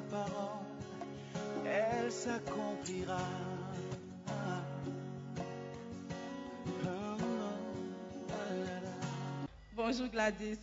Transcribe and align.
Parole, 0.00 0.66
elle 1.66 2.10
s'accomplira. 2.10 3.20
Bonjour 9.74 10.08
Gladys. 10.08 10.58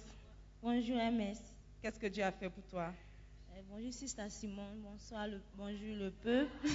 Bonjour 0.62 0.96
MS. 0.96 1.38
Qu'est-ce 1.82 2.00
que 2.00 2.08
Dieu 2.08 2.24
a 2.24 2.32
fait 2.32 2.50
pour 2.50 2.64
toi? 2.66 2.94
Euh, 3.52 3.62
bonjour 3.70 3.94
Sister 3.94 4.30
Simone. 4.30 4.82
Bonsoir, 4.82 5.28
le, 5.28 5.42
bonjour 5.56 5.96
le 5.96 6.12
peuple. 6.12 6.52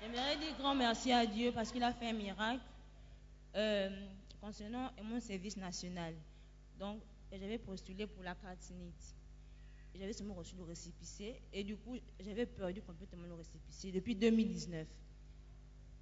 J'aimerais 0.00 0.36
dire 0.36 0.56
grand 0.58 0.74
merci 0.74 1.12
à 1.12 1.26
Dieu 1.26 1.52
parce 1.52 1.70
qu'il 1.70 1.82
a 1.82 1.92
fait 1.92 2.10
un 2.10 2.12
miracle 2.12 2.62
euh, 3.54 3.88
concernant 4.40 4.90
mon 5.02 5.20
service 5.20 5.56
national. 5.56 6.14
Donc, 6.78 7.00
j'avais 7.30 7.58
postulé 7.58 8.06
pour 8.06 8.22
la 8.22 8.34
carte 8.34 8.62
SNIT. 8.62 9.17
J'avais 9.94 10.12
seulement 10.12 10.34
reçu 10.34 10.54
le 10.56 10.62
récépissé 10.62 11.40
et 11.52 11.64
du 11.64 11.76
coup, 11.76 11.96
j'avais 12.20 12.46
perdu 12.46 12.80
complètement 12.82 13.26
le 13.26 13.34
récépissé 13.34 13.90
depuis 13.90 14.14
2019. 14.14 14.86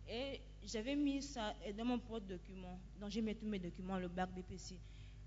Et 0.09 0.41
j'avais 0.65 0.95
mis 0.95 1.23
ça 1.23 1.55
dans 1.77 1.85
mon 1.85 1.99
porte-document. 1.99 2.79
Donc, 3.01 3.11
j'ai 3.11 3.23
mis 3.23 3.35
tous 3.35 3.47
mes 3.47 3.59
documents, 3.59 3.99
le 3.99 4.09
bac 4.09 4.31
BPC. 4.35 4.79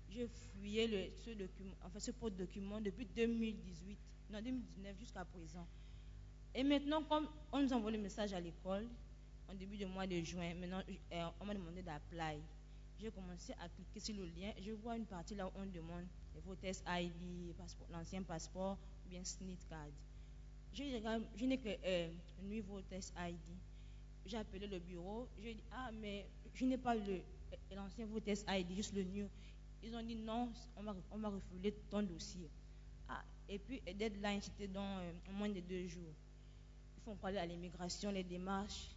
J'ai 0.08 0.26
fouillé 0.26 1.12
ce 1.24 1.30
document, 1.30 1.74
enfin 1.84 2.00
ce 2.00 2.10
porte-document 2.10 2.80
depuis 2.80 3.06
2018, 3.06 3.98
non 4.30 4.40
2019 4.40 4.98
jusqu'à 4.98 5.24
présent. 5.24 5.66
Et 6.54 6.64
maintenant, 6.64 7.02
comme 7.04 7.28
on 7.52 7.62
nous 7.62 7.72
envoie 7.72 7.92
le 7.92 7.98
message 7.98 8.32
à 8.32 8.40
l'école, 8.40 8.88
en 9.48 9.54
début 9.54 9.76
du 9.76 9.86
mois 9.86 10.06
de 10.06 10.20
juin, 10.20 10.54
maintenant, 10.54 10.82
euh, 11.12 11.26
on 11.40 11.44
m'a 11.44 11.54
demandé 11.54 11.82
d'apply. 11.82 12.40
J'ai 12.98 13.10
commencé 13.10 13.52
à 13.60 13.68
cliquer 13.68 14.00
sur 14.00 14.16
le 14.16 14.24
lien. 14.24 14.52
Je 14.60 14.72
vois 14.72 14.96
une 14.96 15.06
partie 15.06 15.34
là 15.34 15.46
où 15.46 15.52
on 15.54 15.66
demande 15.66 16.06
les 16.34 16.40
voters 16.40 16.76
ID, 16.86 17.54
l'ancien 17.90 18.22
passeport, 18.22 18.78
ou 19.04 19.08
bien 19.08 19.24
SNIT 19.24 19.58
card. 19.68 19.90
Je, 20.72 21.44
n'ai 21.44 21.58
que 21.58 21.68
euh, 21.84 22.08
nuit 22.42 22.60
voters 22.60 23.02
ID. 23.16 23.36
J'ai 24.24 24.36
appelé 24.36 24.66
le 24.66 24.78
bureau. 24.78 25.28
J'ai 25.42 25.54
dit, 25.54 25.64
ah, 25.72 25.90
mais 25.92 26.26
je 26.54 26.64
n'ai 26.64 26.78
pas 26.78 26.96
euh, 26.96 27.18
l'ancien 27.74 28.06
voters 28.06 28.38
ID, 28.48 28.74
juste 28.74 28.94
le 28.94 29.02
new. 29.02 29.28
Ils 29.82 29.94
ont 29.94 30.02
dit, 30.02 30.14
non, 30.14 30.52
on 30.76 31.18
va 31.18 31.28
refouler 31.28 31.72
ton 31.90 32.02
dossier. 32.02 32.48
Ah, 33.08 33.24
et 33.48 33.58
puis, 33.58 33.80
deadline, 33.94 34.40
c'était 34.40 34.68
dans 34.68 34.98
euh, 34.98 35.12
moins 35.32 35.48
de 35.48 35.60
deux 35.60 35.88
jours. 35.88 36.14
Il 36.98 37.02
faut 37.02 37.14
parler 37.14 37.38
à 37.38 37.46
l'immigration, 37.46 38.10
les 38.10 38.22
démarches. 38.24 38.94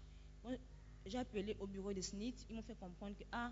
J'ai 1.05 1.17
appelé 1.17 1.55
au 1.59 1.67
bureau 1.67 1.94
de 1.94 2.01
SNIT. 2.01 2.45
Ils 2.50 2.55
m'ont 2.55 2.61
fait 2.61 2.75
comprendre 2.75 3.17
que, 3.17 3.23
ah, 3.31 3.51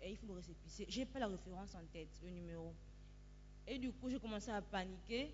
eh, 0.00 0.10
il 0.10 0.16
faut 0.16 0.26
le 0.26 0.34
récépissé. 0.34 0.86
Je 0.88 1.00
n'ai 1.00 1.06
pas 1.06 1.18
la 1.18 1.28
référence 1.28 1.74
en 1.74 1.84
tête, 1.92 2.08
le 2.22 2.30
numéro. 2.30 2.74
Et 3.70 3.78
du 3.78 3.92
coup, 3.92 4.08
j'ai 4.08 4.18
commencé 4.18 4.50
à 4.50 4.62
paniquer. 4.62 5.30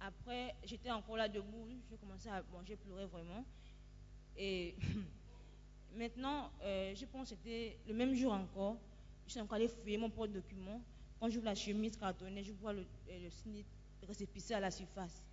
Après, 0.00 0.54
j'étais 0.64 0.90
encore 0.90 1.16
là 1.16 1.28
debout. 1.28 1.68
J'ai 1.88 1.96
commencé 1.96 2.28
à. 2.28 2.42
Bon, 2.42 2.58
j'ai 2.66 2.74
pleuré 2.76 3.06
vraiment. 3.06 3.44
Et 4.36 4.74
maintenant, 5.96 6.50
euh, 6.62 6.92
je 6.96 7.06
pense 7.06 7.30
que 7.30 7.36
c'était 7.36 7.78
le 7.86 7.94
même 7.94 8.12
jour 8.12 8.32
encore. 8.32 8.76
Je 9.26 9.32
suis 9.32 9.40
encore 9.40 9.54
allé 9.54 9.68
fouiller 9.68 9.96
mon 9.96 10.10
porte-document. 10.10 10.82
Quand 11.20 11.30
j'ouvre 11.30 11.44
la 11.44 11.54
chemise 11.54 11.96
cartonnée, 11.96 12.42
je 12.42 12.52
vois 12.52 12.72
le, 12.72 12.80
euh, 12.80 13.24
le 13.24 13.30
SNIT 13.30 13.64
récépissé 14.02 14.54
à 14.54 14.60
la 14.60 14.72
surface. 14.72 15.24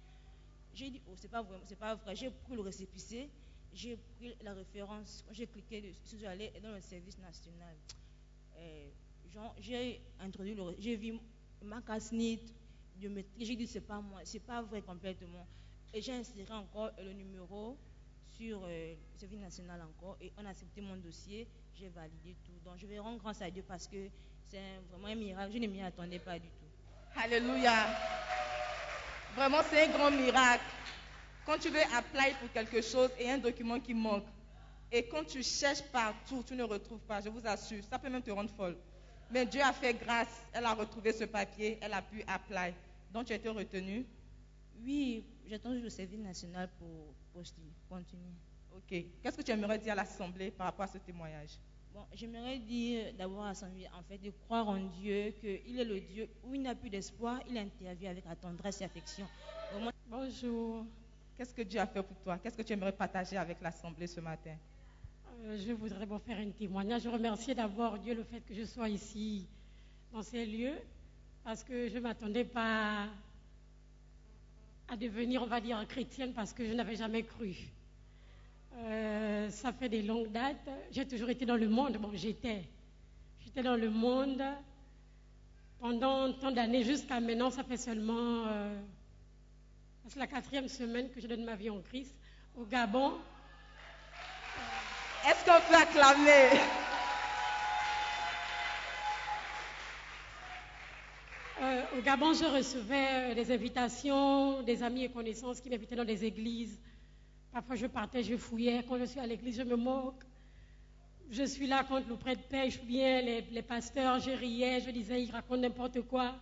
J'ai 0.74 0.92
dit, 0.92 1.02
oh, 1.08 1.14
c'est 1.16 1.28
pas 1.28 1.42
vrai, 1.42 1.60
c'est 1.66 1.78
pas 1.78 1.96
vrai. 1.96 2.16
J'ai 2.16 2.30
pris 2.30 2.54
le 2.54 2.62
récépissé, 2.62 3.30
j'ai 3.74 3.98
pris 3.98 4.36
la 4.44 4.54
référence. 4.54 5.24
Quand 5.28 5.34
j'ai 5.34 5.48
cliqué 5.48 5.92
je 6.06 6.26
allé 6.26 6.54
dans 6.62 6.72
le 6.72 6.82
service 6.82 7.18
national. 7.18 7.76
Euh, 8.58 8.90
j'ai 9.60 10.02
introduit 10.20 10.54
le, 10.54 10.76
j'ai 10.78 10.96
vu 10.96 11.20
ma 11.64 11.82
carte 11.82 12.02
SNIT, 12.02 12.42
biométrie. 12.96 13.46
J'ai 13.46 13.56
dit, 13.56 13.68
c'est 13.68 13.82
pas 13.82 14.00
moi, 14.00 14.22
c'est 14.24 14.40
pas 14.40 14.62
vrai 14.62 14.82
complètement. 14.82 15.48
Et 15.94 16.02
j'ai 16.02 16.14
inséré 16.14 16.52
encore 16.54 16.92
le 17.00 17.14
numéro 17.14 17.78
sur 18.38 18.62
euh, 18.64 18.94
le 19.14 19.20
service 19.20 19.40
national 19.40 19.82
encore 19.82 20.18
et 20.22 20.32
on 20.38 20.46
a 20.46 20.50
accepté 20.50 20.82
mon 20.82 20.96
dossier, 20.98 21.48
j'ai 21.76 21.90
validé 21.90 22.36
tout. 22.46 22.54
Donc 22.64 22.78
je 22.78 22.88
vais 22.88 23.00
rendre 23.00 23.20
grâce 23.20 23.42
à 23.42 23.50
Dieu 23.50 23.64
parce 23.68 23.88
que 23.88 24.08
c'est 24.50 24.60
vraiment 24.90 25.08
un 25.08 25.16
miracle. 25.16 25.52
Je 25.54 25.58
ne 25.60 25.68
m'y 25.68 25.82
attendais 25.82 26.20
pas 26.20 26.40
du 26.40 26.48
tout. 26.48 27.20
Alléluia. 27.20 27.88
Vraiment, 29.36 29.60
c'est 29.70 29.86
un 29.86 29.92
grand 29.92 30.12
miracle. 30.12 30.64
Quand 31.46 31.58
tu 31.58 31.70
veux 31.70 31.82
apply 31.94 32.36
pour 32.40 32.52
quelque 32.52 32.82
chose 32.82 33.10
et 33.18 33.30
un 33.30 33.38
document 33.38 33.80
qui 33.80 33.94
manque, 33.94 34.26
et 34.92 35.08
quand 35.08 35.24
tu 35.24 35.42
cherches 35.42 35.84
partout, 35.84 36.44
tu 36.46 36.54
ne 36.54 36.64
retrouves 36.64 37.00
pas, 37.00 37.22
je 37.22 37.30
vous 37.30 37.46
assure, 37.46 37.84
ça 37.90 37.98
peut 37.98 38.10
même 38.10 38.22
te 38.22 38.32
rendre 38.32 38.50
folle. 38.52 38.78
Mais 39.32 39.46
Dieu 39.46 39.62
a 39.62 39.72
fait 39.72 39.94
grâce, 39.94 40.42
elle 40.52 40.66
a 40.66 40.74
retrouvé 40.74 41.14
ce 41.14 41.24
papier, 41.24 41.78
elle 41.82 41.94
a 41.94 42.02
pu 42.02 42.24
apply. 42.28 42.74
Donc 43.14 43.26
tu 43.26 43.34
as 43.34 43.38
été 43.38 43.50
retenu. 43.50 44.06
Oui, 44.84 45.24
j'attends 45.48 45.72
juste 45.72 45.84
le 45.84 45.90
service 45.90 46.20
national 46.20 46.70
pour 46.78 47.14
postuler, 47.34 47.72
continuer. 47.88 48.34
Ok. 48.76 49.06
Qu'est-ce 49.22 49.38
que 49.38 49.42
tu 49.42 49.52
aimerais 49.52 49.78
dire 49.80 49.94
à 49.94 49.96
l'Assemblée 49.96 50.52
par 50.52 50.68
rapport 50.68 50.84
à 50.86 50.88
ce 50.88 50.98
témoignage? 50.98 51.52
Bon, 51.94 52.06
j'aimerais 52.14 52.58
dire 52.58 53.14
d'abord 53.18 53.46
à 53.46 53.54
son 53.54 53.66
en 53.66 54.04
fait, 54.04 54.18
de 54.18 54.32
croire 54.32 54.68
en 54.68 54.78
Dieu, 54.78 55.34
qu'il 55.40 55.80
est 55.80 55.86
le 55.86 56.00
Dieu 56.00 56.30
où 56.44 56.56
il 56.56 56.62
n'a 56.62 56.76
plus 56.76 56.90
d'espoir, 56.90 57.40
il 57.50 57.58
intervient 57.58 58.12
avec 58.12 58.26
la 58.26 58.36
tendresse 58.36 58.82
et 58.82 58.86
affection. 58.86 59.28
Bonjour. 60.08 60.86
Qu'est-ce 61.38 61.54
que 61.54 61.62
Dieu 61.62 61.80
a 61.80 61.88
fait 61.88 62.04
pour 62.04 62.18
toi? 62.20 62.38
Qu'est-ce 62.38 62.58
que 62.58 62.62
tu 62.62 62.74
aimerais 62.74 62.92
partager 62.92 63.38
avec 63.38 63.62
l'Assemblée 63.62 64.08
ce 64.08 64.20
matin? 64.20 64.56
Je 65.44 65.74
voudrais 65.74 66.06
vous 66.06 66.20
faire 66.20 66.38
un 66.38 66.52
témoignage. 66.52 67.02
Je 67.04 67.10
remercie 67.10 67.56
d'abord 67.56 67.98
Dieu 67.98 68.14
le 68.14 68.24
fait 68.24 68.42
que 68.42 68.54
je 68.54 68.64
sois 68.64 68.90
ici 68.90 69.48
dans 70.14 70.22
ces 70.22 70.46
lieux 70.46 70.78
parce 71.44 71.64
que 71.64 71.90
je 71.90 71.96
ne 71.96 72.00
m'attendais 72.02 72.44
pas 72.44 73.08
à 74.88 74.96
devenir, 74.96 75.42
on 75.42 75.48
va 75.48 75.60
dire, 75.60 75.84
chrétienne 75.88 76.34
parce 76.34 76.54
que 76.54 76.64
je 76.66 76.74
n'avais 76.74 76.96
jamais 76.96 77.24
cru. 77.24 77.56
Euh, 78.76 79.50
ça 79.50 79.74
fait 79.74 79.90
des 79.90 80.04
longues 80.04 80.32
dates. 80.32 80.70
J'ai 80.92 81.08
toujours 81.08 81.30
été 81.30 81.46
dans 81.46 81.56
le 81.58 81.68
monde. 81.70 81.98
Bon, 81.98 82.12
j'étais. 82.14 82.64
J'étais 83.44 83.64
dans 83.64 83.76
le 83.76 83.90
monde 83.90 84.44
pendant 85.80 86.32
tant 86.34 86.52
d'années 86.52 86.84
jusqu'à 86.84 87.20
maintenant. 87.20 87.50
Ça 87.50 87.64
fait 87.64 87.78
seulement. 87.78 88.46
euh, 88.48 88.80
la 90.16 90.28
quatrième 90.28 90.68
semaine 90.68 91.10
que 91.10 91.20
je 91.20 91.26
donne 91.28 91.46
ma 91.46 91.56
vie 91.56 91.70
en 91.70 91.82
Christ. 91.82 92.16
Au 92.56 92.66
Gabon, 92.66 93.14
Est-ce 95.28 95.46
qu'on 95.46 95.62
peut 95.70 95.76
acclamer? 95.76 96.60
Euh, 101.62 101.84
au 101.96 102.02
Gabon, 102.02 102.34
je 102.34 102.46
recevais 102.46 103.32
euh, 103.32 103.36
des 103.36 103.52
invitations, 103.52 104.64
des 104.64 104.82
amis 104.82 105.04
et 105.04 105.10
connaissances 105.10 105.62
qui 105.62 105.70
m'invitaient 105.70 105.96
dans 105.96 106.06
des 106.06 106.26
églises. 106.26 106.80
Parfois, 107.54 107.76
je 107.76 107.86
partais, 107.86 108.24
je 108.24 108.36
fouillais. 108.36 108.84
Quand 108.90 108.98
je 108.98 109.06
suis 109.06 109.20
à 109.20 109.28
l'église, 109.28 109.58
je 109.58 109.62
me 109.62 109.76
moque. 109.76 110.24
Je 111.30 111.44
suis 111.44 111.68
là 111.68 111.86
quand 111.88 112.06
le 112.08 112.16
prêtre 112.16 112.42
pêche 112.50 112.80
ou 112.82 112.86
bien 112.88 113.22
les, 113.22 113.62
pasteurs, 113.62 114.20
je 114.20 114.32
riais, 114.32 114.82
je 114.82 114.90
disais, 114.90 115.22
ils 115.22 115.32
racontent 115.32 115.62
n'importe 115.62 116.02
quoi. 116.02 116.34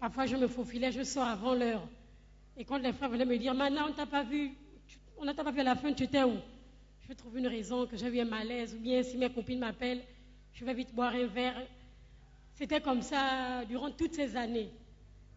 Parfois, 0.00 0.26
je 0.26 0.34
me 0.34 0.48
faufilais, 0.48 0.90
je 0.90 1.04
sors 1.04 1.26
avant 1.26 1.54
l'heure. 1.54 1.86
Et 2.56 2.64
quand 2.64 2.78
les 2.78 2.92
frères 2.92 3.10
venaient 3.10 3.24
me 3.24 3.38
dire, 3.38 3.54
maintenant, 3.54 3.86
on 3.88 3.92
t'a 3.92 4.06
pas 4.06 4.24
vu, 4.24 4.50
on 5.18 5.24
ne 5.24 5.32
t'a 5.32 5.44
pas 5.44 5.52
vu 5.52 5.60
à 5.60 5.64
la 5.64 5.76
fin, 5.76 5.92
tu 5.92 6.02
étais 6.02 6.24
où? 6.24 6.34
Je 7.08 7.14
trouve 7.14 7.38
une 7.38 7.46
raison 7.46 7.86
que 7.86 7.96
j'ai 7.96 8.06
eu 8.08 8.20
un 8.20 8.26
malaise, 8.26 8.74
ou 8.74 8.80
bien 8.80 9.02
si 9.02 9.16
mes 9.16 9.32
copines 9.32 9.60
m'appellent, 9.60 10.02
je 10.52 10.62
vais 10.62 10.74
vite 10.74 10.94
boire 10.94 11.14
un 11.14 11.26
verre. 11.26 11.66
C'était 12.54 12.82
comme 12.82 13.00
ça 13.00 13.64
durant 13.64 13.90
toutes 13.90 14.12
ces 14.12 14.36
années. 14.36 14.68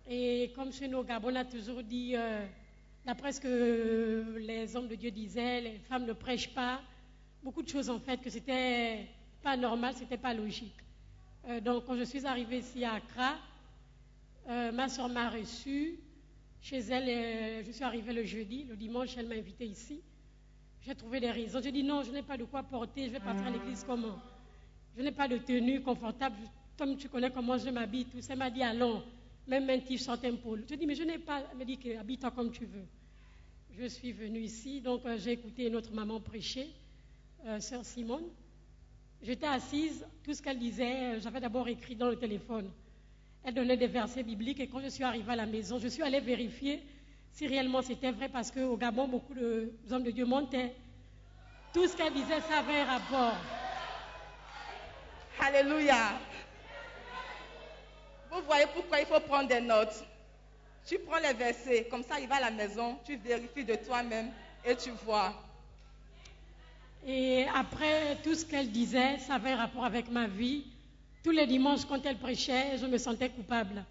Et 0.06 0.52
comme 0.54 0.74
chez 0.74 0.90
nous 0.90 0.98
au 0.98 1.04
Gabon, 1.06 1.32
on 1.32 1.36
a 1.36 1.46
toujours 1.46 1.82
dit, 1.82 2.14
euh, 2.14 2.46
d'après 3.06 3.32
ce 3.32 3.40
que 3.40 4.36
les 4.40 4.76
hommes 4.76 4.90
de 4.90 4.96
Dieu 4.96 5.12
disaient, 5.12 5.62
les 5.62 5.78
femmes 5.88 6.06
ne 6.06 6.12
prêchent 6.12 6.54
pas. 6.54 6.82
Beaucoup 7.42 7.62
de 7.62 7.70
choses 7.70 7.90
en 7.90 8.02
fait, 8.02 8.18
que 8.18 8.30
c'était 8.30 9.08
pas 9.42 9.56
normal, 9.56 9.94
c'était 9.96 10.18
pas 10.18 10.34
logique. 10.34 10.76
Euh, 11.48 11.62
donc 11.62 11.86
quand 11.86 11.96
je 11.96 12.04
suis 12.04 12.26
arrivée 12.26 12.58
ici 12.58 12.84
à 12.84 12.96
Accra, 12.96 13.36
euh, 14.50 14.74
ma 14.74 14.90
soeur 14.90 15.08
m'a 15.08 15.30
reçue. 15.30 15.98
Chez 16.62 16.80
elle, 16.80 17.64
je 17.66 17.72
suis 17.72 17.86
arrivée 17.86 18.12
le 18.12 18.26
jeudi. 18.26 18.66
Le 18.66 18.76
dimanche, 18.76 19.16
elle 19.18 19.30
m'a 19.30 19.36
invitée 19.36 19.68
ici. 19.68 20.02
J'ai 20.86 20.96
trouvé 20.96 21.20
des 21.20 21.32
raisons. 21.32 21.60
J'ai 21.62 21.72
dit 21.72 21.84
non, 21.84 22.02
je 22.04 22.12
n'ai 22.12 22.24
pas 22.24 22.38
de 22.38 22.44
quoi 22.44 22.64
porter. 22.64 23.06
Je 23.06 23.12
vais 23.12 23.20
partir 23.20 23.46
à 23.46 23.52
l'église 23.52 23.84
comment? 23.86 24.20
Je 24.98 25.04
n'ai 25.04 25.12
pas 25.12 25.28
de 25.28 25.38
tenue 25.38 25.82
confortable. 25.82 26.36
Comme 26.78 26.98
tu 26.98 27.08
connais 27.08 27.30
comment 27.30 27.58
je 27.58 27.70
m'habille, 27.70 28.06
tout 28.06 28.22
ça. 28.22 28.34
Elle 28.34 28.40
m'a 28.40 28.50
dit 28.50 28.64
allons, 28.64 29.04
même 29.48 29.70
un 29.70 29.80
t-shirt, 29.80 30.24
un 30.26 30.36
pôle. 30.36 30.64
Je 30.68 30.76
dis 30.76 30.88
mais 30.88 30.96
je 30.96 31.04
n'ai 31.04 31.20
pas. 31.20 31.44
Elle 31.52 31.58
m'a 31.58 31.66
dit 31.66 31.78
habille-toi 32.00 32.32
comme 32.32 32.52
tu 32.52 32.66
veux. 32.66 32.86
Je 33.78 33.86
suis 33.86 34.12
venue 34.12 34.42
ici, 34.42 34.82
donc 34.82 35.06
euh, 35.06 35.18
j'ai 35.18 35.32
écouté 35.32 35.70
notre 35.70 35.94
maman 35.94 36.20
prêcher, 36.20 36.68
euh, 37.46 37.60
sœur 37.60 37.86
Simone. 37.86 38.26
J'étais 39.22 39.48
assise, 39.48 40.06
tout 40.24 40.34
ce 40.34 40.42
qu'elle 40.42 40.60
disait, 40.60 41.16
euh, 41.16 41.20
j'avais 41.22 41.40
d'abord 41.40 41.68
écrit 41.70 41.96
dans 41.96 42.10
le 42.10 42.18
téléphone. 42.18 42.70
Elle 43.44 43.54
donnait 43.54 43.78
des 43.78 43.88
versets 43.88 44.24
bibliques 44.24 44.60
et 44.60 44.68
quand 44.68 44.82
je 44.82 44.90
suis 44.90 45.04
arrivée 45.04 45.32
à 45.32 45.38
la 45.38 45.46
maison, 45.46 45.80
je 45.80 45.88
suis 45.88 46.04
allée 46.04 46.20
vérifier 46.20 46.84
si 47.34 47.48
réellement 47.48 47.82
c'était 47.82 48.12
vrai 48.12 48.30
parce 48.30 48.52
qu'au 48.52 48.78
Gabon, 48.78 49.08
beaucoup 49.08 49.34
de 49.34 49.72
hommes 49.90 50.04
de 50.04 50.12
Dieu 50.12 50.26
montaient. 50.26 50.74
Tout 51.74 51.88
ce 51.88 51.96
qu'elle 51.96 52.14
disait, 52.14 52.42
ça 52.42 52.60
avait 52.60 52.82
un 52.82 52.86
rapport. 52.86 53.36
Alléluia. 55.40 56.20
Vous 58.30 58.42
voyez 58.46 58.66
pourquoi 58.74 59.00
il 59.00 59.06
faut 59.06 59.20
prendre 59.22 59.48
des 59.48 59.62
notes. 59.62 60.06
Tu 60.86 61.00
prends 61.00 61.20
les 61.20 61.34
versets, 61.34 61.86
comme 61.90 62.04
ça, 62.04 62.20
il 62.20 62.28
va 62.28 62.36
à 62.36 62.42
la 62.42 62.52
maison, 62.52 62.98
tu 63.06 63.16
vérifies 63.16 63.64
de 63.64 63.76
toi-même 63.76 64.32
et 64.66 64.76
tu 64.76 64.90
vois. 65.06 65.34
Et 67.06 67.46
après, 67.54 68.18
tout 68.24 68.36
ce 68.36 68.46
qu'elle 68.46 68.72
disait, 68.72 69.18
ça 69.20 69.36
avait 69.36 69.52
un 69.52 69.58
rapport 69.58 69.86
avec 69.86 70.10
ma 70.10 70.28
vie. 70.28 70.66
Tous 71.24 71.32
les 71.32 71.48
dimanches, 71.48 71.86
quand 71.86 72.06
elle 72.06 72.18
prêchait, 72.18 72.78
je 72.78 72.86
me 72.86 72.98
sentais 72.98 73.30
coupable. 73.30 73.84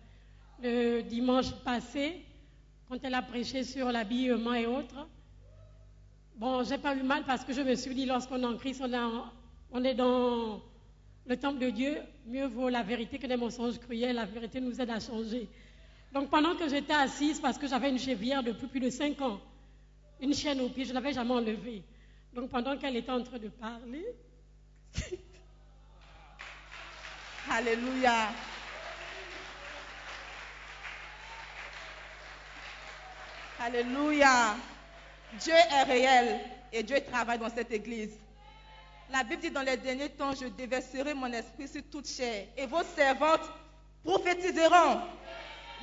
Le 0.63 1.03
dimanche 1.03 1.53
passé, 1.65 2.23
quand 2.91 2.99
elle 3.05 3.15
a 3.15 3.23
prêché 3.23 3.63
sur 3.63 3.93
l'habillement 3.93 4.53
et 4.53 4.67
autres, 4.67 5.07
bon, 6.35 6.65
j'ai 6.65 6.77
pas 6.77 6.97
eu 6.97 7.05
mal 7.05 7.23
parce 7.25 7.45
que 7.45 7.53
je 7.53 7.61
me 7.61 7.77
suis 7.77 7.95
dit, 7.95 8.05
lorsqu'on 8.05 8.43
est 8.43 8.47
en 8.47 8.57
Christ, 8.57 8.83
on, 9.71 9.85
est 9.85 9.95
dans 9.95 10.61
le 11.25 11.37
temple 11.37 11.61
de 11.61 11.71
Dieu, 11.71 11.99
mieux 12.27 12.47
vaut 12.47 12.69
la 12.69 12.83
vérité 12.83 13.17
que 13.17 13.29
des 13.29 13.37
mensonges 13.37 13.79
cruels. 13.79 14.17
La 14.17 14.25
vérité 14.25 14.61
nous 14.61 14.81
aide 14.81 14.91
à 14.91 14.99
changer. 14.99 15.49
Donc 16.13 16.31
pendant 16.31 16.57
que 16.57 16.69
j'étais 16.69 16.93
assise, 16.93 17.39
parce 17.39 17.59
que 17.59 17.69
j'avais 17.69 17.91
une 17.91 17.99
chevrière 18.01 18.43
depuis 18.43 18.67
plus 18.67 18.81
de 18.81 18.91
cinq 18.91 19.21
ans, 19.21 19.39
une 20.21 20.35
chaîne 20.35 20.61
au 20.61 20.69
pied, 20.69 20.85
je 20.85 20.89
ne 20.91 20.95
l'avais 20.95 21.13
jamais 21.13 21.35
enlevée. 21.35 21.85
Donc 22.35 22.51
pendant 22.51 22.77
qu'elle 22.77 22.97
était 22.97 23.13
en 23.13 23.23
train 23.23 23.39
de 23.39 23.51
parler, 23.51 24.05
Alléluia. 27.49 28.31
Alléluia. 33.61 34.57
Dieu 35.39 35.53
est 35.53 35.83
réel 35.83 36.41
et 36.73 36.83
Dieu 36.83 36.97
travaille 37.05 37.39
dans 37.39 37.51
cette 37.51 37.71
église. 37.71 38.17
La 39.11 39.23
Bible 39.23 39.43
dit 39.43 39.51
dans 39.51 39.61
les 39.61 39.77
derniers 39.77 40.09
temps, 40.09 40.33
je 40.35 40.47
déverserai 40.47 41.13
mon 41.13 41.31
esprit 41.31 41.69
sur 41.69 41.83
toute 41.91 42.09
chair 42.09 42.47
et 42.57 42.67
vos 42.67 42.83
servantes 42.97 43.51
prophétiseront. 44.03 45.03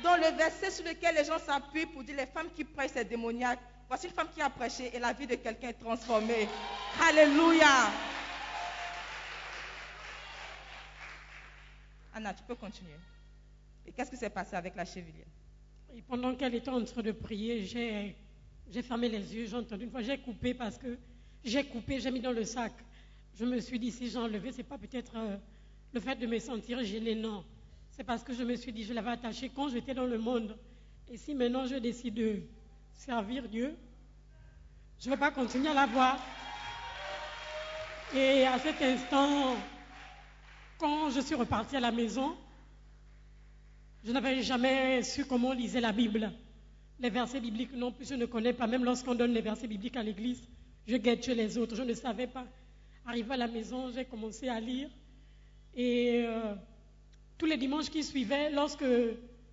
Dans 0.02 0.16
le 0.16 0.36
verset 0.36 0.72
sur 0.72 0.84
lequel 0.86 1.14
les 1.14 1.24
gens 1.24 1.38
s'appuient 1.38 1.86
pour 1.86 2.02
dire 2.02 2.16
les 2.16 2.26
femmes 2.26 2.48
qui 2.54 2.64
prêchent 2.64 2.92
c'est 2.94 3.04
démoniaque. 3.04 3.60
Voici 3.86 4.08
une 4.08 4.12
femme 4.12 4.28
qui 4.34 4.42
a 4.42 4.50
prêché 4.50 4.94
et 4.94 4.98
la 4.98 5.12
vie 5.12 5.26
de 5.28 5.36
quelqu'un 5.36 5.68
est 5.68 5.72
transformée. 5.74 6.48
Alléluia. 7.08 7.90
Anna, 12.14 12.34
tu 12.34 12.42
peux 12.42 12.56
continuer. 12.56 12.98
Et 13.86 13.92
qu'est-ce 13.92 14.10
qui 14.10 14.16
s'est 14.16 14.30
passé 14.30 14.56
avec 14.56 14.74
la 14.74 14.84
chevalière 14.84 15.26
et 15.94 16.02
pendant 16.02 16.34
qu'elle 16.34 16.54
était 16.54 16.70
en 16.70 16.84
train 16.84 17.02
de 17.02 17.12
prier, 17.12 17.64
j'ai, 17.64 18.82
fermé 18.82 19.08
les 19.08 19.34
yeux, 19.34 19.46
j'ai 19.46 19.56
entendu 19.56 19.84
une 19.84 19.90
fois, 19.90 20.02
j'ai 20.02 20.18
coupé 20.18 20.54
parce 20.54 20.78
que 20.78 20.98
j'ai 21.44 21.64
coupé, 21.64 22.00
j'ai 22.00 22.10
mis 22.10 22.20
dans 22.20 22.32
le 22.32 22.44
sac. 22.44 22.72
Je 23.34 23.44
me 23.44 23.60
suis 23.60 23.78
dit, 23.78 23.90
si 23.90 24.08
j'ai 24.08 24.18
enlevé, 24.18 24.52
c'est 24.52 24.64
pas 24.64 24.78
peut-être 24.78 25.12
euh, 25.16 25.36
le 25.92 26.00
fait 26.00 26.16
de 26.16 26.26
me 26.26 26.38
sentir 26.38 26.82
gênée, 26.84 27.14
non. 27.14 27.44
C'est 27.90 28.04
parce 28.04 28.22
que 28.22 28.34
je 28.34 28.42
me 28.42 28.54
suis 28.56 28.72
dit, 28.72 28.84
je 28.84 28.92
l'avais 28.92 29.10
attaché 29.10 29.48
quand 29.48 29.68
j'étais 29.68 29.94
dans 29.94 30.04
le 30.06 30.18
monde. 30.18 30.56
Et 31.08 31.16
si 31.16 31.34
maintenant 31.34 31.66
je 31.66 31.76
décide 31.76 32.14
de 32.14 32.42
servir 32.92 33.48
Dieu, 33.48 33.74
je 35.00 35.08
ne 35.08 35.14
vais 35.14 35.20
pas 35.20 35.30
continuer 35.30 35.68
à 35.68 35.74
la 35.74 35.86
voir. 35.86 36.18
Et 38.14 38.46
à 38.46 38.58
cet 38.58 38.80
instant, 38.82 39.56
quand 40.78 41.10
je 41.10 41.20
suis 41.20 41.34
repartie 41.34 41.76
à 41.76 41.80
la 41.80 41.90
maison, 41.92 42.36
je 44.08 44.12
n'avais 44.14 44.42
jamais 44.42 45.02
su 45.02 45.26
comment 45.26 45.48
on 45.48 45.52
lisait 45.52 45.82
la 45.82 45.92
Bible. 45.92 46.32
Les 46.98 47.10
versets 47.10 47.40
bibliques 47.40 47.74
non 47.74 47.92
plus, 47.92 48.08
je 48.08 48.14
ne 48.14 48.24
connais 48.24 48.54
pas. 48.54 48.66
Même 48.66 48.82
lorsqu'on 48.82 49.14
donne 49.14 49.34
les 49.34 49.42
versets 49.42 49.66
bibliques 49.66 49.98
à 49.98 50.02
l'église, 50.02 50.40
je 50.86 50.96
guette 50.96 51.26
chez 51.26 51.34
les 51.34 51.58
autres. 51.58 51.76
Je 51.76 51.82
ne 51.82 51.92
savais 51.92 52.26
pas. 52.26 52.46
Arrivé 53.04 53.34
à 53.34 53.36
la 53.36 53.48
maison, 53.48 53.92
j'ai 53.94 54.06
commencé 54.06 54.48
à 54.48 54.58
lire. 54.60 54.88
Et 55.74 56.22
euh, 56.24 56.54
tous 57.36 57.44
les 57.44 57.58
dimanches 57.58 57.90
qui 57.90 58.02
suivaient, 58.02 58.50
lorsque 58.50 58.86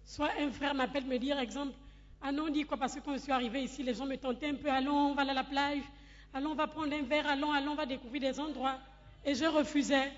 soit 0.06 0.32
un 0.40 0.50
frère 0.52 0.74
m'appelle 0.74 1.06
me 1.06 1.18
dire, 1.18 1.38
exemple, 1.38 1.74
ah 2.22 2.32
non, 2.32 2.46
on 2.48 2.50
dit 2.50 2.64
quoi 2.64 2.78
Parce 2.78 2.96
que 2.96 3.02
quand 3.02 3.12
je 3.12 3.20
suis 3.20 3.34
arrivée 3.34 3.64
ici, 3.64 3.84
les 3.84 3.94
gens 3.94 4.06
me 4.06 4.16
tentaient 4.16 4.48
un 4.48 4.56
peu, 4.56 4.70
allons, 4.70 5.10
on 5.10 5.16
va 5.16 5.24
aller 5.24 5.32
à 5.32 5.34
la 5.34 5.44
plage, 5.44 5.84
allons, 6.34 6.52
on 6.52 6.56
va 6.56 6.68
prendre 6.68 6.96
un 6.96 7.04
verre, 7.04 7.28
allons, 7.28 7.52
allons, 7.52 7.74
on 7.74 7.76
va 7.76 7.86
découvrir 7.86 8.22
des 8.22 8.40
endroits. 8.40 8.80
Et 9.26 9.36
je 9.36 9.44
refusais. 9.44 10.14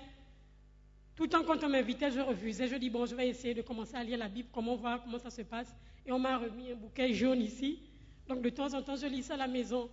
Tout 1.18 1.26
temps, 1.26 1.42
quand 1.42 1.64
on 1.64 1.68
m'invitait, 1.68 2.12
je 2.12 2.20
refusais. 2.20 2.68
Je 2.68 2.76
dis, 2.76 2.90
bon, 2.90 3.04
je 3.04 3.16
vais 3.16 3.26
essayer 3.26 3.52
de 3.52 3.60
commencer 3.60 3.96
à 3.96 4.04
lire 4.04 4.18
la 4.18 4.28
Bible, 4.28 4.48
comment 4.54 4.76
voir, 4.76 5.02
comment 5.02 5.18
ça 5.18 5.30
se 5.30 5.42
passe. 5.42 5.66
Et 6.06 6.12
on 6.12 6.18
m'a 6.20 6.38
remis 6.38 6.70
un 6.70 6.76
bouquet 6.76 7.12
jaune 7.12 7.42
ici. 7.42 7.80
Donc, 8.28 8.40
de 8.40 8.48
temps 8.50 8.72
en 8.72 8.82
temps, 8.82 8.94
je 8.94 9.06
lis 9.06 9.24
ça 9.24 9.34
à 9.34 9.36
la 9.36 9.48
maison. 9.48 9.90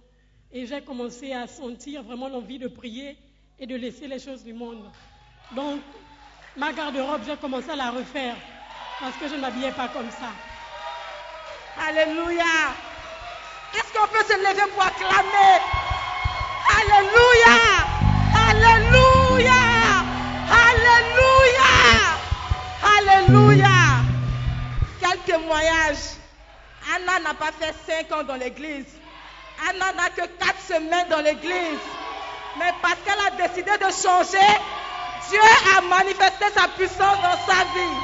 Et 0.51 0.67
j'ai 0.67 0.81
commencé 0.81 1.33
à 1.33 1.47
sentir 1.47 2.03
vraiment 2.03 2.29
l'envie 2.29 2.59
de 2.59 2.67
prier 2.67 3.17
et 3.57 3.65
de 3.65 3.75
laisser 3.75 4.07
les 4.07 4.19
choses 4.19 4.43
du 4.43 4.53
monde. 4.53 4.83
Donc, 5.55 5.81
ma 6.55 6.71
garde-robe, 6.71 7.21
j'ai 7.25 7.37
commencé 7.37 7.71
à 7.71 7.75
la 7.75 7.89
refaire 7.89 8.35
parce 8.99 9.17
que 9.17 9.27
je 9.27 9.33
ne 9.33 9.41
m'habillais 9.41 9.71
pas 9.71 9.87
comme 9.87 10.11
ça. 10.11 10.29
Alléluia. 11.87 12.45
Est-ce 13.73 13.91
qu'on 13.97 14.07
peut 14.09 14.23
se 14.25 14.37
lever 14.37 14.71
pour 14.75 14.83
acclamer? 14.83 15.59
Alléluia. 16.77 17.74
Alléluia. 23.27 23.65
Alléluia. 23.65 23.69
Quel 24.99 25.19
témoignage. 25.19 25.97
Anna 26.95 27.19
n'a 27.19 27.33
pas 27.33 27.51
fait 27.51 27.73
cinq 27.85 28.11
ans 28.15 28.23
dans 28.23 28.35
l'église. 28.35 28.85
Anna 29.69 29.93
n'a 29.93 30.09
que 30.09 30.27
quatre 30.37 30.59
semaines 30.67 31.09
dans 31.09 31.21
l'église. 31.21 31.79
Mais 32.59 32.71
parce 32.81 32.99
qu'elle 33.03 33.19
a 33.27 33.47
décidé 33.47 33.71
de 33.71 33.91
changer, 33.91 34.37
Dieu 35.29 35.39
a 35.75 35.81
manifesté 35.81 36.45
sa 36.53 36.67
puissance 36.69 37.17
dans 37.21 37.37
sa 37.45 37.63
vie. 37.73 37.97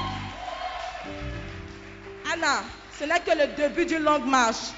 Anna, 2.34 2.64
ce 3.00 3.06
n'est 3.06 3.20
que 3.20 3.38
le 3.38 3.56
début 3.56 3.86
d'une 3.86 4.04
longue 4.04 4.26
marche. 4.26 4.72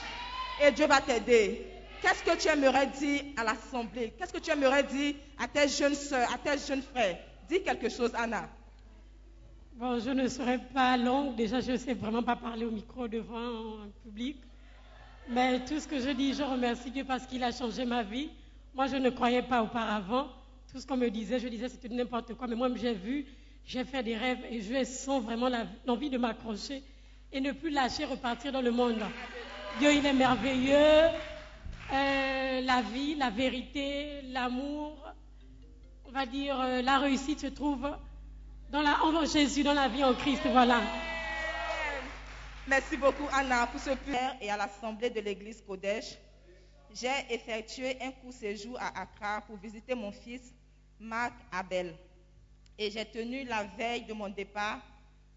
Et 0.61 0.71
Dieu 0.71 0.87
va 0.87 1.01
t'aider. 1.01 1.65
Qu'est-ce 2.01 2.23
que 2.23 2.37
tu 2.37 2.49
aimerais 2.49 2.87
dire 2.87 3.23
à 3.37 3.43
l'assemblée? 3.45 4.13
Qu'est-ce 4.19 4.33
que 4.33 4.39
tu 4.39 4.51
aimerais 4.51 4.83
dire 4.83 5.15
à 5.41 5.47
tes 5.47 5.69
jeunes 5.69 5.95
soeurs, 5.95 6.27
à 6.33 6.37
tes 6.37 6.57
jeunes 6.59 6.83
frères? 6.93 7.17
Dis 7.49 7.63
quelque 7.63 7.89
chose, 7.89 8.11
Anna. 8.15 8.49
Bon, 9.75 9.99
je 9.99 10.11
ne 10.11 10.27
serai 10.27 10.59
pas 10.59 10.97
longue. 10.97 11.35
Déjà, 11.35 11.59
je 11.59 11.71
ne 11.71 11.77
sais 11.77 11.95
vraiment 11.95 12.21
pas 12.21 12.35
parler 12.35 12.63
au 12.63 12.69
micro 12.71 13.07
devant 13.07 13.81
un 13.83 13.89
public. 14.03 14.37
Mais 15.29 15.65
tout 15.65 15.79
ce 15.79 15.87
que 15.87 15.99
je 15.99 16.09
dis, 16.11 16.33
je 16.33 16.43
remercie 16.43 16.91
Dieu 16.91 17.03
parce 17.03 17.25
qu'il 17.25 17.43
a 17.43 17.51
changé 17.51 17.83
ma 17.83 18.03
vie. 18.03 18.29
Moi, 18.75 18.85
je 18.85 18.97
ne 18.97 19.09
croyais 19.09 19.41
pas 19.41 19.63
auparavant. 19.63 20.27
Tout 20.71 20.79
ce 20.79 20.85
qu'on 20.85 20.97
me 20.97 21.09
disait, 21.09 21.39
je 21.39 21.47
disais 21.47 21.69
c'était 21.69 21.89
n'importe 21.89 22.35
quoi. 22.35 22.45
Mais 22.47 22.55
moi, 22.55 22.69
j'ai 22.75 22.93
vu, 22.93 23.25
j'ai 23.65 23.83
fait 23.83 24.03
des 24.03 24.15
rêves 24.15 24.45
et 24.49 24.61
je 24.61 24.83
sens 24.83 25.23
vraiment 25.23 25.49
l'envie 25.87 26.11
de 26.11 26.19
m'accrocher 26.19 26.83
et 27.31 27.41
ne 27.41 27.51
plus 27.51 27.71
lâcher, 27.71 28.05
repartir 28.05 28.51
dans 28.51 28.61
le 28.61 28.71
monde. 28.71 28.99
Dieu, 29.79 29.91
il 29.91 30.05
est 30.05 30.13
merveilleux. 30.13 31.09
Euh, 31.91 32.61
la 32.61 32.81
vie, 32.93 33.15
la 33.15 33.31
vérité, 33.31 34.21
l'amour, 34.31 34.97
on 36.05 36.11
va 36.11 36.25
dire 36.25 36.59
euh, 36.59 36.81
la 36.81 36.99
réussite 36.99 37.39
se 37.39 37.47
trouve 37.47 37.87
dans 38.73 38.81
la, 38.81 39.03
en 39.03 39.23
Jésus, 39.23 39.61
dans 39.61 39.75
la 39.75 39.87
vie 39.87 40.03
en 40.03 40.15
Christ. 40.15 40.41
Voilà. 40.51 40.81
Merci 42.67 42.97
beaucoup, 42.97 43.27
Anna, 43.31 43.67
pour 43.67 43.79
ce 43.79 43.91
prière 43.91 44.35
et 44.41 44.49
à 44.49 44.57
l'assemblée 44.57 45.11
de 45.11 45.19
l'église 45.19 45.61
Kodesh. 45.61 46.17
J'ai 46.91 47.11
effectué 47.29 48.01
un 48.01 48.11
court 48.11 48.33
séjour 48.33 48.75
à 48.79 48.99
Accra 49.01 49.41
pour 49.41 49.57
visiter 49.57 49.93
mon 49.93 50.11
fils, 50.11 50.41
Marc 50.99 51.33
Abel. 51.51 51.93
et 52.79 52.89
j'ai 52.89 53.05
tenu 53.05 53.43
la 53.43 53.63
veille 53.77 54.05
de 54.05 54.13
mon 54.13 54.29
départ 54.29 54.79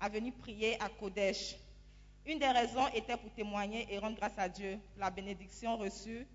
à 0.00 0.08
venir 0.08 0.32
prier 0.40 0.80
à 0.82 0.88
Kodesh. 0.88 1.56
Une 2.24 2.38
des 2.38 2.48
raisons 2.48 2.88
était 2.94 3.18
pour 3.18 3.30
témoigner 3.34 3.86
et 3.90 3.98
rendre 3.98 4.16
grâce 4.16 4.38
à 4.38 4.48
Dieu 4.48 4.78
la 4.96 5.10
bénédiction 5.10 5.76
reçue 5.76 6.26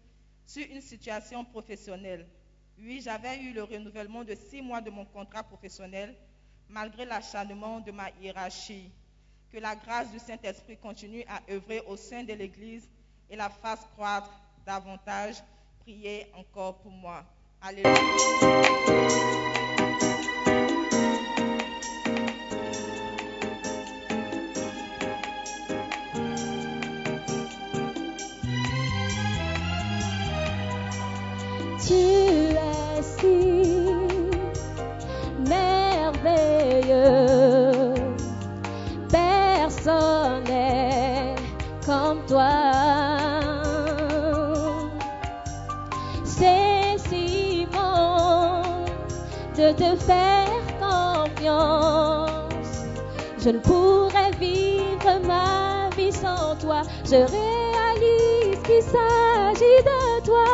sur 0.46 0.66
une 0.70 0.82
situation 0.82 1.44
professionnelle. 1.46 2.28
Oui, 2.78 3.02
j'avais 3.04 3.40
eu 3.42 3.54
le 3.54 3.64
renouvellement 3.64 4.24
de 4.24 4.36
six 4.36 4.62
mois 4.62 4.82
de 4.82 4.92
mon 4.92 5.06
contrat 5.06 5.42
professionnel 5.44 6.16
malgré 6.72 7.06
l'acharnement 7.06 7.80
de 7.80 7.92
ma 7.92 8.10
hiérarchie. 8.22 8.90
Que 9.52 9.58
la 9.58 9.76
grâce 9.76 10.10
du 10.12 10.20
Saint-Esprit 10.20 10.78
continue 10.78 11.24
à 11.28 11.42
œuvrer 11.52 11.82
au 11.88 11.98
sein 11.98 12.24
de 12.24 12.34
l'Église 12.34 12.88
et 13.30 13.36
la 13.36 13.50
fasse 13.50 13.86
croître 13.96 14.32
davantage. 14.66 15.36
Priez 15.82 16.28
encore 16.34 16.78
pour 16.78 16.92
moi. 16.92 17.26
Alléluia. 17.62 17.92
Faire 49.98 50.62
confiance. 50.80 52.32
Je 53.44 53.50
ne 53.50 53.60
pourrais 53.60 54.32
vivre 54.40 55.20
ma 55.26 55.90
vie 55.96 56.12
sans 56.12 56.56
toi. 56.58 56.82
Je 57.06 57.16
réalise 57.16 58.62
qu'il 58.64 58.84
s'agit 58.84 59.84
de 59.84 60.26
toi. 60.26 60.46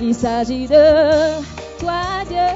Il 0.00 0.14
s'agit 0.14 0.68
de 0.68 1.42
toi, 1.80 2.02
Dieu. 2.28 2.54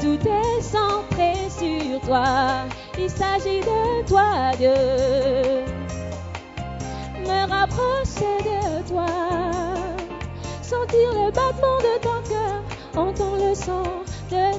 Tout 0.00 0.28
est 0.28 0.62
centré 0.62 1.34
sur 1.50 2.00
toi. 2.02 2.66
Il 2.98 3.10
s'agit 3.10 3.60
de 3.60 4.06
toi, 4.06 4.52
Dieu. 4.56 4.70
Me 7.26 7.48
rapprocher 7.50 8.38
de 8.44 8.88
toi. 8.88 9.06
Sentir 10.62 11.12
le 11.14 11.30
battement 11.32 11.78
de 11.78 11.95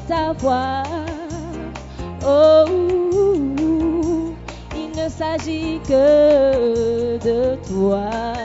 ta 0.08 0.34
voix. 0.34 0.84
Oh, 2.26 2.66
il 4.76 4.90
ne 4.98 5.10
s'agit 5.10 5.80
que 5.88 7.18
de 7.18 7.56
toi. 7.68 8.37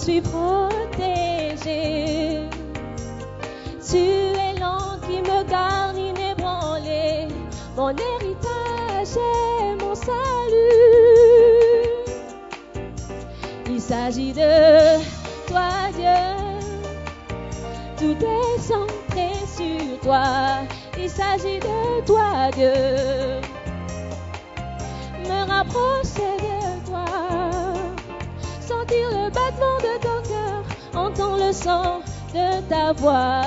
Suis 0.00 0.20
protégée. 0.22 0.88
Tu 3.86 3.98
es 3.98 4.54
l'ange 4.58 5.00
qui 5.06 5.20
me 5.20 5.42
garde 5.44 5.96
inébranlé. 5.96 7.28
Mon 7.76 7.90
héritage 7.90 9.16
est 9.16 9.76
mon 9.82 9.94
salut. 9.94 10.18
Il 13.68 13.80
s'agit 13.80 14.32
de 14.32 14.98
toi, 15.46 15.70
Dieu. 15.94 16.22
Tout 17.98 18.16
est 18.24 18.58
centré 18.58 19.30
sur 19.56 20.00
toi. 20.00 20.24
Il 20.98 21.10
s'agit 21.10 21.58
de 21.58 22.00
toi, 22.06 22.50
Dieu. 22.54 22.72
Me 25.28 25.46
rapprocher 25.46 26.09
le 31.50 31.54
son 31.54 32.00
de 32.32 32.60
ta 32.68 32.92
voix. 32.92 33.42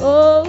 Oh, 0.00 0.42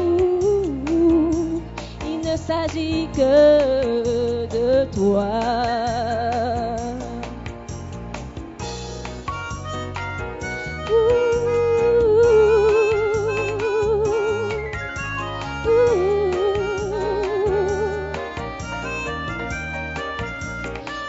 il 2.05 2.19
ne 2.19 2.37
s'agit 2.37 3.07
que 3.15 4.47
de 4.47 4.85
toi. 4.93 5.31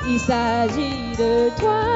Il 0.09 0.19
s'agit 0.19 1.16
de 1.19 1.50
toi. 1.61 1.91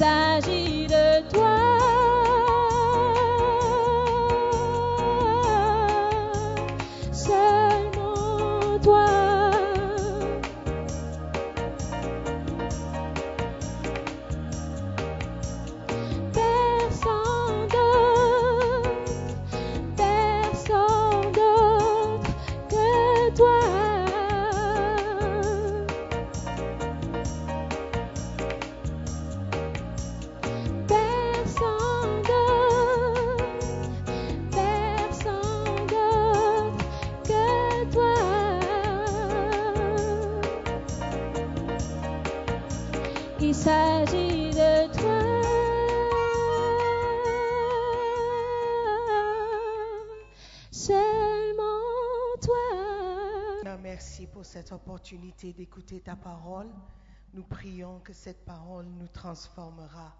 Il 0.00 0.71
cette 55.12 55.18
opportunité 55.18 55.52
d'écouter 55.52 56.00
ta 56.00 56.16
parole. 56.16 56.70
Nous 57.34 57.42
prions 57.42 58.00
que 58.00 58.14
cette 58.14 58.46
parole 58.46 58.86
nous 58.86 59.08
transformera. 59.08 60.16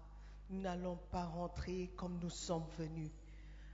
Nous 0.51 0.61
n'allons 0.61 0.97
pas 1.09 1.25
rentrer 1.25 1.91
comme 1.95 2.19
nous 2.19 2.29
sommes 2.29 2.67
venus. 2.77 3.09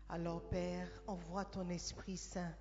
Alors 0.07 0.41
Père, 0.47 0.88
envoie 1.07 1.43
ton 1.43 1.67
Esprit 1.69 2.15
Saint 2.15 2.53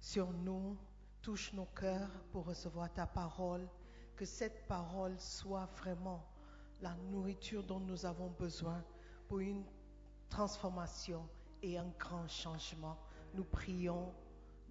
sur 0.00 0.32
nous, 0.32 0.76
touche 1.22 1.52
nos 1.52 1.66
cœurs 1.66 2.10
pour 2.32 2.46
recevoir 2.46 2.92
ta 2.92 3.06
parole. 3.06 3.68
Que 4.16 4.24
cette 4.24 4.66
parole 4.66 5.14
soit 5.20 5.66
vraiment 5.78 6.24
la 6.82 6.96
nourriture 7.12 7.62
dont 7.62 7.80
nous 7.80 8.04
avons 8.04 8.30
besoin 8.30 8.82
pour 9.28 9.38
une 9.38 9.62
transformation 10.28 11.28
et 11.62 11.78
un 11.78 11.92
grand 12.00 12.26
changement. 12.26 12.98
Nous 13.34 13.44
prions 13.44 14.12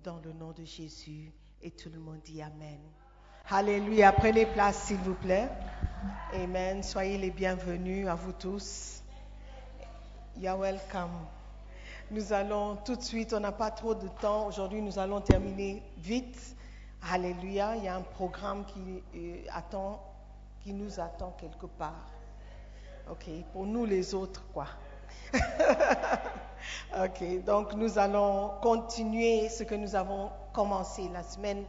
dans 0.03 0.19
le 0.19 0.33
nom 0.33 0.51
de 0.51 0.65
Jésus 0.65 1.31
et 1.61 1.71
tout 1.71 1.89
le 1.89 1.99
monde 1.99 2.21
dit 2.25 2.41
Amen. 2.41 2.81
Alléluia. 3.51 4.11
Prenez 4.11 4.47
place 4.47 4.75
s'il 4.85 4.97
vous 4.97 5.13
plaît. 5.13 5.47
Amen. 6.33 6.81
Soyez 6.81 7.19
les 7.19 7.29
bienvenus 7.29 8.07
à 8.07 8.15
vous 8.15 8.31
tous. 8.31 9.03
You're 10.35 10.57
welcome. 10.57 11.11
Nous 12.09 12.33
allons 12.33 12.77
tout 12.77 12.95
de 12.95 13.03
suite, 13.03 13.33
on 13.33 13.39
n'a 13.39 13.51
pas 13.51 13.69
trop 13.69 13.93
de 13.93 14.07
temps. 14.19 14.47
Aujourd'hui, 14.47 14.81
nous 14.81 14.97
allons 14.97 15.21
terminer 15.21 15.83
vite. 15.99 16.55
Alléluia. 17.11 17.75
Il 17.75 17.83
y 17.83 17.87
a 17.87 17.95
un 17.95 18.01
programme 18.01 18.65
qui, 18.65 19.03
euh, 19.15 19.43
attend, 19.53 20.01
qui 20.61 20.73
nous 20.73 20.99
attend 20.99 21.35
quelque 21.39 21.67
part. 21.67 22.09
Ok, 23.11 23.25
pour 23.53 23.67
nous 23.67 23.85
les 23.85 24.15
autres, 24.15 24.43
quoi. 24.55 24.65
ok, 26.99 27.43
donc 27.45 27.75
nous 27.75 27.99
allons 27.99 28.53
continuer 28.63 29.49
ce 29.49 29.61
que 29.61 29.75
nous 29.75 29.93
avons 29.93 30.31
commencé 30.51 31.07
la 31.13 31.21
semaine 31.21 31.63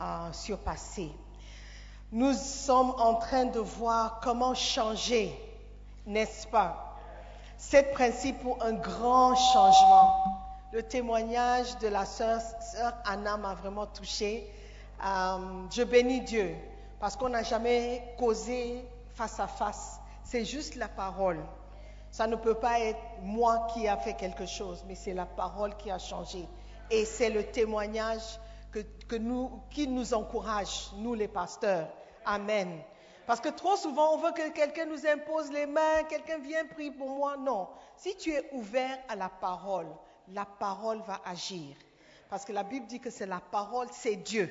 euh, 0.00 0.32
surpassée. 0.32 1.10
Nous 2.12 2.32
sommes 2.32 2.94
en 2.98 3.16
train 3.16 3.44
de 3.44 3.60
voir 3.60 4.20
comment 4.22 4.54
changer, 4.54 5.38
n'est-ce 6.06 6.46
pas? 6.46 6.96
Cet 7.58 7.92
principe 7.92 8.38
pour 8.40 8.62
un 8.62 8.72
grand 8.72 9.34
changement. 9.34 10.24
Le 10.72 10.82
témoignage 10.82 11.78
de 11.78 11.88
la 11.88 12.04
sœur, 12.04 12.40
sœur 12.60 12.94
Anna 13.04 13.36
m'a 13.36 13.54
vraiment 13.54 13.86
touchée. 13.86 14.48
Euh, 15.04 15.66
je 15.70 15.82
bénis 15.82 16.20
Dieu 16.20 16.54
parce 17.00 17.16
qu'on 17.16 17.28
n'a 17.28 17.42
jamais 17.42 18.14
causé 18.18 18.84
face 19.14 19.40
à 19.40 19.46
face. 19.46 20.00
C'est 20.24 20.44
juste 20.44 20.76
la 20.76 20.88
parole. 20.88 21.38
Ça 22.10 22.26
ne 22.26 22.36
peut 22.36 22.54
pas 22.54 22.80
être 22.80 23.00
moi 23.22 23.66
qui 23.72 23.86
a 23.86 23.96
fait 23.96 24.14
quelque 24.14 24.46
chose, 24.46 24.84
mais 24.86 24.94
c'est 24.94 25.14
la 25.14 25.26
parole 25.26 25.76
qui 25.76 25.90
a 25.90 25.98
changé. 25.98 26.48
Et 26.90 27.04
c'est 27.04 27.30
le 27.30 27.44
témoignage 27.44 28.38
qui 29.70 29.88
nous 29.88 30.14
encourage, 30.14 30.90
nous 30.96 31.14
les 31.14 31.28
pasteurs. 31.28 31.88
Amen. 32.24 32.80
Parce 33.26 33.40
que 33.40 33.50
trop 33.50 33.76
souvent, 33.76 34.14
on 34.14 34.18
veut 34.18 34.32
que 34.32 34.48
quelqu'un 34.50 34.86
nous 34.86 35.06
impose 35.06 35.52
les 35.52 35.66
mains, 35.66 36.02
quelqu'un 36.08 36.38
vienne 36.38 36.66
prier 36.68 36.90
pour 36.90 37.10
moi. 37.10 37.36
Non. 37.36 37.68
Si 37.96 38.16
tu 38.16 38.32
es 38.32 38.48
ouvert 38.52 38.98
à 39.08 39.16
la 39.16 39.28
parole, 39.28 39.88
la 40.28 40.46
parole 40.46 41.00
va 41.06 41.20
agir. 41.24 41.76
Parce 42.30 42.44
que 42.44 42.52
la 42.52 42.64
Bible 42.64 42.86
dit 42.86 43.00
que 43.00 43.10
c'est 43.10 43.26
la 43.26 43.40
parole, 43.40 43.88
c'est 43.92 44.16
Dieu. 44.16 44.50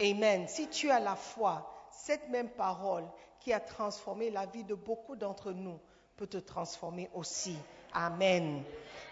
Amen. 0.00 0.46
Si 0.46 0.68
tu 0.68 0.90
as 0.90 1.00
la 1.00 1.16
foi, 1.16 1.74
cette 1.90 2.28
même 2.28 2.48
parole 2.50 3.04
qui 3.40 3.52
a 3.52 3.60
transformé 3.60 4.30
la 4.30 4.46
vie 4.46 4.64
de 4.64 4.74
beaucoup 4.74 5.16
d'entre 5.16 5.50
nous 5.50 5.80
peut 6.16 6.26
te 6.26 6.38
transformer 6.38 7.10
aussi. 7.14 7.56
Amen. 7.92 8.62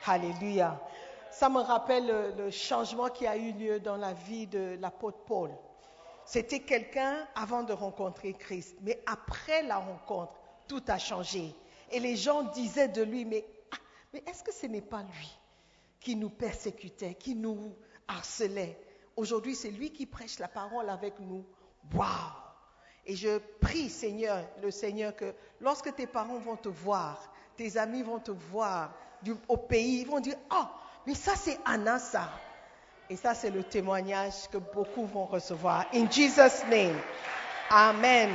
Alléluia. 0.06 0.80
Ça 1.38 1.50
me 1.50 1.60
rappelle 1.60 2.34
le, 2.38 2.50
changement 2.50 3.10
qui 3.10 3.26
a 3.26 3.36
eu 3.36 3.52
lieu 3.52 3.78
dans 3.78 3.98
la 3.98 4.14
vie 4.14 4.46
de 4.46 4.78
l'apôtre 4.80 5.18
Paul. 5.26 5.50
C'était 6.24 6.60
quelqu'un 6.60 7.28
avant 7.34 7.62
de 7.62 7.74
rencontrer 7.74 8.32
Christ, 8.32 8.74
mais 8.80 9.02
après 9.04 9.62
la 9.64 9.76
rencontre, 9.76 10.32
tout 10.66 10.82
a 10.88 10.96
changé. 10.96 11.54
Et 11.92 12.00
les 12.00 12.16
gens 12.16 12.44
disaient 12.44 12.88
de 12.88 13.02
lui, 13.02 13.26
mais, 13.26 13.44
ah, 13.70 13.76
mais 14.14 14.22
est-ce 14.26 14.42
que 14.42 14.50
ce 14.50 14.64
n'est 14.64 14.80
pas 14.80 15.02
lui 15.02 15.38
qui 16.00 16.16
nous 16.16 16.30
persécutait, 16.30 17.12
qui 17.16 17.34
nous 17.34 17.76
harcelait? 18.08 18.80
Aujourd'hui, 19.14 19.54
c'est 19.54 19.70
lui 19.70 19.92
qui 19.92 20.06
prêche 20.06 20.38
la 20.38 20.48
parole 20.48 20.88
avec 20.88 21.20
nous. 21.20 21.44
Waouh 21.92 22.08
Et 23.04 23.14
je 23.14 23.36
prie, 23.60 23.90
Seigneur, 23.90 24.42
le 24.62 24.70
Seigneur, 24.70 25.14
que 25.14 25.34
lorsque 25.60 25.94
tes 25.96 26.06
parents 26.06 26.38
vont 26.38 26.56
te 26.56 26.70
voir, 26.70 27.30
tes 27.58 27.76
amis 27.76 28.02
vont 28.02 28.20
te 28.20 28.30
voir 28.30 28.94
au 29.48 29.58
pays, 29.58 30.00
ils 30.00 30.06
vont 30.06 30.20
dire, 30.20 30.36
oh, 30.50 30.64
mais 31.06 31.14
ça 31.14 31.34
c'est 31.36 31.58
Anna. 31.64 31.98
Et 33.08 33.16
ça, 33.16 33.34
c'est 33.34 33.50
le 33.50 33.62
témoignage 33.62 34.48
que 34.50 34.58
beaucoup 34.58 35.06
vont 35.06 35.26
recevoir. 35.26 35.86
In 35.94 36.10
Jesus' 36.10 36.64
name. 36.68 36.98
Amen. 37.70 38.30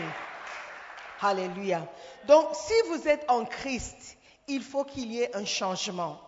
Alléluia. 1.20 1.86
Donc, 2.26 2.48
si 2.54 2.74
vous 2.88 3.08
êtes 3.08 3.30
en 3.30 3.44
Christ, 3.44 4.18
il 4.48 4.64
faut 4.64 4.86
qu'il 4.86 5.12
y 5.12 5.22
ait 5.22 5.36
un 5.36 5.44
changement. 5.44 6.20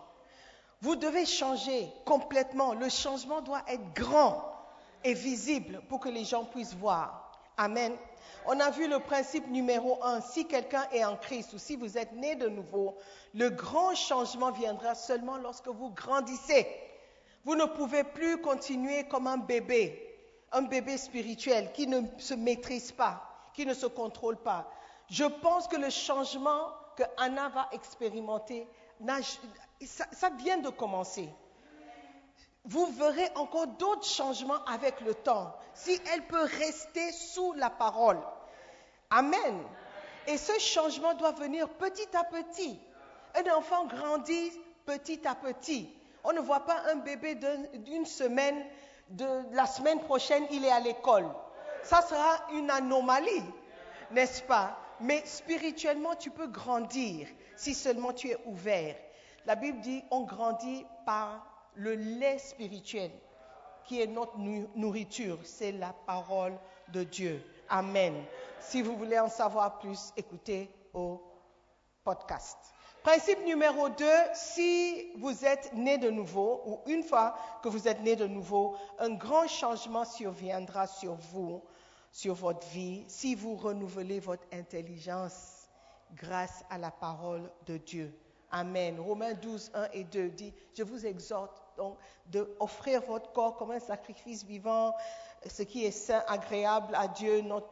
Vous 0.82 0.94
devez 0.96 1.24
changer 1.24 1.88
complètement. 2.04 2.74
Le 2.74 2.90
changement 2.90 3.40
doit 3.40 3.62
être 3.66 3.94
grand 3.94 4.44
et 5.02 5.14
visible 5.14 5.80
pour 5.88 6.00
que 6.00 6.10
les 6.10 6.24
gens 6.24 6.44
puissent 6.44 6.74
voir. 6.74 7.23
Amen. 7.56 7.96
On 8.46 8.60
a 8.60 8.70
vu 8.70 8.88
le 8.88 8.98
principe 8.98 9.46
numéro 9.48 10.02
un. 10.02 10.20
Si 10.20 10.46
quelqu'un 10.46 10.86
est 10.92 11.04
en 11.04 11.16
Christ 11.16 11.52
ou 11.54 11.58
si 11.58 11.76
vous 11.76 11.96
êtes 11.96 12.12
né 12.12 12.34
de 12.34 12.48
nouveau, 12.48 12.96
le 13.32 13.50
grand 13.50 13.94
changement 13.94 14.50
viendra 14.50 14.94
seulement 14.94 15.36
lorsque 15.36 15.68
vous 15.68 15.90
grandissez. 15.90 16.66
Vous 17.44 17.54
ne 17.54 17.64
pouvez 17.64 18.04
plus 18.04 18.40
continuer 18.40 19.04
comme 19.04 19.26
un 19.26 19.38
bébé, 19.38 20.00
un 20.52 20.62
bébé 20.62 20.98
spirituel 20.98 21.72
qui 21.72 21.86
ne 21.86 22.02
se 22.18 22.34
maîtrise 22.34 22.92
pas, 22.92 23.22
qui 23.54 23.66
ne 23.66 23.74
se 23.74 23.86
contrôle 23.86 24.36
pas. 24.36 24.70
Je 25.08 25.24
pense 25.24 25.68
que 25.68 25.76
le 25.76 25.90
changement 25.90 26.70
que 26.96 27.02
Anna 27.16 27.48
va 27.48 27.68
expérimenter, 27.72 28.66
ça, 29.84 30.04
ça 30.12 30.30
vient 30.30 30.58
de 30.58 30.70
commencer. 30.70 31.28
Vous 32.64 32.86
verrez 32.86 33.28
encore 33.34 33.66
d'autres 33.66 34.06
changements 34.06 34.64
avec 34.64 35.00
le 35.02 35.14
temps, 35.14 35.54
si 35.74 36.00
elle 36.12 36.26
peut 36.26 36.48
rester 36.58 37.12
sous 37.12 37.52
la 37.54 37.68
parole. 37.68 38.18
Amen. 39.10 39.62
Et 40.26 40.38
ce 40.38 40.58
changement 40.58 41.12
doit 41.14 41.32
venir 41.32 41.68
petit 41.68 42.08
à 42.16 42.24
petit. 42.24 42.80
Un 43.34 43.54
enfant 43.54 43.84
grandit 43.86 44.50
petit 44.86 45.26
à 45.26 45.34
petit. 45.34 45.90
On 46.24 46.32
ne 46.32 46.40
voit 46.40 46.64
pas 46.64 46.82
un 46.90 46.96
bébé 46.96 47.34
d'une 47.74 48.06
semaine, 48.06 48.64
de 49.10 49.26
la 49.52 49.66
semaine 49.66 50.00
prochaine, 50.00 50.46
il 50.50 50.64
est 50.64 50.70
à 50.70 50.80
l'école. 50.80 51.28
Ça 51.82 52.00
sera 52.00 52.46
une 52.52 52.70
anomalie, 52.70 53.44
n'est-ce 54.10 54.42
pas? 54.42 54.78
Mais 55.00 55.22
spirituellement, 55.26 56.14
tu 56.14 56.30
peux 56.30 56.46
grandir 56.46 57.28
si 57.56 57.74
seulement 57.74 58.14
tu 58.14 58.30
es 58.30 58.38
ouvert. 58.46 58.96
La 59.44 59.54
Bible 59.54 59.80
dit, 59.80 60.02
on 60.10 60.22
grandit 60.22 60.86
par 61.04 61.53
le 61.76 61.94
lait 61.94 62.38
spirituel, 62.38 63.10
qui 63.84 64.00
est 64.00 64.06
notre 64.06 64.38
nourriture. 64.74 65.38
C'est 65.44 65.72
la 65.72 65.94
parole 66.06 66.54
de 66.92 67.04
Dieu. 67.04 67.42
Amen. 67.68 68.14
Si 68.60 68.82
vous 68.82 68.96
voulez 68.96 69.18
en 69.18 69.28
savoir 69.28 69.78
plus, 69.78 70.12
écoutez 70.16 70.70
au 70.92 71.20
podcast. 72.02 72.58
Principe 73.02 73.44
numéro 73.44 73.90
2, 73.90 74.04
si 74.32 75.12
vous 75.18 75.44
êtes 75.44 75.74
né 75.74 75.98
de 75.98 76.08
nouveau, 76.08 76.62
ou 76.64 76.80
une 76.86 77.02
fois 77.02 77.36
que 77.62 77.68
vous 77.68 77.86
êtes 77.86 78.00
né 78.00 78.16
de 78.16 78.26
nouveau, 78.26 78.76
un 78.98 79.10
grand 79.10 79.46
changement 79.46 80.06
surviendra 80.06 80.86
sur 80.86 81.14
vous, 81.14 81.62
sur 82.10 82.34
votre 82.34 82.66
vie, 82.68 83.04
si 83.08 83.34
vous 83.34 83.56
renouvelez 83.56 84.20
votre 84.20 84.46
intelligence 84.52 85.68
grâce 86.14 86.64
à 86.70 86.78
la 86.78 86.90
parole 86.90 87.50
de 87.66 87.76
Dieu. 87.76 88.18
Amen. 88.50 89.00
Romains 89.00 89.34
12, 89.34 89.72
1 89.74 89.88
et 89.92 90.04
2 90.04 90.28
dit, 90.30 90.54
je 90.74 90.84
vous 90.84 91.04
exhorte 91.04 91.63
donc 91.76 91.96
d'offrir 92.26 93.02
votre 93.02 93.32
corps 93.32 93.56
comme 93.56 93.70
un 93.70 93.80
sacrifice 93.80 94.44
vivant, 94.44 94.94
ce 95.46 95.62
qui 95.62 95.84
est 95.84 95.90
saint, 95.90 96.22
agréable 96.26 96.94
à 96.94 97.08
Dieu, 97.08 97.40
notre 97.42 97.68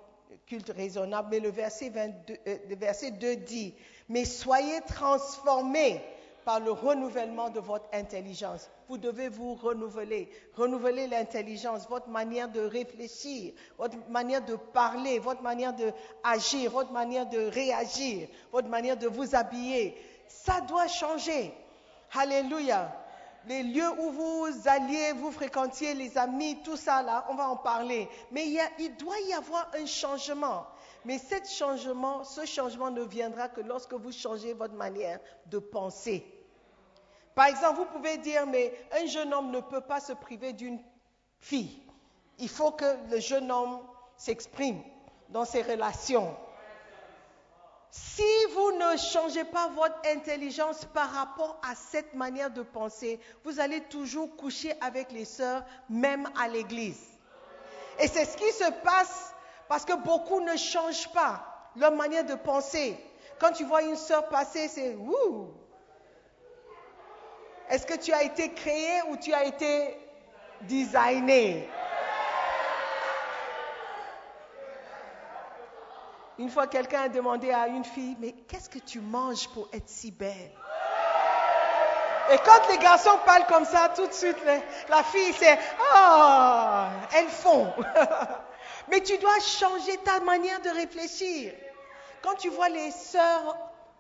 culte 0.46 0.70
raisonnable. 0.70 1.28
Mais 1.30 1.40
le 1.40 1.50
verset, 1.50 1.90
22, 1.90 2.36
euh, 2.46 2.58
verset 2.70 3.12
2 3.12 3.36
dit, 3.36 3.74
mais 4.08 4.24
soyez 4.24 4.80
transformés 4.82 6.00
par 6.44 6.60
le 6.60 6.72
renouvellement 6.72 7.50
de 7.50 7.60
votre 7.60 7.86
intelligence. 7.92 8.68
Vous 8.88 8.98
devez 8.98 9.28
vous 9.28 9.54
renouveler, 9.54 10.28
renouveler 10.54 11.06
l'intelligence, 11.06 11.88
votre 11.88 12.08
manière 12.08 12.48
de 12.48 12.60
réfléchir, 12.60 13.52
votre 13.78 13.96
manière 14.08 14.44
de 14.44 14.56
parler, 14.56 15.18
votre 15.18 15.42
manière 15.42 15.72
d'agir, 15.72 16.70
votre 16.70 16.92
manière 16.92 17.26
de 17.28 17.46
réagir, 17.46 18.28
votre 18.50 18.68
manière 18.68 18.96
de 18.96 19.06
vous 19.06 19.34
habiller. 19.34 19.96
Ça 20.26 20.60
doit 20.62 20.88
changer. 20.88 21.54
Alléluia. 22.12 22.92
Les 23.46 23.62
lieux 23.62 23.90
où 23.98 24.11
vous 24.11 24.48
alliez, 24.66 25.12
vous 25.12 25.33
fréquentiez, 25.33 25.94
les 25.94 26.16
amis, 26.16 26.62
tout 26.62 26.76
ça 26.76 27.26
on 27.28 27.35
va 27.35 27.48
en 27.48 27.57
parler. 27.57 28.09
Mais 28.31 28.46
il, 28.78 28.96
doit 28.96 29.18
y 29.20 29.33
avoir 29.33 29.68
un 29.74 29.87
changement. 29.87 30.66
Mais 31.05 31.18
ce 31.18 32.46
changement 32.46 32.90
ne 32.90 33.02
viendra 33.02 33.48
que 33.48 33.61
lorsque 33.61 33.94
vous 33.94 34.12
changez 34.12 34.52
votre 34.52 34.74
manière 34.74 35.18
de 35.46 35.59
penser. 35.59 36.24
Par 37.35 37.46
exemple, 37.46 37.78
vous 37.78 37.98
pouvez 37.98 38.18
dire, 38.18 38.46
mais 38.46 38.72
un 38.92 39.07
jeune 39.07 39.33
homme 39.33 39.50
ne 39.50 39.61
peut 39.61 39.81
pas 39.81 40.00
se 40.00 40.12
priver 40.12 40.52
d'une 40.52 40.78
fille. 41.38 41.83
Il 42.38 42.48
faut 42.48 42.72
que 42.72 42.96
le 43.11 43.18
jeune 43.20 43.50
homme 43.50 43.81
s'exprime 44.16 44.83
dans 45.31 45.44
ses 45.44 45.62
relations. 45.62 46.37
Si 47.94 48.24
vous 48.55 48.72
ne 48.72 48.96
changez 48.96 49.44
pas 49.44 49.68
votre 49.68 49.98
intelligence 50.07 50.87
par 50.94 51.11
rapport 51.11 51.61
à 51.62 51.74
cette 51.74 52.14
manière 52.14 52.50
de 52.50 52.62
penser, 52.62 53.20
vous 53.44 53.61
allez 53.61 53.83
toujours 53.83 54.35
coucher 54.35 54.72
avec 54.81 55.12
les 55.12 55.26
sœurs, 55.26 55.62
même 55.90 56.26
à 56.40 56.48
l'église. 56.48 57.02
Et 58.00 58.09
c'est 58.09 58.24
ce 58.24 58.38
qui 58.38 58.50
se 58.50 58.70
passe 58.83 59.35
parce 59.68 59.85
que 59.85 59.92
beaucoup 59.92 60.40
ne 60.40 60.57
changent 60.57 61.12
pas 61.12 61.44
leur 61.76 61.92
manière 61.92 62.24
de 62.24 62.35
penser. 62.35 62.96
Quand 63.38 63.52
tu 63.52 63.64
vois 63.64 63.83
une 63.83 63.96
sœur 63.96 64.26
passer, 64.31 64.68
c'est 64.68 64.94
ouh. 64.94 65.48
Est-ce 67.68 67.85
que 67.85 67.98
tu 67.98 68.11
as 68.14 68.22
été 68.22 68.55
créé 68.55 69.02
ou 69.11 69.18
tu 69.18 69.35
as 69.35 69.44
été 69.44 69.98
designé 70.62 71.68
Une 76.38 76.48
fois, 76.48 76.66
quelqu'un 76.66 77.02
a 77.02 77.08
demandé 77.08 77.50
à 77.50 77.66
une 77.66 77.84
fille, 77.84 78.16
mais 78.18 78.32
qu'est-ce 78.48 78.68
que 78.68 78.78
tu 78.78 79.00
manges 79.00 79.48
pour 79.48 79.68
être 79.72 79.88
si 79.88 80.10
belle? 80.10 80.52
Et 82.30 82.38
quand 82.38 82.68
les 82.70 82.78
garçons 82.78 83.18
parlent 83.26 83.46
comme 83.46 83.64
ça, 83.64 83.90
tout 83.94 84.06
de 84.06 84.12
suite, 84.12 84.38
la 84.88 85.02
fille, 85.02 85.34
c'est, 85.34 85.58
oh, 85.94 86.84
elles 87.14 87.28
font. 87.28 87.72
Mais 88.88 89.00
tu 89.00 89.18
dois 89.18 89.38
changer 89.40 89.96
ta 89.98 90.20
manière 90.20 90.60
de 90.60 90.70
réfléchir. 90.70 91.52
Quand 92.22 92.34
tu 92.34 92.48
vois 92.48 92.68
les 92.68 92.90
sœurs 92.90 93.56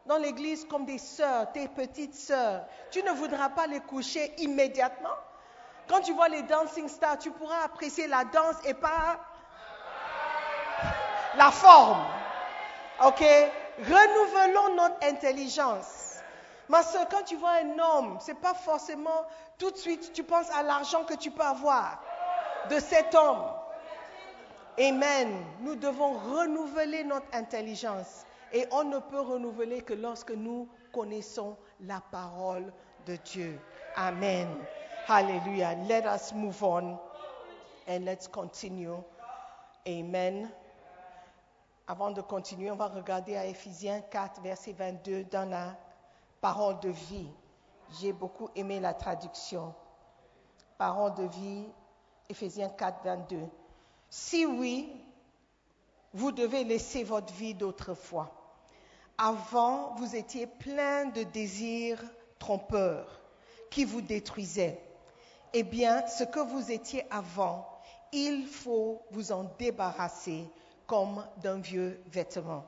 dans 0.06 0.16
l'église 0.16 0.64
comme 0.64 0.84
des 0.84 0.98
sœurs, 0.98 1.52
tes 1.52 1.68
petites 1.68 2.14
sœurs. 2.14 2.64
Tu 2.90 3.02
ne 3.02 3.10
voudras 3.10 3.50
pas 3.50 3.66
les 3.66 3.80
coucher 3.80 4.32
immédiatement. 4.38 5.16
Quand 5.88 6.00
tu 6.00 6.12
vois 6.12 6.28
les 6.28 6.42
dancing 6.42 6.88
stars, 6.88 7.18
tu 7.18 7.30
pourras 7.30 7.64
apprécier 7.64 8.06
la 8.06 8.24
danse 8.24 8.56
et 8.64 8.74
pas 8.74 9.20
la 11.36 11.50
forme. 11.50 12.04
OK? 13.04 13.24
Renouvelons 13.78 14.76
notre 14.76 15.06
intelligence. 15.06 16.20
Ma 16.68 16.82
soeur, 16.82 17.08
quand 17.08 17.24
tu 17.24 17.36
vois 17.36 17.54
un 17.62 17.78
homme, 17.78 18.18
ce 18.20 18.30
n'est 18.30 18.38
pas 18.38 18.54
forcément 18.54 19.26
tout 19.58 19.70
de 19.70 19.76
suite, 19.76 20.12
tu 20.12 20.22
penses 20.22 20.50
à 20.50 20.62
l'argent 20.62 21.04
que 21.04 21.14
tu 21.14 21.30
peux 21.30 21.42
avoir 21.42 22.02
de 22.70 22.78
cet 22.78 23.14
homme. 23.14 23.42
Amen. 24.78 25.44
Nous 25.60 25.76
devons 25.76 26.12
renouveler 26.12 27.04
notre 27.04 27.26
intelligence. 27.32 28.24
Et 28.52 28.66
on 28.70 28.84
ne 28.84 28.98
peut 28.98 29.20
renouveler 29.20 29.80
que 29.80 29.94
lorsque 29.94 30.30
nous 30.30 30.68
connaissons 30.92 31.56
la 31.80 32.00
parole 32.10 32.72
de 33.06 33.16
Dieu. 33.16 33.58
Amen. 33.96 34.48
Hallelujah. 35.08 35.74
Let 35.88 36.04
us 36.06 36.32
move 36.34 36.62
on 36.62 36.98
and 37.88 38.04
let's 38.04 38.28
continue. 38.28 38.96
Amen. 39.86 40.50
Avant 41.92 42.10
de 42.10 42.22
continuer, 42.22 42.70
on 42.70 42.76
va 42.76 42.86
regarder 42.88 43.36
à 43.36 43.44
Ephésiens 43.44 44.00
4, 44.00 44.40
verset 44.40 44.72
22 44.72 45.24
dans 45.24 45.46
la 45.46 45.76
parole 46.40 46.80
de 46.80 46.88
vie. 46.88 47.28
J'ai 48.00 48.14
beaucoup 48.14 48.48
aimé 48.56 48.80
la 48.80 48.94
traduction. 48.94 49.74
Parole 50.78 51.12
de 51.16 51.24
vie, 51.24 51.66
Ephésiens 52.30 52.70
4, 52.70 53.04
22. 53.04 53.40
Si 54.08 54.46
oui, 54.46 54.90
vous 56.14 56.32
devez 56.32 56.64
laisser 56.64 57.04
votre 57.04 57.30
vie 57.34 57.52
d'autrefois. 57.52 58.32
Avant, 59.18 59.94
vous 59.96 60.16
étiez 60.16 60.46
plein 60.46 61.04
de 61.10 61.24
désirs 61.24 62.02
trompeurs 62.38 63.20
qui 63.68 63.84
vous 63.84 64.00
détruisaient. 64.00 64.82
Eh 65.52 65.62
bien, 65.62 66.06
ce 66.06 66.24
que 66.24 66.40
vous 66.40 66.72
étiez 66.72 67.04
avant, 67.10 67.68
il 68.12 68.46
faut 68.46 69.02
vous 69.10 69.30
en 69.30 69.44
débarrasser 69.58 70.48
comme 70.92 71.26
d'un 71.38 71.58
vieux 71.58 72.02
vêtement. 72.08 72.66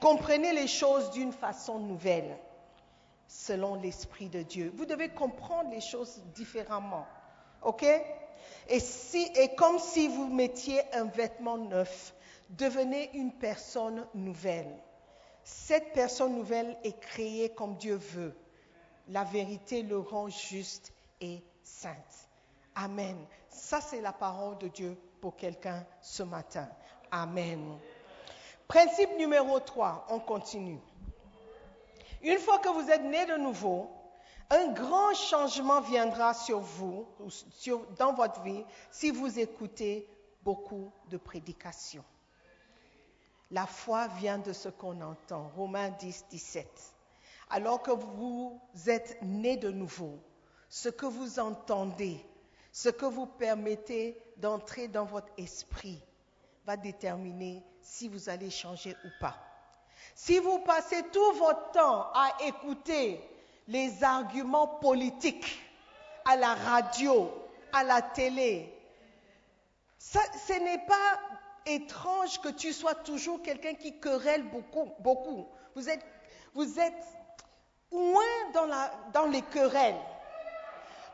Comprenez 0.00 0.52
les 0.52 0.68
choses 0.68 1.10
d'une 1.10 1.32
façon 1.32 1.80
nouvelle, 1.80 2.38
selon 3.26 3.74
l'Esprit 3.74 4.28
de 4.28 4.42
Dieu. 4.42 4.72
Vous 4.76 4.86
devez 4.86 5.08
comprendre 5.08 5.70
les 5.70 5.80
choses 5.80 6.22
différemment. 6.36 7.04
OK? 7.62 7.82
Et, 7.82 8.78
et 9.34 9.54
comme 9.56 9.80
si 9.80 10.06
vous 10.06 10.28
mettiez 10.28 10.80
un 10.94 11.06
vêtement 11.06 11.58
neuf, 11.58 12.14
devenez 12.50 13.10
une 13.14 13.32
personne 13.32 14.06
nouvelle. 14.14 14.78
Cette 15.42 15.92
personne 15.94 16.36
nouvelle 16.36 16.78
est 16.84 17.00
créée 17.00 17.48
comme 17.48 17.76
Dieu 17.76 17.96
veut. 17.96 18.36
La 19.08 19.24
vérité 19.24 19.82
le 19.82 19.98
rend 19.98 20.28
juste 20.28 20.92
et 21.20 21.42
sainte. 21.64 22.28
Amen. 22.76 23.16
Ça, 23.48 23.80
c'est 23.80 24.00
la 24.00 24.12
parole 24.12 24.58
de 24.58 24.68
Dieu 24.68 24.96
pour 25.20 25.34
quelqu'un 25.34 25.84
ce 26.00 26.22
matin. 26.22 26.68
Amen. 27.10 27.78
Principe 28.68 29.16
numéro 29.16 29.60
3, 29.60 30.06
on 30.10 30.18
continue. 30.18 30.80
Une 32.22 32.38
fois 32.38 32.58
que 32.58 32.68
vous 32.68 32.90
êtes 32.90 33.04
né 33.04 33.24
de 33.26 33.36
nouveau, 33.36 33.90
un 34.50 34.72
grand 34.72 35.14
changement 35.14 35.80
viendra 35.80 36.34
sur 36.34 36.60
vous, 36.60 37.06
dans 37.98 38.12
votre 38.14 38.40
vie, 38.42 38.64
si 38.90 39.10
vous 39.10 39.38
écoutez 39.38 40.08
beaucoup 40.42 40.90
de 41.08 41.16
prédications. 41.16 42.04
La 43.50 43.66
foi 43.66 44.08
vient 44.08 44.38
de 44.38 44.52
ce 44.52 44.68
qu'on 44.68 45.00
entend. 45.00 45.48
Romains 45.56 45.90
10, 45.90 46.26
17. 46.30 46.68
Alors 47.50 47.82
que 47.82 47.92
vous 47.92 48.60
êtes 48.86 49.22
né 49.22 49.56
de 49.56 49.70
nouveau, 49.70 50.18
ce 50.68 50.88
que 50.88 51.06
vous 51.06 51.38
entendez, 51.38 52.24
ce 52.72 52.88
que 52.88 53.06
vous 53.06 53.26
permettez 53.26 54.20
d'entrer 54.36 54.88
dans 54.88 55.04
votre 55.04 55.32
esprit 55.38 56.02
va 56.66 56.76
déterminer 56.76 57.62
si 57.80 58.08
vous 58.08 58.28
allez 58.28 58.50
changer 58.50 58.96
ou 59.04 59.08
pas. 59.20 59.36
Si 60.14 60.38
vous 60.40 60.58
passez 60.60 61.02
tout 61.12 61.32
votre 61.34 61.70
temps 61.70 62.10
à 62.12 62.36
écouter 62.44 63.20
les 63.68 64.02
arguments 64.02 64.66
politiques 64.66 65.62
à 66.24 66.36
la 66.36 66.54
radio, 66.54 67.30
à 67.72 67.84
la 67.84 68.02
télé, 68.02 68.72
ce 69.98 70.58
n'est 70.58 70.84
pas 70.86 71.20
étrange 71.66 72.40
que 72.40 72.48
tu 72.48 72.72
sois 72.72 72.94
toujours 72.94 73.42
quelqu'un 73.42 73.74
qui 73.74 74.00
querelle 74.00 74.42
beaucoup. 74.44 74.90
beaucoup. 75.00 75.46
Vous 75.74 75.88
êtes, 75.88 76.04
vous 76.54 76.80
êtes 76.80 77.04
loin 77.92 78.24
dans, 78.54 78.66
la, 78.66 78.90
dans 79.12 79.26
les 79.26 79.42
querelles. 79.42 80.00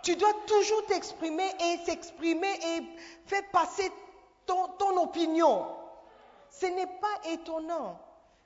Tu 0.03 0.17
dois 0.17 0.33
toujours 0.47 0.85
t'exprimer 0.87 1.49
et 1.61 1.79
s'exprimer 1.85 2.53
et 2.53 2.83
faire 3.27 3.49
passer 3.53 3.91
ton, 4.47 5.03
opinion. 5.03 5.67
Ce 6.51 6.67
n'est 6.67 6.87
pas 6.87 7.31
étonnant. 7.31 7.99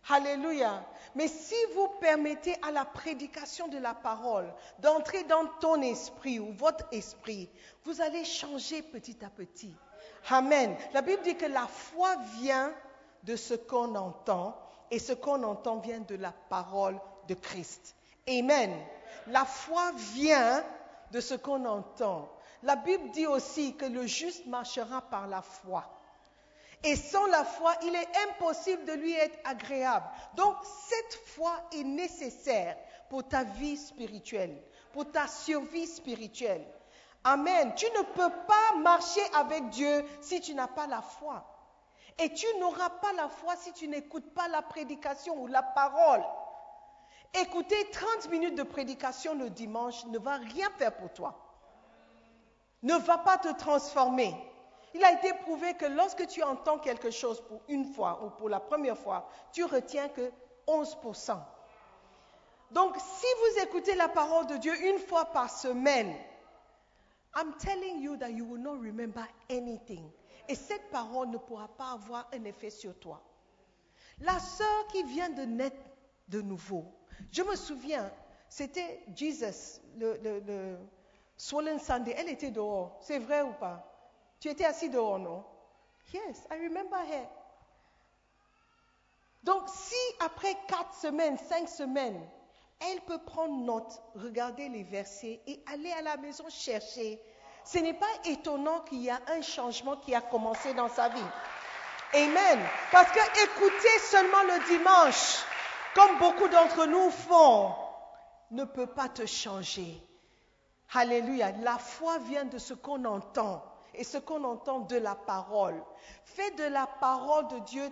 Alléluia. 0.08 0.84
Mais 1.16 1.26
si 1.26 1.56
vous 1.74 1.88
permettez 2.00 2.56
à 2.62 2.70
la 2.70 2.84
prédication 2.84 3.66
de 3.66 3.78
la 3.78 3.94
parole 3.94 4.52
d'entrer 4.78 5.24
dans 5.24 5.46
ton 5.60 5.82
esprit 5.82 6.38
ou 6.38 6.52
votre 6.52 6.86
esprit, 6.92 7.50
vous 7.84 8.00
allez 8.00 8.24
changer 8.24 8.82
petit 8.82 9.24
à 9.24 9.30
petit. 9.30 9.74
Amen. 10.30 10.76
La 10.94 11.02
Bible 11.02 11.22
dit 11.22 11.36
que 11.36 11.46
la 11.46 11.66
foi 11.66 12.14
vient 12.40 12.72
de 13.24 13.34
ce 13.34 13.54
qu'on 13.54 13.94
entend 13.96 14.56
et 14.90 15.00
ce 15.00 15.12
qu'on 15.12 15.42
entend 15.42 15.78
vient 15.78 16.00
de 16.00 16.14
la 16.14 16.32
parole 16.48 17.00
de 17.26 17.34
Christ. 17.34 17.96
Amen. 18.28 18.72
La 19.28 19.44
foi 19.44 19.90
vient 20.14 20.64
de 21.10 21.20
ce 21.20 21.34
qu'on 21.34 21.64
entend. 21.64 22.28
La 22.66 22.74
Bible 22.74 23.12
dit 23.12 23.28
aussi 23.28 23.76
que 23.76 23.84
le 23.84 24.08
juste 24.08 24.44
marchera 24.46 25.00
par 25.00 25.28
la 25.28 25.40
foi. 25.40 25.84
Et 26.82 26.96
sans 26.96 27.24
la 27.26 27.44
foi, 27.44 27.72
il 27.84 27.94
est 27.94 28.08
impossible 28.28 28.84
de 28.84 28.92
lui 28.94 29.12
être 29.12 29.38
agréable. 29.44 30.04
Donc 30.34 30.56
cette 30.88 31.14
foi 31.26 31.52
est 31.72 31.84
nécessaire 31.84 32.76
pour 33.08 33.28
ta 33.28 33.44
vie 33.44 33.76
spirituelle, 33.76 34.60
pour 34.92 35.08
ta 35.08 35.28
survie 35.28 35.86
spirituelle. 35.86 36.66
Amen. 37.22 37.72
Tu 37.76 37.86
ne 37.86 38.02
peux 38.02 38.34
pas 38.48 38.76
marcher 38.82 39.22
avec 39.34 39.68
Dieu 39.68 40.04
si 40.20 40.40
tu 40.40 40.52
n'as 40.52 40.66
pas 40.66 40.88
la 40.88 41.02
foi. 41.02 41.46
Et 42.18 42.32
tu 42.32 42.46
n'auras 42.58 42.90
pas 42.90 43.12
la 43.12 43.28
foi 43.28 43.54
si 43.54 43.72
tu 43.74 43.86
n'écoutes 43.86 44.34
pas 44.34 44.48
la 44.48 44.62
prédication 44.62 45.40
ou 45.40 45.46
la 45.46 45.62
parole. 45.62 46.24
Écouter 47.32 47.76
30 47.92 48.28
minutes 48.28 48.56
de 48.56 48.64
prédication 48.64 49.36
le 49.36 49.50
dimanche 49.50 50.04
ne 50.06 50.18
va 50.18 50.34
rien 50.38 50.68
faire 50.78 50.96
pour 50.96 51.12
toi. 51.12 51.45
Ne 52.86 52.94
va 52.98 53.18
pas 53.18 53.36
te 53.36 53.52
transformer. 53.58 54.32
Il 54.94 55.02
a 55.02 55.10
été 55.10 55.32
prouvé 55.42 55.74
que 55.74 55.86
lorsque 55.86 56.24
tu 56.28 56.40
entends 56.44 56.78
quelque 56.78 57.10
chose 57.10 57.40
pour 57.40 57.60
une 57.68 57.84
fois 57.84 58.22
ou 58.22 58.30
pour 58.30 58.48
la 58.48 58.60
première 58.60 58.96
fois, 58.96 59.28
tu 59.52 59.64
retiens 59.64 60.08
que 60.08 60.30
11%. 60.68 61.36
Donc, 62.70 62.96
si 62.96 63.26
vous 63.40 63.62
écoutez 63.64 63.96
la 63.96 64.06
parole 64.06 64.46
de 64.46 64.56
Dieu 64.58 64.72
une 64.86 65.00
fois 65.00 65.24
par 65.24 65.50
semaine, 65.50 66.14
I'm 67.34 67.52
telling 67.58 68.00
you 68.00 68.16
that 68.18 68.30
you 68.30 68.44
will 68.44 68.62
not 68.62 68.78
remember 68.78 69.26
anything. 69.50 70.08
Et 70.48 70.54
cette 70.54 70.88
parole 70.92 71.30
ne 71.30 71.38
pourra 71.38 71.66
pas 71.66 71.90
avoir 71.90 72.28
un 72.32 72.44
effet 72.44 72.70
sur 72.70 72.96
toi. 73.00 73.20
La 74.20 74.38
sœur 74.38 74.86
qui 74.92 75.02
vient 75.02 75.30
de 75.30 75.42
naître 75.42 75.82
de 76.28 76.40
nouveau, 76.40 76.84
je 77.32 77.42
me 77.42 77.56
souviens, 77.56 78.12
c'était 78.48 79.02
Jesus, 79.12 79.80
le, 79.98 80.78
Swollen 81.36 81.78
Sunday, 81.78 82.14
elle 82.16 82.28
était 82.28 82.50
dehors. 82.50 82.96
C'est 83.00 83.18
vrai 83.18 83.42
ou 83.42 83.52
pas? 83.52 83.84
Tu 84.40 84.48
étais 84.48 84.64
assis 84.64 84.88
dehors, 84.88 85.18
non? 85.18 85.44
Yes, 86.12 86.46
I 86.50 86.66
remember 86.66 86.96
her. 86.96 87.26
Donc, 89.42 89.68
si 89.68 89.94
après 90.20 90.56
quatre 90.66 90.94
semaines, 90.94 91.38
cinq 91.38 91.68
semaines, 91.68 92.20
elle 92.80 93.00
peut 93.02 93.18
prendre 93.18 93.56
note, 93.64 94.02
regarder 94.14 94.68
les 94.68 94.82
versets 94.82 95.40
et 95.46 95.62
aller 95.72 95.92
à 95.92 96.02
la 96.02 96.16
maison 96.16 96.44
chercher, 96.48 97.20
ce 97.64 97.78
n'est 97.78 97.94
pas 97.94 98.06
étonnant 98.24 98.80
qu'il 98.80 99.02
y 99.02 99.10
a 99.10 99.20
un 99.28 99.42
changement 99.42 99.96
qui 99.96 100.14
a 100.14 100.20
commencé 100.20 100.74
dans 100.74 100.88
sa 100.88 101.08
vie. 101.08 101.30
Amen. 102.14 102.60
Parce 102.92 103.10
que 103.10 103.44
écouter 103.44 103.98
seulement 104.00 104.42
le 104.42 104.66
dimanche, 104.68 105.44
comme 105.94 106.18
beaucoup 106.18 106.48
d'entre 106.48 106.86
nous 106.86 107.10
font, 107.10 107.74
ne 108.50 108.64
peut 108.64 108.86
pas 108.86 109.08
te 109.08 109.26
changer. 109.26 110.00
Alléluia. 110.94 111.52
La 111.62 111.78
foi 111.78 112.18
vient 112.18 112.44
de 112.44 112.58
ce 112.58 112.74
qu'on 112.74 113.04
entend 113.04 113.62
et 113.94 114.04
ce 114.04 114.18
qu'on 114.18 114.44
entend 114.44 114.80
de 114.80 114.96
la 114.96 115.14
parole. 115.14 115.82
Fais 116.24 116.50
de 116.52 116.64
la 116.64 116.86
parole 116.86 117.48
de 117.48 117.58
Dieu 117.60 117.90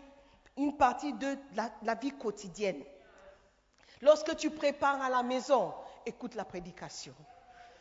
une 0.57 0.77
partie 0.77 1.13
de 1.13 1.37
la, 1.83 1.95
vie 1.95 2.13
quotidienne. 2.13 2.83
Lorsque 4.01 4.37
tu 4.37 4.51
prépares 4.51 5.03
à 5.03 5.11
la 5.11 5.23
maison, 5.23 5.75
écoute 6.07 6.35
la 6.35 6.45
prédication. 6.45 7.15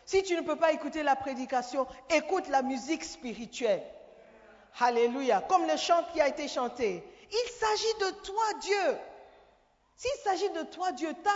Si 0.06 0.23
tu 0.23 0.36
ne 0.36 0.41
peux 0.41 0.56
pas 0.56 0.71
écouter 0.71 1.04
la 1.04 1.15
prédication, 1.15 1.88
écoute 2.10 2.47
la 2.49 2.62
musique 2.62 3.04
spirituelle. 3.04 3.84
Alléluia. 4.80 5.41
Comme 5.41 5.67
le 5.67 5.78
chant 5.78 6.04
qui 6.12 6.19
a 6.19 6.28
été 6.28 6.47
chanté. 6.47 7.04
Il 7.32 7.49
s'agit 7.52 7.93
de 7.99 8.21
toi, 8.21 8.43
Dieu. 8.62 8.97
S'il 9.95 10.21
s'agit 10.23 10.49
de 10.49 10.63
toi, 10.63 10.91
Dieu, 10.91 11.13
ta- 11.23 11.32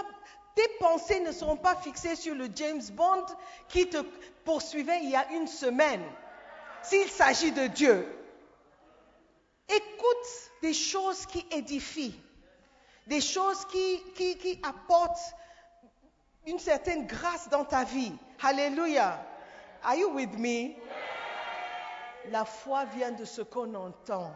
tes 0.58 0.67
pensées 0.80 1.20
ne 1.20 1.32
seront 1.32 1.56
pas 1.56 1.76
fixées 1.76 2.15
sur 2.15 2.34
le 2.34 2.50
James 2.56 2.82
Bond 2.93 3.26
qui 3.70 3.88
te 3.88 4.02
poursuivait 4.43 5.00
il 5.04 5.12
y 5.12 5.15
a 5.15 5.32
une 5.34 5.46
semaine. 5.46 6.04
S'il 6.82 7.08
s'agit 7.10 7.52
de 7.52 7.67
Dieu, 7.67 8.08
écoute 9.70 10.52
des 10.63 10.74
choses 10.74 11.28
qui 11.28 11.46
édifient, 11.52 12.20
des 13.06 13.22
choses 13.22 13.65
qui, 13.65 14.60
apportent 14.63 15.20
une 16.48 16.58
certaine 16.58 17.06
grâce 17.06 17.48
dans 17.50 17.63
ta 17.63 17.84
vie. 17.84 18.13
Alléluia. 18.41 19.24
Are 19.84 19.96
you 19.96 20.10
with 20.10 20.34
me? 20.39 20.76
La 22.32 22.46
foi 22.46 22.86
vient 22.86 23.12
de 23.12 23.26
ce 23.26 23.43
qu'on 23.43 23.76
entend. 23.76 24.34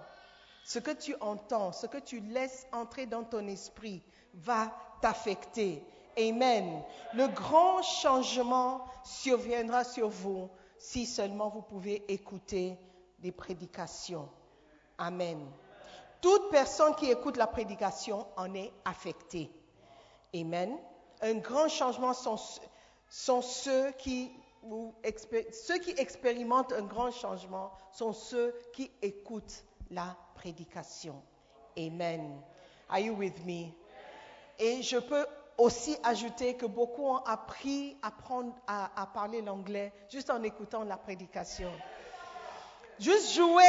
Ce 0.65 0.77
que 0.77 0.91
tu 0.91 1.15
entends, 1.19 1.71
ce 1.71 1.87
que 1.87 1.97
tu 1.97 2.19
laisses 2.19 2.67
entrer 2.71 3.07
dans 3.07 3.23
ton 3.23 3.47
esprit 3.47 4.03
va 4.35 4.71
t'affecter. 5.01 5.83
Amen. 6.29 6.83
Le 7.13 7.27
grand 7.27 7.81
changement 7.81 8.85
surviendra 9.03 9.83
sur 9.83 10.09
vous 10.09 10.49
si 10.77 11.05
seulement 11.05 11.49
vous 11.49 11.61
pouvez 11.61 12.03
écouter 12.11 12.77
des 13.19 13.31
prédications. 13.31 14.29
Amen. 14.97 15.39
Toute 16.21 16.49
personne 16.51 16.95
qui 16.95 17.09
écoute 17.09 17.37
la 17.37 17.47
prédication 17.47 18.27
en 18.37 18.53
est 18.53 18.71
affectée. 18.85 19.51
Amen. 20.35 20.77
Un 21.21 21.35
grand 21.35 21.67
changement 21.67 22.13
sont, 22.13 22.37
ceux 23.41 23.91
qui 23.91 24.31
expérimentent 25.97 26.73
un 26.73 26.83
grand 26.83 27.11
changement 27.11 27.71
sont 27.91 28.13
ceux 28.13 28.55
qui 28.73 28.91
écoutent 29.01 29.63
la 29.89 30.15
prédication. 30.35 31.21
Amen. 31.77 32.41
Are 32.89 32.99
you 32.99 33.13
with 33.13 33.43
me? 33.45 33.73
Et 34.59 34.81
je 34.83 34.97
peux 34.97 35.25
aussi 35.61 35.97
ajouter 36.03 36.55
que 36.55 36.65
beaucoup 36.65 37.05
ont 37.05 37.23
appris 37.23 37.97
à, 38.01 39.05
parler 39.13 39.41
l'anglais 39.41 39.93
juste 40.09 40.29
en 40.29 40.41
écoutant 40.43 40.83
la 40.83 40.97
prédication. 40.97 41.71
Juste 42.99 43.33
jouer 43.33 43.63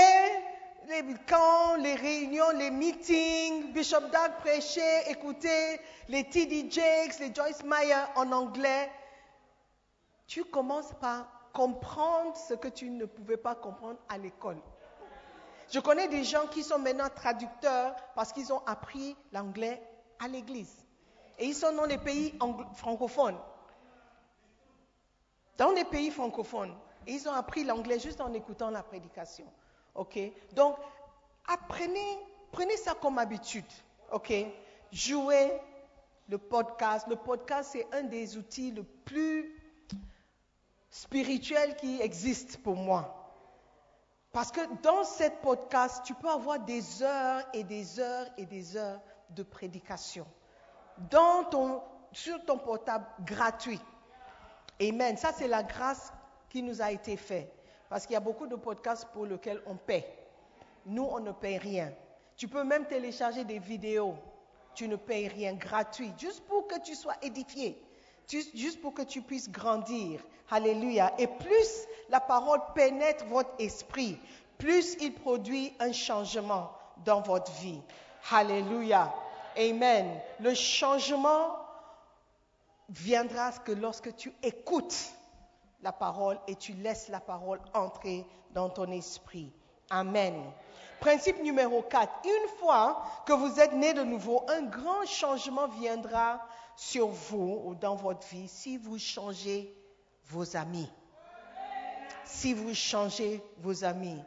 les 0.88 1.02
camps, 1.28 1.76
les 1.76 1.94
réunions, 1.94 2.50
les 2.56 2.70
meetings, 2.70 3.72
Bishop 3.72 4.00
Doug 4.00 4.32
prêchait, 4.40 5.10
écouter 5.10 5.80
les 6.08 6.24
T.D. 6.24 6.70
Jakes, 6.70 7.18
les 7.20 7.34
Joyce 7.34 7.62
Meyer 7.62 8.04
en 8.16 8.32
anglais. 8.32 8.90
Tu 10.26 10.44
commences 10.44 10.92
par 11.00 11.26
comprendre 11.52 12.34
ce 12.36 12.54
que 12.54 12.68
tu 12.68 12.88
ne 12.88 13.04
pouvais 13.04 13.36
pas 13.36 13.54
comprendre 13.54 13.98
à 14.08 14.16
l'école. 14.16 14.60
Je 15.70 15.78
connais 15.78 16.08
des 16.08 16.24
gens 16.24 16.46
qui 16.46 16.62
sont 16.62 16.78
maintenant 16.78 17.08
traducteurs 17.14 17.94
parce 18.14 18.32
qu'ils 18.32 18.52
ont 18.52 18.62
appris 18.66 19.16
l'anglais 19.32 19.82
à 20.18 20.28
l'église. 20.28 20.81
Et 21.38 21.46
ils 21.46 21.54
sont 21.54 21.72
dans 21.72 21.86
les 21.86 21.98
pays 21.98 22.34
francophones. 22.74 23.38
Dans 25.56 25.70
les 25.72 25.84
pays 25.84 26.10
francophones. 26.10 26.74
Et 27.06 27.12
ils 27.12 27.28
ont 27.28 27.32
appris 27.32 27.64
l'anglais 27.64 27.98
juste 27.98 28.20
en 28.20 28.32
écoutant 28.32 28.70
la 28.70 28.82
prédication. 28.82 29.46
Donc, 30.52 30.76
apprenez, 31.46 32.18
prenez 32.50 32.76
ça 32.76 32.94
comme 32.94 33.18
habitude. 33.18 33.64
OK? 34.12 34.32
Jouez 34.90 35.52
le 36.28 36.38
podcast. 36.38 37.06
Le 37.08 37.16
podcast, 37.16 37.70
c'est 37.72 37.86
un 37.92 38.02
des 38.02 38.36
outils 38.36 38.70
le 38.70 38.84
plus 38.84 39.58
spirituel 40.90 41.76
qui 41.76 42.00
existe 42.00 42.58
pour 42.62 42.76
moi. 42.76 43.18
Parce 44.32 44.50
que 44.50 44.60
dans 44.82 45.04
cette 45.04 45.40
podcast, 45.40 46.02
tu 46.04 46.14
peux 46.14 46.28
avoir 46.28 46.58
des 46.60 47.02
heures 47.02 47.42
et 47.52 47.64
des 47.64 48.00
heures 48.00 48.26
et 48.38 48.46
des 48.46 48.76
heures 48.76 49.00
de 49.30 49.42
prédication. 49.42 50.26
Dans 51.10 51.44
ton, 51.44 51.82
sur 52.12 52.44
ton 52.44 52.58
portable 52.58 53.06
gratuit. 53.24 53.80
Amen. 54.80 55.16
Ça, 55.16 55.32
c'est 55.32 55.48
la 55.48 55.62
grâce 55.62 56.12
qui 56.48 56.62
nous 56.62 56.82
a 56.82 56.90
été 56.90 57.16
faite. 57.16 57.52
Parce 57.88 58.06
qu'il 58.06 58.14
y 58.14 58.16
a 58.16 58.20
beaucoup 58.20 58.46
de 58.46 58.56
podcasts 58.56 59.06
pour 59.12 59.26
lesquels 59.26 59.62
on 59.66 59.76
paie. 59.76 60.06
Nous, 60.86 61.04
on 61.04 61.20
ne 61.20 61.32
paye 61.32 61.58
rien. 61.58 61.92
Tu 62.36 62.48
peux 62.48 62.64
même 62.64 62.86
télécharger 62.86 63.44
des 63.44 63.58
vidéos. 63.58 64.14
Tu 64.74 64.88
ne 64.88 64.96
payes 64.96 65.28
rien 65.28 65.54
gratuit. 65.54 66.12
Juste 66.18 66.40
pour 66.46 66.66
que 66.66 66.80
tu 66.80 66.94
sois 66.94 67.14
édifié. 67.22 67.80
Juste 68.28 68.80
pour 68.80 68.94
que 68.94 69.02
tu 69.02 69.20
puisses 69.20 69.50
grandir. 69.50 70.22
Alléluia. 70.50 71.12
Et 71.18 71.26
plus 71.26 71.86
la 72.08 72.20
parole 72.20 72.60
pénètre 72.74 73.24
votre 73.26 73.50
esprit, 73.58 74.18
plus 74.58 74.96
il 75.00 75.14
produit 75.14 75.74
un 75.80 75.92
changement 75.92 76.72
dans 77.04 77.20
votre 77.20 77.52
vie. 77.52 77.80
Alléluia. 78.30 79.12
Amen. 79.56 80.20
Le 80.40 80.54
changement 80.54 81.56
viendra 82.88 83.52
que 83.52 83.72
lorsque 83.72 84.14
tu 84.16 84.32
écoutes 84.42 85.12
la 85.82 85.92
parole 85.92 86.38
et 86.46 86.54
tu 86.54 86.72
laisses 86.74 87.08
la 87.08 87.20
parole 87.20 87.60
entrer 87.74 88.26
dans 88.52 88.68
ton 88.68 88.90
esprit. 88.90 89.52
Amen. 89.90 90.34
Principe 91.00 91.42
numéro 91.42 91.82
4. 91.82 92.12
Une 92.24 92.48
fois 92.58 93.02
que 93.26 93.32
vous 93.32 93.58
êtes 93.58 93.72
né 93.72 93.92
de 93.92 94.04
nouveau, 94.04 94.44
un 94.48 94.62
grand 94.62 95.04
changement 95.04 95.66
viendra 95.66 96.40
sur 96.76 97.08
vous 97.08 97.62
ou 97.64 97.74
dans 97.74 97.96
votre 97.96 98.26
vie 98.28 98.48
si 98.48 98.76
vous 98.76 98.98
changez 98.98 99.74
vos 100.26 100.56
amis. 100.56 100.90
Si 102.24 102.54
vous 102.54 102.74
changez 102.74 103.42
vos 103.58 103.84
amis. 103.84 104.22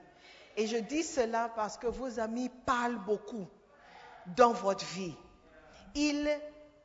Et 0.58 0.68
je 0.68 0.78
dis 0.78 1.04
cela 1.04 1.50
parce 1.56 1.78
que 1.78 1.88
vos 1.88 2.20
amis 2.20 2.50
parlent 2.66 3.00
beaucoup 3.00 3.48
dans 4.36 4.54
votre 4.54 4.86
vie. 4.86 5.16
Ils 5.96 6.30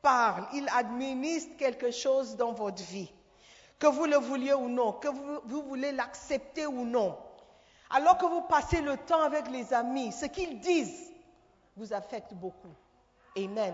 parlent, 0.01 0.47
ils 0.53 0.67
administrent 0.69 1.57
quelque 1.57 1.91
chose 1.91 2.35
dans 2.35 2.53
votre 2.53 2.83
vie. 2.83 3.11
Que 3.79 3.87
vous 3.87 4.05
le 4.05 4.17
vouliez 4.17 4.53
ou 4.53 4.69
non, 4.69 4.93
que 4.93 5.07
vous, 5.07 5.39
vous 5.45 5.63
voulez 5.63 5.91
l'accepter 5.91 6.67
ou 6.67 6.85
non. 6.85 7.17
Alors 7.89 8.17
que 8.17 8.25
vous 8.25 8.41
passez 8.43 8.81
le 8.81 8.97
temps 8.97 9.21
avec 9.21 9.49
les 9.49 9.73
amis, 9.73 10.11
ce 10.11 10.25
qu'ils 10.25 10.59
disent 10.59 11.11
vous 11.75 11.93
affecte 11.93 12.33
beaucoup. 12.33 12.73
Amen. 13.35 13.73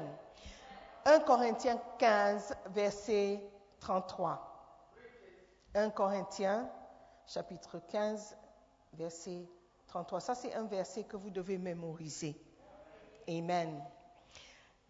1 1.06 1.20
Corinthiens 1.20 1.80
15, 2.00 2.56
verset 2.68 3.42
33. 3.80 4.44
1 5.76 5.90
Corinthiens, 5.92 6.70
chapitre 7.26 7.80
15, 7.88 8.38
verset 8.94 9.48
33. 9.88 10.20
Ça, 10.20 10.36
c'est 10.36 10.54
un 10.54 10.66
verset 10.66 11.04
que 11.04 11.18
vous 11.18 11.30
devez 11.30 11.58
mémoriser. 11.58 12.36
Amen. 13.30 13.84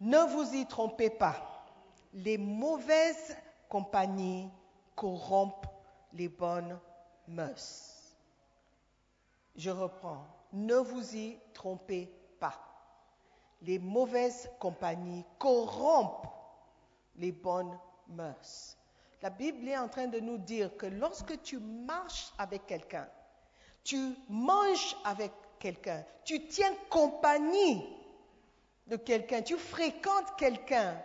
Ne 0.00 0.18
vous 0.18 0.54
y 0.54 0.66
trompez 0.66 1.10
pas. 1.10 1.36
Les 2.12 2.38
mauvaises 2.38 3.36
compagnies 3.68 4.48
corrompent 4.94 5.66
les 6.12 6.28
bonnes 6.28 6.78
mœurs. 7.26 8.16
Je 9.56 9.70
reprends. 9.70 10.24
Ne 10.52 10.76
vous 10.76 11.16
y 11.16 11.38
trompez 11.52 12.10
pas. 12.38 12.54
Les 13.62 13.78
mauvaises 13.78 14.48
compagnies 14.60 15.24
corrompent 15.38 16.28
les 17.16 17.32
bonnes 17.32 17.76
mœurs. 18.06 18.76
La 19.20 19.30
Bible 19.30 19.68
est 19.68 19.76
en 19.76 19.88
train 19.88 20.06
de 20.06 20.20
nous 20.20 20.38
dire 20.38 20.76
que 20.76 20.86
lorsque 20.86 21.42
tu 21.42 21.58
marches 21.58 22.32
avec 22.38 22.66
quelqu'un, 22.66 23.08
tu 23.82 24.14
manges 24.28 24.96
avec 25.04 25.32
quelqu'un, 25.58 26.04
tu 26.24 26.46
tiens 26.46 26.72
compagnie 26.88 27.97
de 28.88 28.96
quelqu'un, 28.96 29.42
tu 29.42 29.56
fréquentes 29.56 30.36
quelqu'un, 30.36 31.00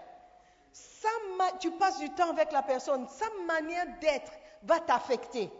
tu 1.60 1.72
passes 1.72 2.00
du 2.00 2.10
temps 2.12 2.30
avec 2.30 2.52
la 2.52 2.62
personne, 2.62 3.08
sa 3.08 3.26
manière 3.46 3.86
d'être 4.00 4.32
va 4.63 4.80
t'affecter. 4.80 5.52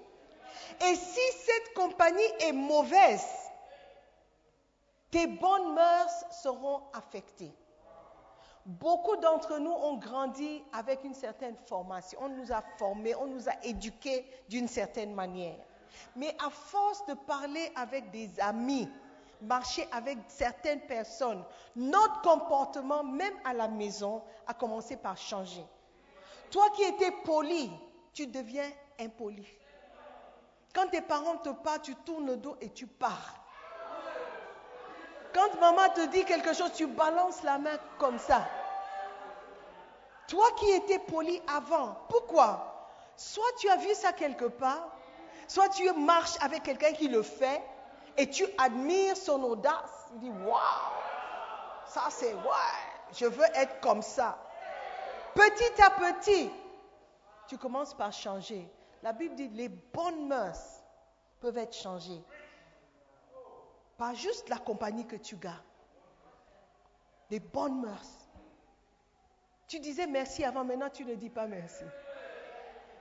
Et 0.82 0.96
si 0.96 1.20
cette 1.46 1.74
compagnie 1.76 2.24
est 2.40 2.54
mauvaise, 2.54 3.26
tes 5.12 5.28
bonnes 5.28 5.74
mœurs 5.74 6.26
seront 6.32 6.82
affectées. 6.94 7.54
Beaucoup 8.66 9.18
d'entre 9.18 9.60
nous 9.60 9.72
ont 9.72 9.98
grandi 9.98 10.64
avec 10.72 11.04
une 11.04 11.14
certaine 11.14 11.58
formation. 11.68 12.18
On 12.22 12.30
nous 12.30 12.52
a 12.54 12.64
formés, 12.78 13.14
on 13.16 13.28
nous 13.28 13.50
a 13.50 13.54
éduqués 13.64 14.26
d'une 14.48 14.70
certaine 14.70 15.14
manière. 15.14 15.60
Mais 16.16 16.36
à 16.44 16.50
force 16.50 17.06
de 17.06 17.14
parler 17.14 17.72
avec 17.76 18.10
des 18.12 18.40
amis, 18.40 18.90
marcher 19.44 19.88
avec 19.92 20.18
certaines 20.28 20.82
personnes, 20.82 21.44
notre 21.76 22.22
comportement, 22.22 23.04
même 23.04 23.34
à 23.46 23.54
la 23.54 23.68
maison, 23.68 24.24
a 24.48 24.54
commencé 24.54 24.98
par 24.98 25.18
changer. 25.18 25.66
Toi 26.52 26.70
qui 26.76 26.84
étais 26.84 27.12
poli, 27.24 27.72
tu 28.14 28.28
deviens 28.28 28.70
impoli. 29.00 29.48
Quand 30.74 30.88
tes 30.88 31.02
parents 31.02 31.38
te 31.38 31.50
parlent, 31.50 31.82
tu 31.82 31.96
tournes 31.96 32.28
le 32.28 32.38
dos 32.38 32.56
et 32.62 32.70
tu 32.70 32.88
pars. 32.88 33.36
Quand 35.34 35.60
maman 35.60 35.90
te 35.96 36.06
dit 36.08 36.26
quelque 36.26 36.54
chose, 36.54 36.72
tu 36.74 36.88
balances 36.88 37.44
la 37.44 37.58
main 37.58 37.78
comme 37.98 38.20
ça. 38.20 38.48
Toi 40.28 40.46
qui 40.58 40.70
étais 40.72 41.00
poli 41.00 41.42
avant, 41.48 41.98
pourquoi? 42.10 42.88
Soit 43.16 43.52
tu 43.60 43.70
as 43.70 43.78
vu 43.78 43.94
ça 43.94 44.14
quelque 44.14 44.46
part, 44.46 44.88
soit 45.48 45.70
tu 45.70 45.92
marches 45.94 46.38
avec 46.42 46.64
quelqu'un 46.64 46.94
qui 46.94 47.08
le 47.08 47.22
fait 47.22 47.62
et 48.18 48.30
tu 48.30 48.46
admires 48.58 49.18
son 49.18 49.42
audace. 49.44 50.06
Tu 50.14 50.20
dis, 50.20 50.30
waouh, 50.30 50.58
ça 51.86 52.04
c'est 52.10 52.34
ouais, 52.34 53.12
je 53.14 53.26
veux 53.26 53.46
être 53.56 53.80
comme 53.80 54.02
ça. 54.02 54.38
Petit 55.34 55.82
à 55.82 55.90
petit, 55.90 56.52
tu 57.48 57.58
commences 57.58 57.94
par 57.94 58.12
changer. 58.12 58.70
La 59.02 59.14
Bible 59.14 59.36
dit 59.36 59.50
les 59.50 59.70
bonnes 59.70 60.28
mœurs 60.28 60.84
peuvent 61.40 61.58
être 61.58 61.76
changées. 61.76 62.24
Pas 63.98 64.14
juste 64.14 64.50
la 64.50 64.58
compagnie 64.58 65.06
que 65.06 65.16
tu 65.16 65.36
gardes. 65.36 65.62
Les 67.30 67.40
bonnes 67.40 67.82
mœurs. 67.82 68.28
Tu 69.68 69.80
disais 69.80 70.08
merci 70.08 70.44
avant, 70.44 70.64
maintenant 70.64 70.90
tu 70.90 71.04
ne 71.04 71.16
dis 71.16 71.30
pas 71.30 71.48
merci. 71.48 71.84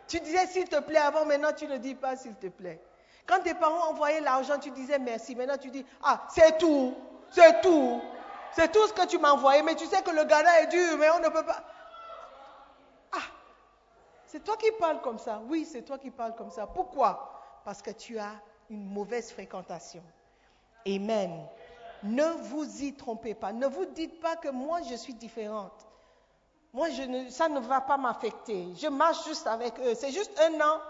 Tu 0.08 0.20
disais 0.20 0.46
s'il 0.46 0.68
te 0.68 0.80
plaît 0.80 0.98
avant, 0.98 1.24
maintenant 1.24 1.52
tu 1.52 1.66
ne 1.66 1.76
dis 1.76 1.94
pas 1.94 2.16
s'il 2.16 2.34
te 2.34 2.48
plaît. 2.48 2.82
Quand 3.26 3.40
tes 3.40 3.54
parents 3.54 3.90
envoyaient 3.90 4.20
l'argent, 4.20 4.58
tu 4.58 4.70
disais 4.70 4.98
merci. 4.98 5.34
Maintenant 5.34 5.58
tu 5.58 5.70
dis, 5.70 5.84
ah, 6.02 6.26
c'est 6.34 6.58
tout, 6.58 6.94
c'est 7.30 7.60
tout. 7.60 8.00
C'est 8.52 8.70
tout 8.70 8.86
ce 8.86 8.92
que 8.92 9.06
tu 9.06 9.18
m'as 9.18 9.32
envoyé, 9.32 9.62
mais 9.62 9.74
tu 9.74 9.86
sais 9.86 10.02
que 10.02 10.10
le 10.10 10.24
Ghana 10.24 10.60
est 10.60 10.66
dur, 10.66 10.98
mais 10.98 11.08
on 11.10 11.20
ne 11.20 11.28
peut 11.28 11.44
pas. 11.44 11.62
Ah, 13.12 13.24
c'est 14.26 14.44
toi 14.44 14.56
qui 14.56 14.70
parles 14.72 15.00
comme 15.00 15.18
ça. 15.18 15.40
Oui, 15.48 15.64
c'est 15.64 15.82
toi 15.82 15.98
qui 15.98 16.10
parles 16.10 16.34
comme 16.34 16.50
ça. 16.50 16.66
Pourquoi? 16.66 17.40
Parce 17.64 17.80
que 17.80 17.90
tu 17.90 18.18
as 18.18 18.32
une 18.68 18.84
mauvaise 18.84 19.32
fréquentation. 19.32 20.02
Amen. 20.86 21.46
Ne 22.02 22.24
vous 22.24 22.82
y 22.82 22.92
trompez 22.94 23.34
pas. 23.34 23.52
Ne 23.52 23.66
vous 23.66 23.86
dites 23.86 24.20
pas 24.20 24.36
que 24.36 24.48
moi, 24.48 24.80
je 24.82 24.96
suis 24.96 25.14
différente. 25.14 25.86
Moi, 26.72 26.90
je 26.90 27.02
ne, 27.02 27.30
ça 27.30 27.48
ne 27.48 27.60
va 27.60 27.80
pas 27.80 27.96
m'affecter. 27.96 28.68
Je 28.76 28.88
marche 28.88 29.24
juste 29.26 29.46
avec 29.46 29.78
eux. 29.80 29.94
C'est 29.94 30.10
juste 30.10 30.38
un 30.40 30.60
an. 30.60 30.80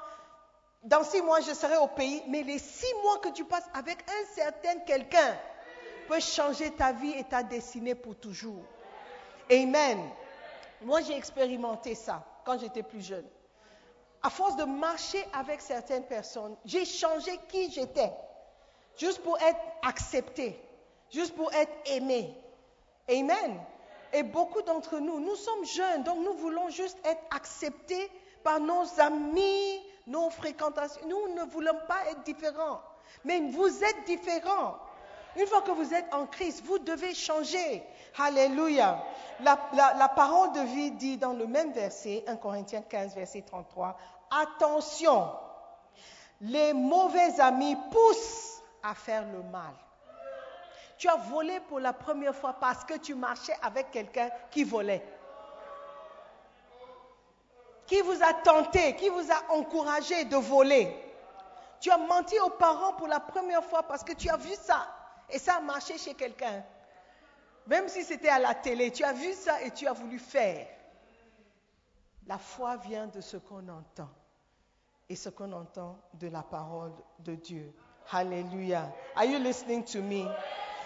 Dans 0.82 1.04
six 1.04 1.22
mois, 1.22 1.40
je 1.40 1.52
serai 1.52 1.76
au 1.76 1.86
pays. 1.86 2.22
Mais 2.28 2.42
les 2.42 2.58
six 2.58 2.92
mois 3.02 3.18
que 3.18 3.28
tu 3.28 3.44
passes 3.44 3.68
avec 3.74 3.98
un 4.08 4.34
certain 4.34 4.78
quelqu'un 4.80 5.36
peut 6.08 6.20
changer 6.20 6.70
ta 6.72 6.92
vie 6.92 7.12
et 7.12 7.24
ta 7.24 7.42
destinée 7.42 7.94
pour 7.94 8.16
toujours. 8.16 8.62
Amen. 9.50 9.98
Moi, 10.82 11.00
j'ai 11.02 11.16
expérimenté 11.16 11.94
ça 11.94 12.24
quand 12.44 12.58
j'étais 12.58 12.82
plus 12.82 13.00
jeune. 13.00 13.26
À 14.22 14.30
force 14.30 14.56
de 14.56 14.64
marcher 14.64 15.24
avec 15.32 15.60
certaines 15.60 16.04
personnes, 16.04 16.56
j'ai 16.64 16.84
changé 16.84 17.38
qui 17.48 17.70
j'étais. 17.70 18.12
Juste 18.96 19.22
pour 19.22 19.36
être 19.38 19.60
accepté. 19.82 20.60
Juste 21.10 21.34
pour 21.34 21.52
être 21.52 21.72
aimé. 21.86 22.34
Amen. 23.08 23.60
Et 24.12 24.22
beaucoup 24.22 24.62
d'entre 24.62 24.98
nous, 24.98 25.20
nous 25.20 25.36
sommes 25.36 25.64
jeunes, 25.64 26.02
donc 26.04 26.18
nous 26.18 26.34
voulons 26.34 26.68
juste 26.68 26.98
être 27.04 27.22
acceptés 27.30 28.10
par 28.44 28.60
nos 28.60 28.84
amis, 29.00 29.80
nos 30.06 30.30
fréquentations. 30.30 31.00
Nous 31.06 31.34
ne 31.34 31.44
voulons 31.44 31.78
pas 31.86 32.10
être 32.10 32.22
différents. 32.22 32.80
Mais 33.24 33.40
vous 33.50 33.84
êtes 33.84 34.04
différents. 34.06 34.78
Une 35.36 35.46
fois 35.46 35.62
que 35.62 35.70
vous 35.70 35.94
êtes 35.94 36.12
en 36.12 36.26
Christ, 36.26 36.62
vous 36.64 36.78
devez 36.78 37.14
changer. 37.14 37.82
Alléluia. 38.18 39.02
La, 39.40 39.58
la, 39.96 40.08
parole 40.08 40.52
de 40.52 40.60
vie 40.60 40.90
dit 40.90 41.16
dans 41.16 41.32
le 41.32 41.46
même 41.46 41.72
verset, 41.72 42.22
1 42.26 42.36
Corinthiens 42.36 42.82
15, 42.82 43.14
verset 43.14 43.42
33, 43.42 43.96
attention, 44.30 45.30
les 46.42 46.72
mauvais 46.74 47.40
amis 47.40 47.76
poussent 47.90 48.62
à 48.82 48.94
faire 48.94 49.24
le 49.32 49.42
mal. 49.50 49.72
Tu 50.98 51.08
as 51.08 51.16
volé 51.16 51.60
pour 51.60 51.80
la 51.80 51.92
première 51.92 52.34
fois 52.34 52.52
parce 52.60 52.84
que 52.84 52.94
tu 52.98 53.14
marchais 53.14 53.56
avec 53.62 53.90
quelqu'un 53.90 54.28
qui 54.50 54.64
volait. 54.64 55.02
Qui 57.92 58.00
vous 58.00 58.22
a 58.22 58.32
tenté, 58.32 58.96
qui 58.96 59.10
vous 59.10 59.30
a 59.30 59.52
encouragé 59.52 60.24
de 60.24 60.36
voler? 60.36 60.90
Tu 61.78 61.90
as 61.90 61.98
menti 61.98 62.40
aux 62.40 62.48
parents 62.48 62.94
pour 62.94 63.06
la 63.06 63.20
première 63.20 63.62
fois 63.62 63.82
parce 63.82 64.02
que 64.02 64.14
tu 64.14 64.30
as 64.30 64.38
vu 64.38 64.54
ça 64.54 64.86
et 65.28 65.38
ça 65.38 65.56
a 65.56 65.60
marché 65.60 65.98
chez 65.98 66.14
quelqu'un. 66.14 66.64
Même 67.66 67.90
si 67.90 68.02
c'était 68.02 68.30
à 68.30 68.38
la 68.38 68.54
télé, 68.54 68.90
tu 68.92 69.04
as 69.04 69.12
vu 69.12 69.34
ça 69.34 69.60
et 69.60 69.72
tu 69.72 69.86
as 69.86 69.92
voulu 69.92 70.18
faire. 70.18 70.66
La 72.26 72.38
foi 72.38 72.76
vient 72.78 73.08
de 73.08 73.20
ce 73.20 73.36
qu'on 73.36 73.68
entend 73.68 74.08
et 75.10 75.14
ce 75.14 75.28
qu'on 75.28 75.52
entend 75.52 75.98
de 76.14 76.28
la 76.28 76.42
parole 76.42 76.94
de 77.18 77.34
Dieu. 77.34 77.74
Hallelujah. 78.10 78.90
Are 79.16 79.26
you 79.26 79.38
listening 79.38 79.84
to 79.84 80.00
me? 80.00 80.24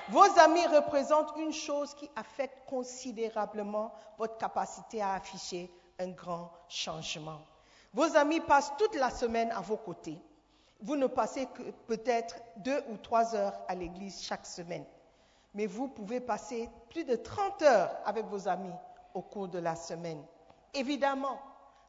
Vos 0.09 0.41
amis 0.41 0.67
représentent 0.67 1.37
une 1.37 1.53
chose 1.53 1.95
qui 1.95 2.11
affecte 2.17 2.69
considérablement 2.69 3.95
votre 4.19 4.39
capacité 4.39 5.01
à 5.01 5.13
afficher 5.13 5.71
un 5.99 6.11
grand 6.11 6.51
changement. 6.69 7.41
Vos 7.93 8.17
amis 8.17 8.41
passent 8.41 8.73
toute 8.79 8.95
la 8.95 9.11
semaine 9.11 9.51
à 9.53 9.61
vos 9.61 9.77
côtés. 9.77 10.19
Vous 10.81 10.97
ne 10.97 11.07
passez 11.07 11.47
que 11.47 11.63
peut-être 11.87 12.37
deux 12.59 12.83
ou 12.91 12.97
trois 12.99 13.35
heures 13.35 13.59
à 13.69 13.75
l'église 13.75 14.23
chaque 14.23 14.47
semaine. 14.47 14.85
Mais 15.55 15.67
vous 15.67 15.89
pouvez 15.89 16.21
passer 16.21 16.69
plus 16.91 17.05
de 17.05 17.17
30 17.17 17.63
heures 17.63 17.97
avec 18.05 18.27
vos 18.27 18.47
amis 18.47 18.75
au 19.15 19.23
cours 19.23 19.49
de 19.49 19.59
la 19.59 19.75
semaine. 19.75 20.23
Évidemment, 20.75 21.41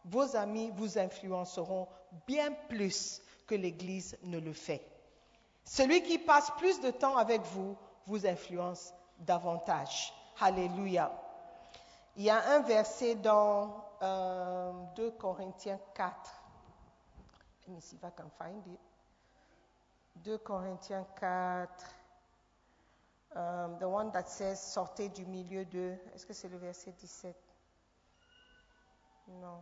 vos 0.06 0.38
amis 0.38 0.72
vous 0.76 0.98
influenceront 0.98 1.88
bien 2.26 2.54
plus 2.70 3.22
que 3.46 3.56
l'Église 3.56 4.18
ne 4.24 4.40
le 4.40 4.54
fait. 4.54 4.82
Celui 5.66 6.02
qui 6.04 6.18
passe 6.18 6.50
plus 6.58 6.80
de 6.80 6.92
temps 6.92 7.18
avec 7.18 7.42
vous 7.42 7.76
vous 8.06 8.26
influence 8.26 8.94
davantage. 9.20 10.14
Alléluia. 10.40 11.12
Il 12.18 12.24
y 12.24 12.32
a 12.32 12.56
un 12.56 12.62
verset 12.62 13.14
dans 13.14 13.68
2 14.02 14.06
euh, 14.06 15.12
Corinthiens 15.20 15.80
4. 15.94 16.32
Let 17.68 17.74
me 17.76 17.80
see 17.80 17.96
if 17.96 18.04
I 18.04 18.10
can 18.18 18.32
find 18.40 18.66
it. 18.66 18.80
2 20.24 20.40
Corinthiens 20.40 21.06
4. 21.20 21.70
Um, 23.36 23.78
the 23.80 23.88
one 23.88 24.12
that 24.14 24.28
says 24.28 24.60
sortez 24.60 25.10
du 25.10 25.28
milieu 25.28 25.64
de. 25.66 25.96
Est-ce 26.16 26.26
que 26.26 26.34
c'est 26.34 26.50
le 26.50 26.58
verset 26.58 26.92
17? 26.94 27.36
Non. 29.28 29.62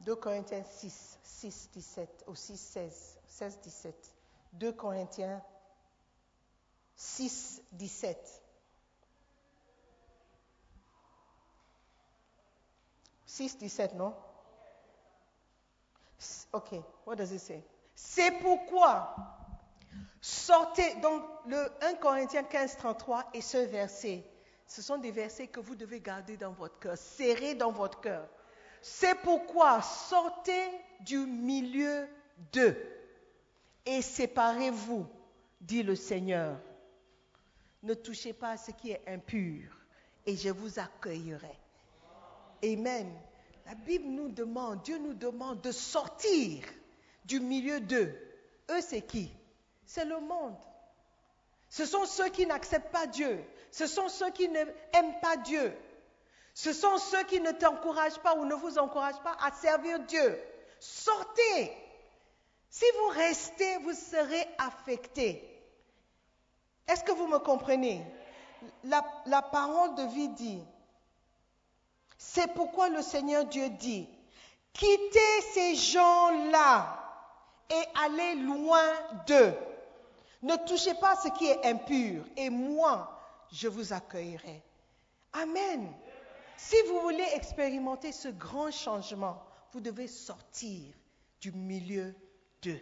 2 0.00 0.16
Corinthiens 0.16 0.64
6, 0.64 1.18
6, 1.22 1.70
17, 1.74 2.24
ou 2.26 2.34
6, 2.34 2.56
16, 2.56 3.18
16, 3.24 3.60
17. 3.60 4.14
2 4.54 4.72
Corinthiens 4.72 5.40
6, 7.00 7.62
17. 7.70 8.42
6, 13.24 13.56
17, 13.58 13.94
non? 13.94 14.12
Ok, 16.52 16.72
what 17.06 17.14
does 17.14 17.30
it 17.30 17.38
say? 17.38 17.62
C'est 17.94 18.32
pourquoi 18.40 19.14
sortez, 20.20 20.96
donc 20.96 21.22
le 21.46 21.70
1 21.82 21.94
Corinthiens 21.94 22.42
15, 22.42 22.76
33 22.78 23.30
et 23.32 23.42
ce 23.42 23.58
verset, 23.58 24.24
ce 24.66 24.82
sont 24.82 24.98
des 24.98 25.12
versets 25.12 25.46
que 25.46 25.60
vous 25.60 25.76
devez 25.76 26.00
garder 26.00 26.36
dans 26.36 26.50
votre 26.50 26.80
cœur, 26.80 26.98
serrer 26.98 27.54
dans 27.54 27.70
votre 27.70 28.00
cœur. 28.00 28.28
C'est 28.82 29.14
pourquoi 29.20 29.82
sortez 29.82 30.68
du 31.00 31.18
milieu 31.18 32.08
d'eux 32.52 32.76
et 33.86 34.02
séparez-vous, 34.02 35.06
dit 35.60 35.84
le 35.84 35.94
Seigneur. 35.94 36.58
Ne 37.82 37.94
touchez 37.94 38.32
pas 38.32 38.50
à 38.50 38.56
ce 38.56 38.70
qui 38.72 38.90
est 38.90 39.02
impur 39.06 39.70
et 40.26 40.36
je 40.36 40.50
vous 40.50 40.78
accueillerai. 40.78 41.56
Amen. 42.64 43.12
La 43.66 43.74
Bible 43.74 44.08
nous 44.08 44.28
demande, 44.28 44.82
Dieu 44.82 44.98
nous 44.98 45.14
demande 45.14 45.60
de 45.60 45.72
sortir 45.72 46.64
du 47.24 47.40
milieu 47.40 47.80
d'eux. 47.80 48.14
Eux, 48.70 48.80
c'est 48.80 49.02
qui? 49.02 49.30
C'est 49.86 50.04
le 50.04 50.20
monde. 50.20 50.56
Ce 51.68 51.84
sont 51.84 52.06
ceux 52.06 52.28
qui 52.30 52.46
n'acceptent 52.46 52.90
pas 52.90 53.06
Dieu. 53.06 53.44
Ce 53.70 53.86
sont 53.86 54.08
ceux 54.08 54.30
qui 54.30 54.48
n'aiment 54.48 55.20
pas 55.20 55.36
Dieu. 55.36 55.72
Ce 56.54 56.72
sont 56.72 56.98
ceux 56.98 57.22
qui 57.24 57.40
ne 57.40 57.52
t'encouragent 57.52 58.18
pas 58.20 58.34
ou 58.36 58.44
ne 58.44 58.54
vous 58.54 58.78
encouragent 58.78 59.22
pas 59.22 59.36
à 59.40 59.52
servir 59.52 60.00
Dieu. 60.00 60.38
Sortez. 60.80 61.72
Si 62.70 62.84
vous 62.98 63.08
restez, 63.08 63.76
vous 63.78 63.92
serez 63.92 64.46
affectés. 64.58 65.57
Est-ce 66.88 67.04
que 67.04 67.12
vous 67.12 67.26
me 67.26 67.38
comprenez? 67.38 68.02
La, 68.84 69.42
parole 69.42 69.94
de 69.94 70.02
vie 70.14 70.28
dit, 70.30 70.62
c'est 72.16 72.52
pourquoi 72.54 72.88
le 72.88 73.02
Seigneur 73.02 73.44
Dieu 73.44 73.68
dit, 73.70 74.08
quittez 74.72 75.40
ces 75.52 75.76
gens-là 75.76 76.98
et 77.70 77.84
allez 78.02 78.36
loin 78.36 78.82
d'eux. 79.26 79.54
Ne 80.42 80.56
touchez 80.66 80.94
pas 80.94 81.14
ce 81.16 81.28
qui 81.28 81.46
est 81.46 81.66
impur 81.66 82.24
et 82.36 82.48
moi, 82.48 83.20
je 83.52 83.68
vous 83.68 83.92
accueillerai. 83.92 84.62
Amen. 85.34 85.92
Si 86.56 86.76
vous 86.88 87.00
voulez 87.00 87.26
expérimenter 87.34 88.12
ce 88.12 88.28
grand 88.28 88.70
changement, 88.70 89.42
vous 89.72 89.80
devez 89.80 90.08
sortir 90.08 90.92
du 91.40 91.52
milieu 91.52 92.14
d'eux. 92.62 92.80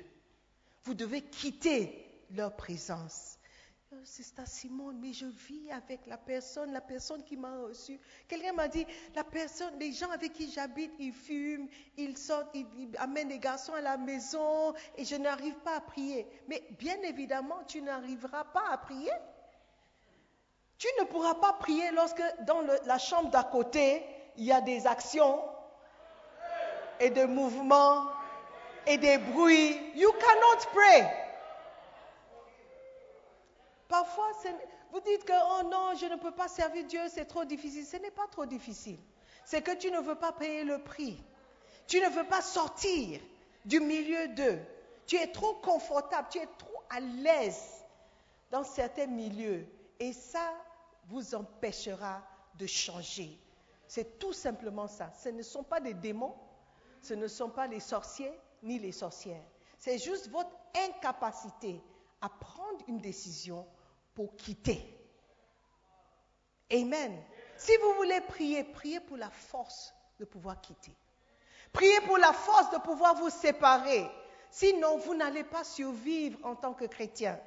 Vous 0.85 0.95
devez 0.95 1.23
quitter 1.23 2.25
leur 2.31 2.55
présence. 2.57 3.36
Euh, 3.97 4.01
Sister 4.05 4.43
Simone, 4.47 4.99
mais 5.01 5.13
je 5.13 5.27
vis 5.27 5.71
avec 5.71 6.07
la 6.07 6.17
personne, 6.17 6.73
la 6.73 6.81
personne 6.81 7.23
qui 7.23 7.37
m'a 7.37 7.57
reçu. 7.59 7.99
Quelqu'un 8.29 8.53
m'a 8.53 8.69
dit, 8.69 8.87
la 9.15 9.25
personne, 9.25 9.79
les 9.79 9.93
gens 9.93 10.11
avec 10.11 10.33
qui 10.33 10.51
j'habite, 10.51 10.93
ils 10.99 11.13
fument, 11.13 11.69
ils 11.97 12.17
sortent, 12.17 12.55
ils, 12.55 12.67
amènent 12.99 13.29
des 13.29 13.39
garçons 13.39 13.75
à 13.75 13.81
la 13.81 13.97
maison 13.97 14.75
et 14.97 15.05
je 15.05 15.17
n'arrive 15.17 15.55
pas 15.57 15.77
à 15.77 15.81
prier. 15.81 16.27
Mais 16.49 16.63
bien 16.79 16.97
évidemment, 17.03 17.59
tu 17.67 17.83
n'arriveras 17.83 18.45
pas 18.45 18.69
à 18.71 18.79
prier. 18.79 19.13
Tu 20.79 20.89
ne 21.01 21.05
pourras 21.05 21.35
pas 21.35 21.55
prier 21.55 21.91
lorsque 21.93 22.23
dans 22.41 22.63
la 22.63 22.99
chambre 22.99 23.31
d'à 23.31 23.45
côté, 23.45 24.05
il 24.37 24.45
y 24.45 24.53
a 24.53 24.61
des 24.61 24.87
actions 24.87 25.41
et 27.01 27.11
des 27.11 27.27
mouvements 27.27 28.07
et 28.87 28.99
des 28.99 29.19
bruits. 29.19 29.93
You 29.95 30.13
cannot 30.13 30.67
pray. 30.73 31.26
Parfois, 33.97 34.31
vous 34.93 35.01
dites 35.01 35.25
que, 35.25 35.33
oh 35.33 35.63
non, 35.71 35.95
je 35.99 36.05
ne 36.05 36.17
peux 36.17 36.31
pas 36.31 36.49
servir 36.49 36.85
Dieu, 36.85 37.01
c'est 37.09 37.25
trop 37.25 37.47
difficile. 37.47 37.87
Ce 37.87 37.97
n'est 37.97 38.11
pas 38.11 38.27
trop 38.27 38.45
difficile. 38.45 38.99
C'est 39.47 39.63
que 39.63 39.75
tu 39.75 39.91
ne 39.91 40.01
veux 40.01 40.17
pas 40.17 40.33
payer 40.33 40.65
le 40.65 40.83
prix. 40.83 41.25
Tu 41.87 41.99
ne 42.03 42.11
veux 42.11 42.27
pas 42.27 42.43
sortir 42.43 43.19
du 43.65 43.81
milieu 43.81 44.29
d'eux. 44.29 44.61
Tu 45.07 45.17
es 45.17 45.29
trop 45.29 45.55
confortable, 45.55 46.29
tu 46.31 46.37
es 46.37 46.47
trop 46.59 46.83
à 46.91 47.01
l'aise 47.01 47.87
dans 48.51 48.65
certains 48.65 49.07
milieux. 49.07 49.67
Et 49.99 50.13
ça 50.13 50.53
vous 51.07 51.35
empêchera 51.35 52.21
de 52.59 52.67
changer. 52.67 53.41
C'est 53.89 54.19
tout 54.19 54.35
simplement 54.35 54.89
ça. 54.89 55.11
Ce 55.23 55.31
ne 55.31 55.41
sont 55.41 55.63
pas 55.63 55.81
des 55.81 55.95
démons, 55.95 56.35
ce 57.01 57.15
ne 57.15 57.29
sont 57.29 57.49
pas 57.49 57.67
les 57.67 57.81
sorciers 57.81 58.33
ni 58.63 58.79
les 58.79 58.93
sorcières. 58.93 59.45
C'est 59.79 59.97
juste 59.97 60.29
votre 60.29 60.55
incapacité 60.87 61.81
à 62.21 62.29
prendre 62.29 62.85
une 62.89 62.99
décision 62.99 63.67
pour 64.17 64.35
quitter. 64.35 64.83
Amen. 66.73 67.23
Si 67.57 67.77
vous 67.77 67.93
voulez 67.95 68.21
prier, 68.23 68.65
priez 68.65 68.99
pour 68.99 69.17
la 69.19 69.31
force 69.31 69.95
de 70.19 70.25
pouvoir 70.25 70.61
quitter. 70.61 70.93
Priez 71.73 72.01
pour 72.01 72.17
la 72.19 72.33
force 72.33 72.71
de 72.71 72.79
pouvoir 72.79 73.15
vous 73.15 73.31
séparer. 73.31 74.11
Sinon, 74.51 74.97
vous 74.99 75.15
n'allez 75.15 75.45
pas 75.45 75.63
survivre 75.63 76.39
en 76.45 76.57
tant 76.57 76.73
que 76.73 76.87
chrétien. 76.87 77.39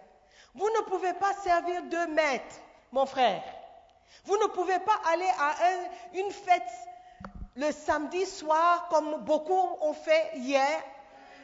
Vous 0.53 0.69
ne 0.69 0.81
pouvez 0.89 1.13
pas 1.13 1.33
servir 1.33 1.83
deux 1.83 2.07
maîtres, 2.07 2.55
mon 2.91 3.05
frère. 3.05 3.43
Vous 4.25 4.37
ne 4.37 4.45
pouvez 4.47 4.79
pas 4.79 4.99
aller 5.11 5.29
à 5.39 5.49
un- 5.49 6.19
une 6.19 6.31
fête 6.31 6.71
le 7.55 7.71
samedi 7.71 8.25
soir 8.25 8.87
comme 8.89 9.23
beaucoup 9.23 9.77
ont 9.81 9.93
fait 9.93 10.31
hier. 10.35 10.83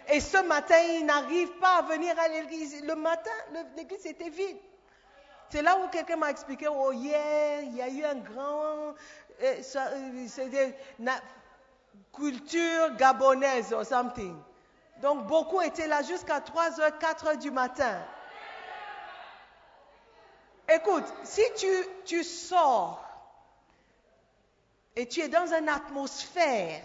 Et 0.09 0.19
ce 0.19 0.37
matin, 0.43 0.79
ils 0.79 1.05
n'arrivent 1.05 1.57
pas 1.59 1.77
à 1.79 1.81
venir 1.81 2.17
à 2.19 2.27
l'église. 2.27 2.83
Le 2.83 2.95
matin, 2.95 3.31
l'église 3.75 4.05
était 4.05 4.29
vide. 4.29 4.57
C'est 5.49 5.61
là 5.61 5.77
où 5.77 5.87
quelqu'un 5.87 6.17
m'a 6.17 6.31
expliqué, 6.31 6.67
oh 6.67 6.91
hier, 6.91 7.61
il 7.63 7.75
y 7.75 7.81
a 7.81 7.89
eu 7.89 8.03
un 8.03 8.15
grand, 8.15 8.93
euh, 9.41 9.61
euh, 9.75 11.11
culture 12.13 12.95
gabonaise 12.97 13.73
or 13.73 13.85
something. 13.85 14.35
Donc 15.01 15.27
beaucoup 15.27 15.61
étaient 15.61 15.87
là 15.87 16.01
jusqu'à 16.01 16.39
3h, 16.39 16.99
4h 16.99 17.37
du 17.37 17.51
matin. 17.51 18.01
Écoute, 20.67 21.05
si 21.23 21.43
tu, 21.57 21.67
tu 22.05 22.23
sors 22.23 23.03
et 24.95 25.07
tu 25.07 25.19
es 25.19 25.27
dans 25.27 25.53
une 25.53 25.69
atmosphère 25.69 26.81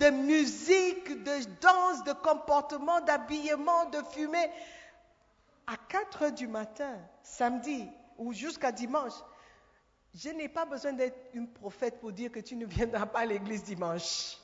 de 0.00 0.10
musique, 0.10 1.22
de 1.22 1.44
danse, 1.60 2.02
de 2.04 2.12
comportement, 2.14 3.00
d'habillement, 3.02 3.84
de 3.86 4.02
fumée, 4.10 4.50
à 5.66 5.76
4 5.76 6.22
heures 6.22 6.32
du 6.32 6.46
matin, 6.46 6.98
samedi 7.22 7.88
ou 8.18 8.32
jusqu'à 8.32 8.72
dimanche, 8.72 9.14
je 10.14 10.30
n'ai 10.30 10.48
pas 10.48 10.64
besoin 10.64 10.92
d'être 10.92 11.18
une 11.32 11.48
prophète 11.48 11.98
pour 12.00 12.12
dire 12.12 12.30
que 12.30 12.40
tu 12.40 12.54
ne 12.54 12.66
viendras 12.66 13.06
pas 13.06 13.20
à 13.20 13.26
l'église 13.26 13.64
dimanche. 13.64 14.38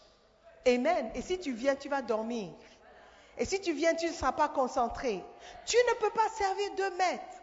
Amen. 0.66 1.10
Et 1.14 1.22
si 1.22 1.38
tu 1.38 1.52
viens, 1.52 1.76
tu 1.76 1.88
vas 1.88 2.02
dormir. 2.02 2.52
Et 3.38 3.44
si 3.44 3.60
tu 3.60 3.72
viens, 3.72 3.94
tu 3.94 4.06
ne 4.06 4.12
seras 4.12 4.32
pas 4.32 4.48
concentré. 4.48 5.24
Tu 5.64 5.76
ne 5.76 5.94
peux 6.00 6.10
pas 6.10 6.28
servir 6.30 6.74
deux 6.76 6.90
maîtres. 6.96 7.36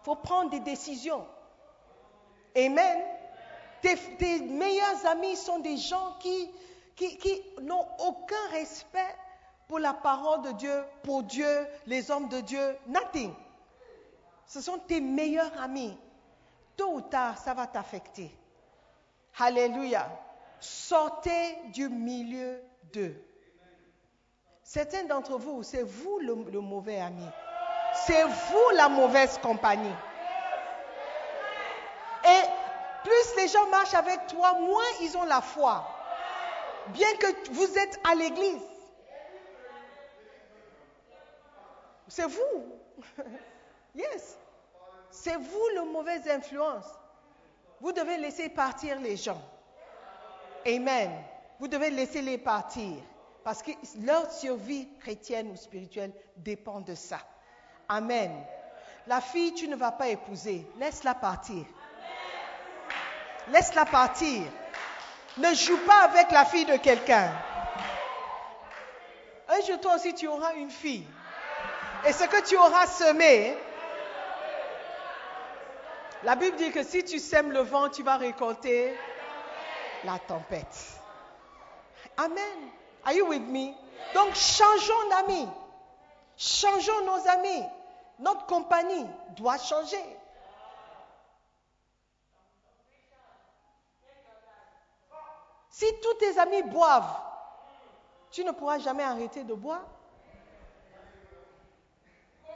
Il 0.00 0.04
faut 0.04 0.16
prendre 0.16 0.50
des 0.50 0.60
décisions. 0.60 1.26
Amen. 2.56 3.02
Tes, 3.82 3.96
tes 4.18 4.40
meilleurs 4.40 5.06
amis 5.06 5.36
sont 5.36 5.58
des 5.60 5.76
gens 5.76 6.16
qui, 6.20 6.50
qui, 6.94 7.16
qui 7.16 7.42
n'ont 7.62 7.86
aucun 7.98 8.48
respect 8.50 9.16
pour 9.70 9.78
la 9.78 9.94
parole 9.94 10.42
de 10.42 10.50
Dieu, 10.50 10.84
pour 11.04 11.22
Dieu, 11.22 11.64
les 11.86 12.10
hommes 12.10 12.28
de 12.28 12.40
Dieu. 12.40 12.76
Nothing. 12.88 13.32
Ce 14.44 14.60
sont 14.60 14.78
tes 14.78 15.00
meilleurs 15.00 15.52
amis. 15.62 15.96
Tôt 16.76 16.94
ou 16.94 17.00
tard, 17.02 17.38
ça 17.38 17.54
va 17.54 17.68
t'affecter. 17.68 18.36
Alléluia. 19.38 20.10
Sortez 20.58 21.56
du 21.72 21.88
milieu 21.88 22.60
d'eux. 22.92 23.14
Certains 24.64 25.04
d'entre 25.04 25.38
vous, 25.38 25.62
c'est 25.62 25.84
vous 25.84 26.18
le, 26.18 26.34
le 26.50 26.60
mauvais 26.60 27.00
ami. 27.00 27.26
C'est 27.94 28.24
vous 28.24 28.70
la 28.74 28.88
mauvaise 28.88 29.38
compagnie. 29.38 29.94
Et 32.24 32.42
plus 33.04 33.36
les 33.36 33.46
gens 33.46 33.68
marchent 33.68 33.94
avec 33.94 34.26
toi, 34.26 34.54
moins 34.54 34.82
ils 35.00 35.16
ont 35.16 35.24
la 35.26 35.40
foi. 35.40 35.86
Bien 36.88 37.14
que 37.20 37.52
vous 37.52 37.78
êtes 37.78 38.00
à 38.10 38.16
l'église. 38.16 38.66
C'est 42.10 42.26
vous. 42.26 42.66
Yes. 43.92 44.38
C'est 45.10 45.34
vous 45.34 45.68
le 45.74 45.82
mauvaise 45.82 46.28
influence. 46.28 46.86
Vous 47.80 47.90
devez 47.90 48.18
laisser 48.18 48.48
partir 48.48 49.00
les 49.00 49.16
gens. 49.16 49.42
Amen. 50.64 51.10
Vous 51.58 51.66
devez 51.66 51.90
laisser 51.90 52.22
les 52.22 52.38
partir. 52.38 53.02
Parce 53.42 53.62
que 53.62 53.72
leur 54.04 54.30
survie 54.30 54.88
chrétienne 55.00 55.50
ou 55.50 55.56
spirituelle 55.56 56.12
dépend 56.36 56.80
de 56.80 56.94
ça. 56.94 57.18
Amen. 57.88 58.30
La 59.08 59.20
fille, 59.20 59.54
tu 59.54 59.66
ne 59.66 59.74
vas 59.74 59.90
pas 59.90 60.06
épouser. 60.06 60.64
Laisse-la 60.78 61.14
partir. 61.14 61.64
Laisse-la 63.48 63.86
partir. 63.86 64.44
Ne 65.36 65.52
joue 65.54 65.78
pas 65.84 66.02
avec 66.02 66.30
la 66.30 66.44
fille 66.44 66.66
de 66.66 66.76
quelqu'un. 66.76 67.32
Un 69.48 69.60
jour, 69.66 69.80
toi 69.80 69.96
aussi, 69.96 70.14
tu 70.14 70.28
auras 70.28 70.54
une 70.54 70.70
fille. 70.70 71.08
Et 72.06 72.12
ce 72.12 72.24
que 72.24 72.42
tu 72.48 72.56
auras 72.56 72.86
semé, 72.86 73.56
la 76.22 76.34
Bible 76.36 76.56
dit 76.56 76.70
que 76.70 76.82
si 76.82 77.04
tu 77.04 77.18
sèmes 77.18 77.52
le 77.52 77.60
vent, 77.60 77.88
tu 77.88 78.02
vas 78.02 78.16
récolter 78.16 78.96
la 80.04 80.18
tempête. 80.18 80.98
Amen. 82.16 82.70
Are 83.04 83.12
you 83.12 83.26
with 83.26 83.42
me? 83.42 83.74
Donc, 84.14 84.34
changeons 84.34 85.08
d'amis. 85.10 85.48
Changeons 86.36 87.04
nos 87.04 87.28
amis. 87.28 87.64
Notre 88.18 88.46
compagnie 88.46 89.06
doit 89.36 89.58
changer. 89.58 90.04
Si 95.70 95.86
tous 96.02 96.14
tes 96.14 96.38
amis 96.38 96.62
boivent, 96.64 97.20
tu 98.30 98.44
ne 98.44 98.52
pourras 98.52 98.78
jamais 98.78 99.02
arrêter 99.02 99.44
de 99.44 99.54
boire. 99.54 99.84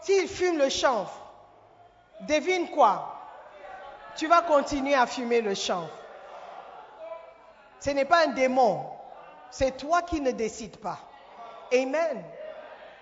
S'ils 0.05 0.29
fument 0.29 0.59
le 0.59 0.69
chanvre, 0.69 1.13
devine 2.29 2.71
quoi? 2.71 3.11
Tu 4.17 4.27
vas 4.27 4.43
continuer 4.43 4.95
à 4.95 5.07
fumer 5.07 5.41
le 5.41 5.55
chanvre. 5.55 5.91
Ce 7.81 7.89
n'est 7.89 8.05
pas 8.05 8.27
un 8.27 8.33
démon, 8.33 8.85
c'est 9.51 9.79
toi 9.79 10.03
qui 10.03 10.21
ne 10.21 10.31
décides 10.31 10.77
pas. 10.77 10.99
Amen. 11.73 12.23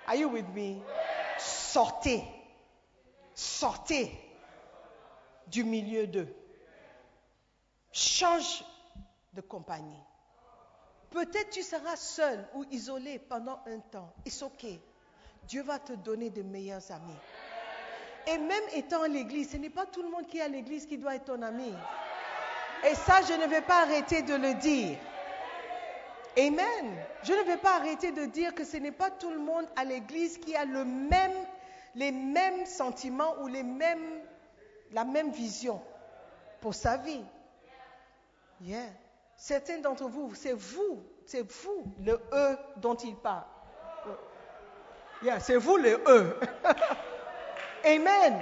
Are 0.06 0.14
you 0.14 0.28
with 0.28 0.46
me? 0.54 0.80
Sortez. 1.38 2.22
Sortez 3.34 4.16
du 5.48 5.64
milieu 5.64 6.06
d'eux. 6.06 6.32
Change 7.90 8.64
de 9.32 9.40
compagnie. 9.40 10.02
Peut-être 11.10 11.50
tu 11.50 11.64
seras 11.64 11.96
seul 11.96 12.48
ou 12.54 12.64
isolé 12.70 13.18
pendant 13.18 13.58
un 13.66 13.80
temps. 13.80 14.12
It's 14.24 14.40
ok. 14.40 14.66
Dieu 15.44 15.62
va 15.62 15.78
te 15.78 15.92
donner 15.92 16.30
de 16.30 16.42
meilleurs 16.42 16.90
amis. 16.90 17.18
Et 18.26 18.38
même 18.38 18.64
étant 18.74 19.02
à 19.02 19.08
l'église, 19.08 19.50
ce 19.50 19.56
n'est 19.56 19.70
pas 19.70 19.86
tout 19.86 20.02
le 20.02 20.08
monde 20.08 20.26
qui 20.26 20.38
est 20.38 20.42
à 20.42 20.48
l'église 20.48 20.86
qui 20.86 20.96
doit 20.96 21.16
être 21.16 21.24
ton 21.24 21.42
ami. 21.42 21.72
Et 22.88 22.94
ça, 22.94 23.20
je 23.22 23.34
ne 23.34 23.46
vais 23.46 23.62
pas 23.62 23.82
arrêter 23.82 24.22
de 24.22 24.34
le 24.34 24.54
dire. 24.54 24.98
Amen. 26.38 26.96
Je 27.22 27.32
ne 27.32 27.42
vais 27.42 27.56
pas 27.56 27.76
arrêter 27.76 28.12
de 28.12 28.24
dire 28.24 28.54
que 28.54 28.64
ce 28.64 28.76
n'est 28.76 28.92
pas 28.92 29.10
tout 29.10 29.30
le 29.30 29.38
monde 29.38 29.66
à 29.76 29.84
l'église 29.84 30.38
qui 30.38 30.54
a 30.56 30.64
le 30.64 30.84
même, 30.84 31.34
les 31.94 32.12
mêmes 32.12 32.64
sentiments 32.66 33.40
ou 33.42 33.48
les 33.48 33.62
mêmes, 33.62 34.20
la 34.92 35.04
même 35.04 35.30
vision 35.30 35.82
pour 36.60 36.74
sa 36.74 36.96
vie. 36.96 37.24
Yeah. 38.60 38.86
Certains 39.36 39.78
d'entre 39.78 40.04
vous, 40.04 40.34
c'est 40.34 40.52
vous, 40.52 41.02
c'est 41.26 41.42
vous 41.42 41.84
le 42.00 42.20
E 42.32 42.56
dont 42.76 42.94
il 42.94 43.16
parle. 43.16 43.44
C'est 45.40 45.56
vous 45.56 45.76
le 45.76 46.02
E. 46.06 46.40
Amen. 47.84 48.40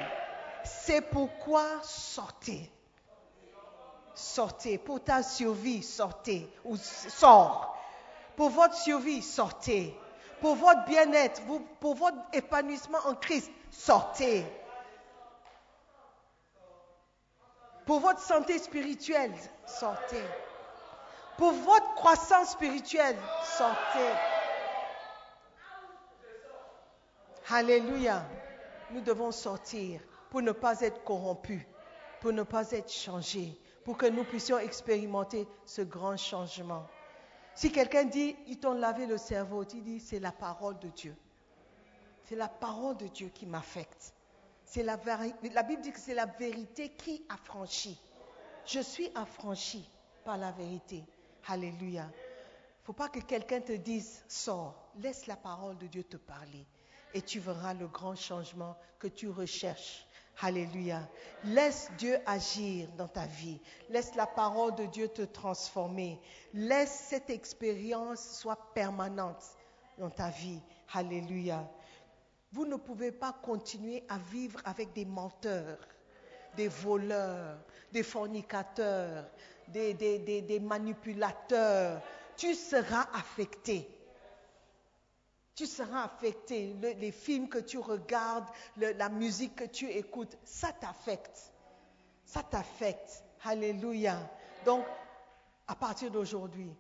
C'est 0.64 1.03
pourquoi 1.03 1.64
sortez. 1.83 2.70
Sortez. 4.14 4.78
Pour 4.78 5.03
ta 5.03 5.22
survie, 5.22 5.83
sortez. 5.83 6.49
Ou 6.64 6.76
sors. 6.76 7.76
Pour 8.37 8.51
votre 8.51 8.74
survie, 8.74 9.22
sortez. 9.22 9.95
Pour 10.41 10.57
votre 10.57 10.85
bien-être, 10.87 11.43
pour 11.81 11.95
votre 11.95 12.16
épanouissement 12.33 12.99
en 13.05 13.14
Christ, 13.14 13.51
sortez. 13.70 14.47
Pour 17.85 18.01
votre 18.01 18.20
santé 18.20 18.59
spirituelle, 18.59 19.35
sortez. 19.66 20.24
Pour 21.37 21.53
votre 21.53 21.95
croissance 21.95 22.53
spirituelle, 22.53 23.16
sortez. 23.43 24.12
Alléluia. 27.53 28.24
Nous 28.92 29.01
devons 29.01 29.32
sortir 29.32 30.01
pour 30.30 30.40
ne 30.40 30.53
pas 30.53 30.80
être 30.82 31.03
corrompus, 31.03 31.62
pour 32.20 32.32
ne 32.32 32.44
pas 32.44 32.70
être 32.70 32.92
changés, 32.92 33.59
pour 33.84 33.96
que 33.96 34.07
nous 34.07 34.22
puissions 34.22 34.59
expérimenter 34.61 35.48
ce 35.64 35.82
grand 35.82 36.16
changement. 36.16 36.86
Si 37.57 37.72
quelqu'un 37.72 38.05
dit, 38.05 38.36
ils 38.46 38.61
t'ont 38.61 38.74
lavé 38.74 39.07
le 39.07 39.18
cerveau, 39.18 39.64
tu 39.64 39.80
dis, 39.80 39.98
c'est 39.98 40.20
la 40.20 40.30
parole 40.30 40.78
de 40.78 40.88
Dieu. 40.90 41.16
C'est 42.24 42.36
la 42.36 42.46
parole 42.46 42.96
de 42.98 43.09
Dieu 43.09 43.30
qui 43.34 43.46
m'affecte. 43.46 44.14
C'est 44.64 44.84
la, 44.84 44.96
la 45.53 45.62
Bible 45.64 45.82
dit 45.82 45.90
que 45.90 45.98
c'est 45.98 46.14
la 46.14 46.26
vérité 46.26 46.90
qui 46.90 47.24
affranchit. 47.28 48.01
Je 48.64 48.78
suis 48.78 49.11
affranchi 49.16 49.90
par 50.24 50.38
la 50.38 50.53
vérité. 50.53 51.05
Alléluia. 51.48 52.05
Il 52.05 52.82
ne 52.82 52.84
faut 52.84 52.92
pas 52.92 53.09
que 53.09 53.18
quelqu'un 53.18 53.61
te 53.61 53.72
dise, 53.72 54.24
sors, 54.28 54.92
laisse 55.01 55.26
la 55.26 55.36
parole 55.36 55.76
de 55.78 55.88
Dieu 55.88 56.05
te 56.05 56.16
parler 56.16 56.64
et 57.14 57.22
tu 57.22 57.40
verras 57.40 57.74
le 57.74 57.86
grand 57.86 58.14
changement 58.16 58.76
que 58.98 59.08
tu 59.08 59.28
recherches. 59.28 60.06
Alléluia. 60.42 61.06
Laisse 61.44 61.90
Dieu 61.98 62.16
agir 62.24 62.88
dans 62.96 63.08
ta 63.08 63.26
vie. 63.26 63.61
Laisse 63.90 64.14
la 64.14 64.26
parole 64.26 64.74
de 64.74 64.86
Dieu 64.86 65.08
te 65.08 65.22
transformer. 65.22 66.18
Laisse 66.54 67.06
cette 67.11 67.28
expérience 67.28 68.38
soit 68.38 68.72
permanente 68.74 69.44
dans 69.98 70.08
ta 70.11 70.30
vie. 70.30 70.61
Alléluia. 70.94 71.68
Vous 72.52 72.64
ne 72.66 72.76
pouvez 72.76 73.12
pas 73.12 73.32
continuer 73.42 74.02
à 74.08 74.16
vivre 74.18 74.61
avec 74.64 74.92
des 74.94 75.04
menteurs, 75.04 75.78
des 76.56 76.68
voleurs, 76.68 77.58
des 77.92 78.02
fornicateurs, 78.02 79.26
des, 79.68 79.92
des- 79.94 80.61
manipulateurs. 80.61 82.00
Tu 82.36 82.54
seras 82.54 83.06
affecté. 83.12 83.88
Tu 85.55 85.66
seras 85.66 86.05
affecté. 86.05 86.74
Le- 86.80 86.92
les 87.01 87.12
films 87.12 87.48
que 87.48 87.59
tu 87.59 87.78
regardes, 87.78 88.46
la 88.76 89.09
musique 89.09 89.57
que 89.57 89.64
tu 89.64 89.88
écoutes, 89.90 90.36
ça 90.44 90.72
t'affecte. 90.72 91.53
Ça 92.24 92.42
t'affecte. 92.42 93.24
Alléluia. 93.44 94.16
Donc, 94.64 94.84
à 95.66 95.74
partir 95.74 96.11
d'aujourd'hui, 96.11 96.70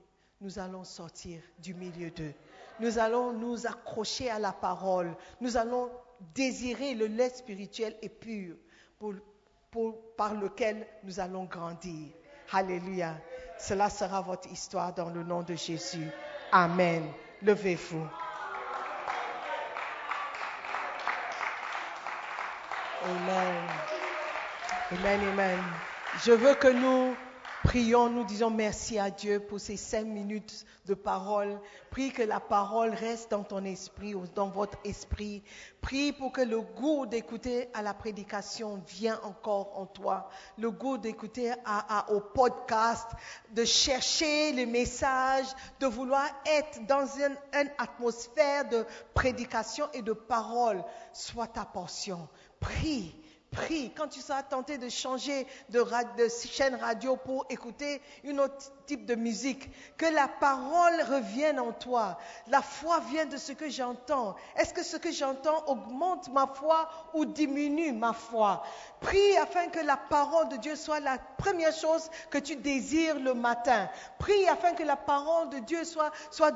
nous 0.40 0.58
allons 0.58 0.84
sortir 0.84 1.40
du 1.58 1.74
milieu 1.74 2.10
d'eux. 2.10 2.32
Nous 2.80 2.98
allons 2.98 3.32
nous 3.32 3.66
accrocher 3.66 4.30
à 4.30 4.38
la 4.38 4.52
parole. 4.52 5.14
Nous 5.40 5.56
allons 5.56 5.90
désirer 6.34 6.94
le 6.94 7.06
lait 7.06 7.28
spirituel 7.30 7.96
et 8.02 8.08
pur 8.08 8.56
par 10.16 10.34
lequel 10.34 10.86
nous 11.04 11.20
allons 11.20 11.44
grandir. 11.44 12.08
Alléluia. 12.52 13.16
Cela 13.58 13.90
sera 13.90 14.20
votre 14.22 14.50
histoire 14.50 14.94
dans 14.94 15.10
le 15.10 15.22
nom 15.22 15.42
de 15.42 15.54
Jésus. 15.54 16.08
Amen. 16.52 17.04
Levez-vous. 17.42 18.06
Amen. 23.02 23.54
Amen, 24.92 25.20
amen. 25.32 25.58
Je 26.24 26.32
veux 26.32 26.54
que 26.54 26.68
nous 26.68 27.14
prions, 27.64 28.08
nous 28.10 28.24
disons 28.24 28.50
merci 28.50 28.98
à 28.98 29.10
Dieu 29.10 29.40
pour 29.40 29.60
ces 29.60 29.76
cinq 29.76 30.04
minutes 30.06 30.66
de 30.86 30.94
parole. 30.94 31.58
Prie 31.90 32.10
que 32.12 32.22
la 32.22 32.40
parole 32.40 32.90
reste 32.90 33.30
dans 33.30 33.42
ton 33.44 33.64
esprit 33.64 34.14
ou 34.14 34.24
dans 34.34 34.48
votre 34.48 34.76
esprit. 34.84 35.42
Prie 35.80 36.12
pour 36.12 36.32
que 36.32 36.40
le 36.42 36.60
goût 36.60 37.06
d'écouter 37.06 37.68
à 37.74 37.82
la 37.82 37.94
prédication 37.94 38.82
vienne 38.86 39.18
encore 39.22 39.78
en 39.78 39.86
toi. 39.86 40.28
Le 40.58 40.70
goût 40.70 40.98
d'écouter 40.98 41.52
à- 41.64 42.10
au 42.10 42.20
podcast, 42.20 43.08
de 43.54 43.64
chercher 43.64 44.52
les 44.52 44.66
messages, 44.66 45.46
de 45.78 45.86
vouloir 45.86 46.26
être 46.46 46.84
dans 46.86 47.06
une, 47.06 47.36
une 47.54 47.70
atmosphère 47.78 48.68
de 48.68 48.84
prédication 49.14 49.88
et 49.94 50.02
de 50.02 50.12
parole. 50.12 50.82
Soit 51.12 51.46
ta 51.48 51.64
portion. 51.64 52.28
Prie. 52.60 53.12
Prie. 53.50 53.90
Quand 53.96 54.06
tu 54.06 54.20
seras 54.20 54.44
tenté 54.44 54.78
de 54.78 54.88
changer 54.88 55.44
de, 55.70 55.84
chaîne 56.48 56.76
radio 56.76 57.16
pour 57.16 57.46
écouter 57.50 58.00
une 58.22 58.38
autre 58.38 58.70
type 58.86 59.06
de 59.06 59.16
musique, 59.16 59.68
que 59.96 60.06
la 60.06 60.28
parole 60.28 61.00
revienne 61.02 61.58
en 61.58 61.72
toi. 61.72 62.16
La 62.46 62.62
foi 62.62 63.00
vient 63.10 63.26
de 63.26 63.36
ce 63.36 63.50
que 63.50 63.68
j'entends. 63.68 64.36
Est-ce 64.54 64.72
que 64.72 64.84
ce 64.84 64.96
que 64.96 65.10
j'entends 65.10 65.64
augmente 65.66 66.28
ma 66.28 66.46
foi 66.46 66.88
ou 67.12 67.24
diminue 67.24 67.92
ma 67.92 68.12
foi? 68.12 68.62
Prie 69.00 69.36
afin 69.38 69.66
que 69.68 69.80
la 69.80 69.96
parole 69.96 70.48
de 70.50 70.56
Dieu 70.56 70.76
soit 70.76 71.00
la 71.00 71.18
première 71.38 71.72
chose 71.72 72.08
que 72.30 72.38
tu 72.38 72.54
désires 72.54 73.18
le 73.18 73.34
matin. 73.34 73.88
Prie 74.20 74.46
afin 74.46 74.74
que 74.74 74.84
la 74.84 74.96
parole 74.96 75.50
de 75.50 75.58
Dieu 75.58 75.82
soit, 75.84 76.12
soit 76.30 76.52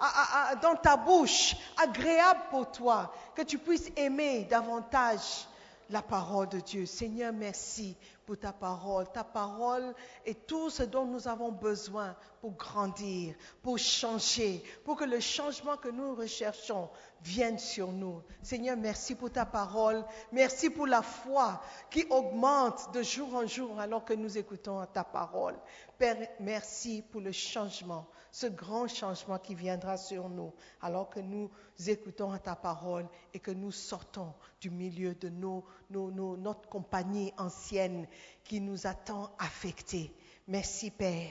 à- 0.00 0.56
dans 0.56 0.74
ta 0.74 0.96
bouche, 0.96 1.54
agréable 1.80 2.40
pour 2.50 2.70
toi, 2.72 3.12
que 3.36 3.42
tu 3.42 3.58
puisses 3.58 3.90
aimer 3.96 4.44
davantage 4.50 5.46
la 5.90 6.02
parole 6.02 6.48
de 6.48 6.60
Dieu. 6.60 6.86
Seigneur, 6.86 7.32
merci 7.32 7.96
pour 8.24 8.38
ta 8.38 8.52
parole. 8.52 9.06
Ta 9.12 9.24
parole 9.24 9.94
est 10.24 10.46
tout 10.46 10.70
ce 10.70 10.84
dont 10.84 11.04
nous 11.04 11.26
avons 11.28 11.50
besoin 11.50 12.14
pour 12.40 12.52
grandir, 12.52 13.34
pour 13.62 13.78
changer, 13.78 14.62
pour 14.84 14.96
que 14.96 15.04
le 15.04 15.20
changement 15.20 15.76
que 15.76 15.88
nous 15.88 16.14
recherchons 16.14 16.88
vienne 17.22 17.58
sur 17.58 17.92
nous. 17.92 18.22
Seigneur, 18.42 18.76
merci 18.76 19.14
pour 19.14 19.30
ta 19.30 19.44
parole. 19.44 20.04
Merci 20.32 20.70
pour 20.70 20.86
la 20.86 21.02
foi 21.02 21.62
qui 21.90 22.04
augmente 22.10 22.92
de 22.94 23.02
jour 23.02 23.34
en 23.34 23.46
jour 23.46 23.78
alors 23.78 24.04
que 24.04 24.14
nous 24.14 24.38
écoutons 24.38 24.84
ta 24.86 25.04
parole. 25.04 25.56
Père, 25.98 26.16
merci 26.40 27.02
pour 27.10 27.20
le 27.20 27.32
changement, 27.32 28.06
ce 28.30 28.46
grand 28.46 28.88
changement 28.88 29.38
qui 29.38 29.54
viendra 29.54 29.96
sur 29.96 30.28
nous 30.28 30.52
alors 30.80 31.10
que 31.10 31.20
nous 31.20 31.50
écoutons 31.86 32.36
ta 32.38 32.56
parole 32.56 33.06
et 33.34 33.38
que 33.38 33.50
nous 33.50 33.72
sortons 33.72 34.32
du 34.60 34.70
milieu 34.70 35.14
de 35.14 35.28
notre 35.28 36.68
compagnie 36.68 37.32
ancienne 37.36 38.06
qui 38.44 38.60
nous 38.60 38.86
attend 38.86 39.30
affectés. 39.38 40.14
Merci 40.48 40.90
Père. 40.90 41.28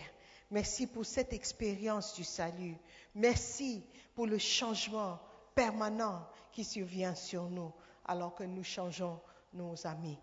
Merci 0.52 0.88
pour 0.88 1.06
cette 1.06 1.34
expérience 1.34 2.16
du 2.16 2.24
salut. 2.24 2.76
Merci 3.14 3.84
pour 4.16 4.26
le 4.26 4.38
changement 4.40 5.20
permanent 5.60 6.26
qui 6.54 6.64
survient 6.64 7.14
sur 7.16 7.50
nous 7.50 7.74
alors 8.06 8.34
que 8.34 8.46
nous 8.46 8.64
changeons 8.64 9.20
nos 9.52 9.76
amis. 9.86 10.18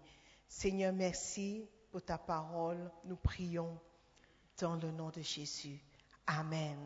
Seigneur, 0.49 0.95
merci 0.95 1.69
pour 1.91 2.03
ta 2.03 2.17
parole. 2.17 2.91
Nous 3.05 3.17
prions 3.17 3.79
dans 4.59 4.77
le 4.77 4.91
nom 4.91 5.11
de 5.11 5.21
Jésus. 5.21 5.79
Amen. 6.27 6.79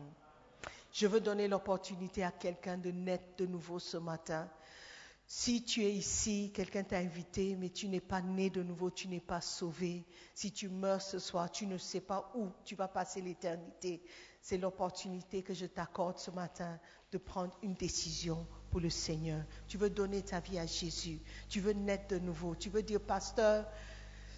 Je 0.91 1.07
veux 1.07 1.21
donner 1.21 1.47
l'opportunité 1.47 2.25
à 2.25 2.31
quelqu'un 2.31 2.77
de 2.77 2.91
naître 2.91 3.37
de 3.37 3.45
nouveau 3.45 3.79
ce 3.79 3.95
matin. 3.95 4.49
Si 5.25 5.63
tu 5.63 5.85
es 5.85 5.93
ici, 5.93 6.51
quelqu'un 6.53 6.83
t'a 6.83 6.97
invité, 6.97 7.55
mais 7.55 7.69
tu 7.69 7.87
n'es 7.87 8.01
pas 8.01 8.21
né 8.21 8.49
de 8.49 8.63
nouveau, 8.63 8.91
tu 8.91 9.07
n'es 9.07 9.21
pas 9.21 9.39
sauvé. 9.39 10.05
Si 10.35 10.51
tu 10.51 10.67
meurs 10.67 11.01
ce 11.01 11.19
soir, 11.19 11.49
tu 11.49 11.67
ne 11.67 11.77
sais 11.77 12.01
pas 12.01 12.29
où 12.35 12.49
tu 12.65 12.75
vas 12.75 12.89
passer 12.89 13.21
l'éternité. 13.21 14.03
C'est 14.41 14.57
l'opportunité 14.57 15.41
que 15.41 15.53
je 15.53 15.67
t'accorde 15.67 16.17
ce 16.17 16.31
matin 16.31 16.77
de 17.11 17.17
prendre 17.17 17.53
une 17.61 17.73
décision 17.73 18.45
pour 18.69 18.79
le 18.79 18.89
Seigneur. 18.89 19.43
Tu 19.67 19.77
veux 19.77 19.89
donner 19.89 20.21
ta 20.21 20.39
vie 20.39 20.57
à 20.57 20.65
Jésus. 20.65 21.19
Tu 21.49 21.59
veux 21.59 21.73
naître 21.73 22.07
de 22.07 22.19
nouveau. 22.19 22.55
Tu 22.55 22.69
veux 22.69 22.83
dire, 22.83 23.01
pasteur, 23.01 23.65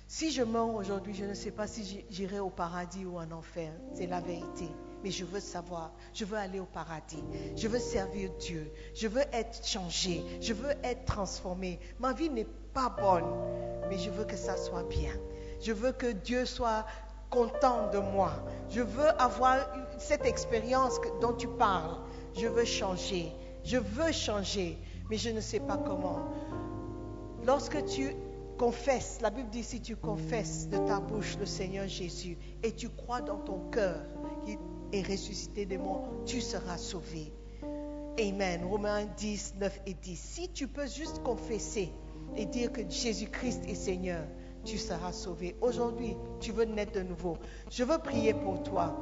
si 0.08 0.32
je 0.32 0.42
meurs 0.42 0.74
aujourd'hui, 0.74 1.14
je 1.14 1.26
ne 1.26 1.34
sais 1.34 1.52
pas 1.52 1.68
si 1.68 2.04
j'irai 2.10 2.40
au 2.40 2.50
paradis 2.50 3.06
ou 3.06 3.18
en 3.18 3.32
enfer. 3.32 3.72
C'est 3.94 4.08
la 4.08 4.22
vérité. 4.22 4.68
Mais 5.04 5.12
je 5.12 5.24
veux 5.24 5.40
savoir, 5.40 5.92
je 6.14 6.26
veux 6.26 6.38
aller 6.38 6.60
au 6.60 6.66
paradis. 6.66 7.24
Je 7.56 7.68
veux 7.68 7.80
servir 7.80 8.32
Dieu. 8.40 8.72
Je 8.96 9.08
veux 9.08 9.24
être 9.34 9.66
changé. 9.66 10.24
Je 10.42 10.54
veux 10.54 10.74
être 10.84 11.06
transformé. 11.06 11.80
Ma 12.00 12.14
vie 12.14 12.30
n'est 12.30 12.48
pas 12.74 12.90
bonne, 12.90 13.30
mais 13.90 14.00
je 14.00 14.10
veux 14.10 14.26
que 14.26 14.38
ça 14.38 14.58
soit 14.58 14.84
bien. 14.84 15.14
Je 15.62 15.74
veux 15.74 15.92
que 15.92 16.12
Dieu 16.12 16.46
soit 16.46 16.86
content 17.30 17.90
de 17.92 17.98
moi. 17.98 18.32
Je 18.70 18.82
veux 18.82 19.10
avoir 19.22 19.58
cette 19.98 20.26
expérience 20.26 21.00
dont 21.22 21.34
tu 21.34 21.48
parles. 21.48 21.98
Je 22.36 22.48
veux 22.48 22.66
changer. 22.66 23.32
Je 23.64 23.78
veux 23.78 24.12
changer, 24.12 24.78
mais 25.10 25.18
je 25.18 25.30
ne 25.30 25.40
sais 25.40 25.60
pas 25.60 25.78
comment. 25.78 26.20
Lorsque 27.46 27.86
tu 27.86 28.16
confesses, 28.58 29.20
la 29.22 29.30
Bible 29.30 29.50
dit 29.50 29.64
si 29.64 29.82
tu 29.82 29.96
confesses 29.96 30.68
de 30.70 30.78
ta 30.78 31.00
bouche 31.00 31.38
le 31.40 31.46
Seigneur 31.46 31.88
Jésus 31.88 32.38
et 32.62 32.72
tu 32.72 32.90
crois 32.90 33.22
dans 33.22 33.38
ton 33.38 33.70
cœur 33.70 33.98
qu'il 34.46 34.58
est 34.92 35.08
ressuscité 35.08 35.66
des 35.66 35.78
morts, 35.78 36.08
tu 36.26 36.42
seras 36.42 36.78
sauvé. 36.78 37.34
Amen. 38.20 38.64
Romains 38.66 39.06
10, 39.18 39.56
9 39.60 39.82
et 39.88 39.94
10. 39.94 40.20
Si 40.20 40.50
tu 40.50 40.68
peux 40.68 40.88
juste 40.88 41.24
confesser 41.24 41.92
et 42.36 42.46
dire 42.46 42.72
que 42.72 42.88
Jésus-Christ 42.88 43.64
est 43.68 43.76
Seigneur, 43.76 44.24
tu 44.66 44.78
seras 44.78 45.12
sauvé. 45.12 45.56
Aujourd'hui, 45.62 46.16
tu 46.40 46.52
veux 46.52 46.66
naître 46.66 46.94
de 46.94 47.02
nouveau. 47.02 47.38
Je 47.72 47.84
veux 47.84 47.98
prier 47.98 48.34
pour 48.34 48.62
toi. 48.64 48.96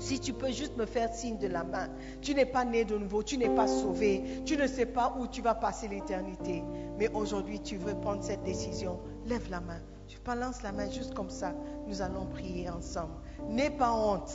Si 0.00 0.18
tu 0.18 0.32
peux 0.32 0.50
juste 0.50 0.76
me 0.78 0.86
faire 0.86 1.12
signe 1.12 1.36
de 1.36 1.46
la 1.46 1.62
main, 1.62 1.88
tu 2.22 2.34
n'es 2.34 2.46
pas 2.46 2.64
né 2.64 2.84
de 2.86 2.96
nouveau, 2.96 3.22
tu 3.22 3.36
n'es 3.36 3.54
pas 3.54 3.68
sauvé, 3.68 4.24
tu 4.46 4.56
ne 4.56 4.66
sais 4.66 4.86
pas 4.86 5.14
où 5.20 5.26
tu 5.26 5.42
vas 5.42 5.54
passer 5.54 5.88
l'éternité. 5.88 6.64
Mais 6.98 7.10
aujourd'hui, 7.12 7.60
tu 7.60 7.76
veux 7.76 7.94
prendre 7.94 8.22
cette 8.22 8.42
décision. 8.42 8.98
Lève 9.26 9.48
la 9.50 9.60
main. 9.60 9.80
Tu 10.08 10.18
balances 10.24 10.62
la 10.62 10.72
main 10.72 10.90
juste 10.90 11.12
comme 11.12 11.28
ça. 11.28 11.52
Nous 11.86 12.00
allons 12.00 12.24
prier 12.24 12.70
ensemble. 12.70 13.12
N'aie 13.48 13.70
pas 13.70 13.92
honte. 13.92 14.32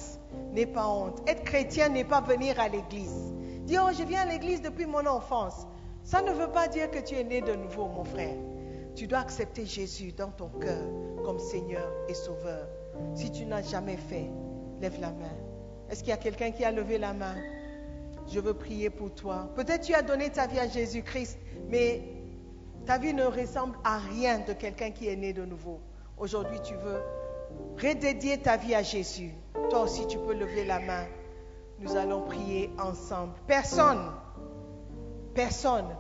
N'aie 0.54 0.68
pas 0.68 0.88
honte. 0.88 1.28
Être 1.28 1.44
chrétien 1.44 1.90
n'est 1.90 2.06
pas 2.06 2.22
venir 2.22 2.60
à 2.60 2.70
l'église. 2.70 3.34
Dire, 3.64 3.86
oh, 3.88 3.92
je 3.92 4.04
viens 4.04 4.22
à 4.22 4.26
l'église 4.26 4.62
depuis 4.62 4.86
mon 4.86 5.06
enfance. 5.08 5.66
Ça 6.04 6.22
ne 6.22 6.32
veut 6.32 6.52
pas 6.52 6.68
dire 6.68 6.92
que 6.92 7.00
tu 7.00 7.16
es 7.16 7.24
né 7.24 7.42
de 7.42 7.54
nouveau, 7.54 7.88
mon 7.88 8.04
frère. 8.04 8.38
Tu 8.96 9.08
dois 9.08 9.20
accepter 9.20 9.66
Jésus 9.66 10.12
dans 10.12 10.30
ton 10.30 10.50
cœur 10.50 10.86
comme 11.26 11.40
Seigneur 11.40 11.92
et 12.08 12.14
Sauveur. 12.14 12.68
Si 13.16 13.32
tu 13.32 13.48
n'as 13.48 13.64
jamais 13.64 13.98
fait, 13.98 14.30
lève 14.80 15.02
la 15.02 15.12
main. 15.12 15.45
Est-ce 15.90 16.00
qu'il 16.00 16.10
y 16.10 16.14
a 16.14 16.18
quelqu'un 16.18 16.52
qui 16.52 16.64
a 16.64 16.72
levé 16.72 16.98
la 16.98 17.14
main? 17.14 17.36
Je 18.28 18.40
veux 18.40 18.54
prier 18.54 18.90
pour 18.90 19.14
toi. 19.14 19.50
Peut-être 19.56 19.82
tu 19.82 19.94
as 19.94 20.02
donné 20.02 20.30
ta 20.32 20.48
vie 20.48 20.60
à 20.60 20.68
Jésus-Christ, 20.68 21.38
mais 21.70 22.02
ta 22.86 22.98
vie 22.98 23.14
ne 23.14 23.26
ressemble 23.26 23.78
à 23.84 23.98
rien 23.98 24.40
de 24.40 24.54
quelqu'un 24.54 24.92
qui 24.92 25.08
est 25.08 25.16
né 25.16 25.34
de 25.34 25.46
nouveau. 25.46 25.80
Aujourd'hui, 26.18 26.60
tu 26.64 26.76
veux 26.76 27.02
redédier 27.82 28.40
ta 28.40 28.58
vie 28.58 28.74
à 28.74 28.82
Jésus. 28.82 29.32
Toi 29.70 29.84
aussi, 29.84 30.08
tu 30.08 30.18
peux 30.18 30.34
lever 30.34 30.66
la 30.66 30.80
main. 30.80 31.06
Nous 31.80 31.96
allons 31.96 32.22
prier 32.22 32.70
ensemble. 32.80 33.34
Personne, 33.48 34.12
personne. 35.34 35.96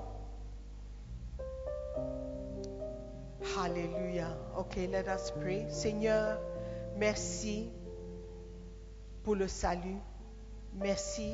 Alléluia. 3.63 4.27
Ok, 4.57 4.75
let 4.75 5.05
us 5.07 5.31
pray. 5.39 5.65
Seigneur, 5.69 6.39
merci 6.97 7.69
pour 9.26 9.36
le 9.36 9.47
salut. 9.47 9.97
Merci 10.76 11.34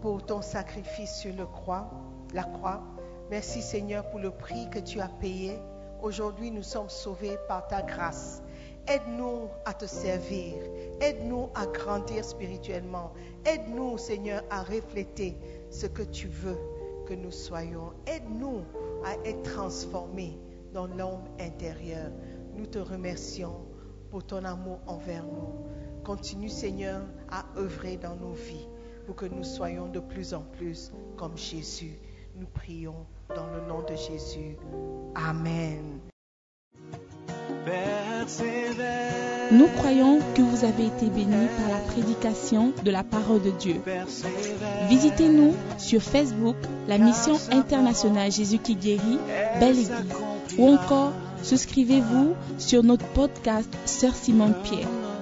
pour 0.00 0.24
ton 0.24 0.42
sacrifice 0.42 1.12
sur 1.16 1.50
croix, 1.50 1.90
la 2.32 2.44
croix. 2.44 2.82
Merci 3.30 3.62
Seigneur 3.62 4.08
pour 4.10 4.20
le 4.20 4.30
prix 4.30 4.70
que 4.70 4.78
tu 4.78 5.00
as 5.00 5.08
payé. 5.08 5.58
Aujourd'hui, 6.02 6.52
nous 6.52 6.62
sommes 6.62 6.88
sauvés 6.88 7.36
par 7.48 7.66
ta 7.66 7.82
grâce. 7.82 8.44
Aide-nous 8.86 9.48
à 9.64 9.74
te 9.74 9.86
servir. 9.86 10.54
Aide-nous 11.00 11.48
à 11.56 11.66
grandir 11.66 12.24
spirituellement. 12.24 13.12
Aide-nous, 13.44 13.98
Seigneur, 13.98 14.44
à 14.48 14.62
refléter 14.62 15.36
ce 15.68 15.86
que 15.86 16.02
tu 16.02 16.28
veux 16.28 16.58
que 17.06 17.14
nous 17.14 17.32
soyons. 17.32 17.92
Aide-nous 18.06 18.62
à 19.04 19.14
être 19.28 19.42
transformés 19.42 20.38
dans 20.72 20.86
l'homme 20.86 21.24
intérieur. 21.40 22.12
Nous 22.54 22.66
te 22.66 22.78
remercions 22.78 23.66
pour 24.10 24.24
ton 24.24 24.44
amour 24.44 24.78
envers 24.86 25.24
nous. 25.24 25.79
Continue, 26.04 26.48
Seigneur, 26.48 27.02
à 27.30 27.44
œuvrer 27.56 27.96
dans 27.96 28.16
nos 28.16 28.32
vies 28.32 28.66
pour 29.06 29.16
que 29.16 29.26
nous 29.26 29.44
soyons 29.44 29.88
de 29.88 30.00
plus 30.00 30.34
en 30.34 30.42
plus 30.42 30.92
comme 31.16 31.36
Jésus. 31.36 31.98
Nous 32.36 32.46
prions 32.46 33.06
dans 33.28 33.46
le 33.48 33.60
nom 33.68 33.82
de 33.82 33.96
Jésus. 33.96 34.56
Amen. 35.14 36.00
Nous 39.52 39.66
croyons 39.76 40.20
que 40.34 40.42
vous 40.42 40.64
avez 40.64 40.86
été 40.86 41.06
bénis 41.06 41.48
par 41.56 41.78
la 41.78 41.84
prédication 41.92 42.72
de 42.84 42.90
la 42.90 43.02
parole 43.02 43.42
de 43.42 43.50
Dieu. 43.50 43.80
Visitez-nous 44.88 45.54
sur 45.78 46.02
Facebook, 46.02 46.56
la 46.88 46.98
mission 46.98 47.34
internationale 47.50 48.30
Jésus 48.30 48.58
qui 48.58 48.76
guérit, 48.76 49.18
Belle 49.58 49.78
Église. 49.78 49.92
Ou 50.58 50.68
encore, 50.68 51.12
souscrivez-vous 51.42 52.34
sur 52.58 52.82
notre 52.82 53.06
podcast 53.08 53.68
Sœur 53.84 54.14
Simone 54.14 54.54
Pierre. 54.62 54.88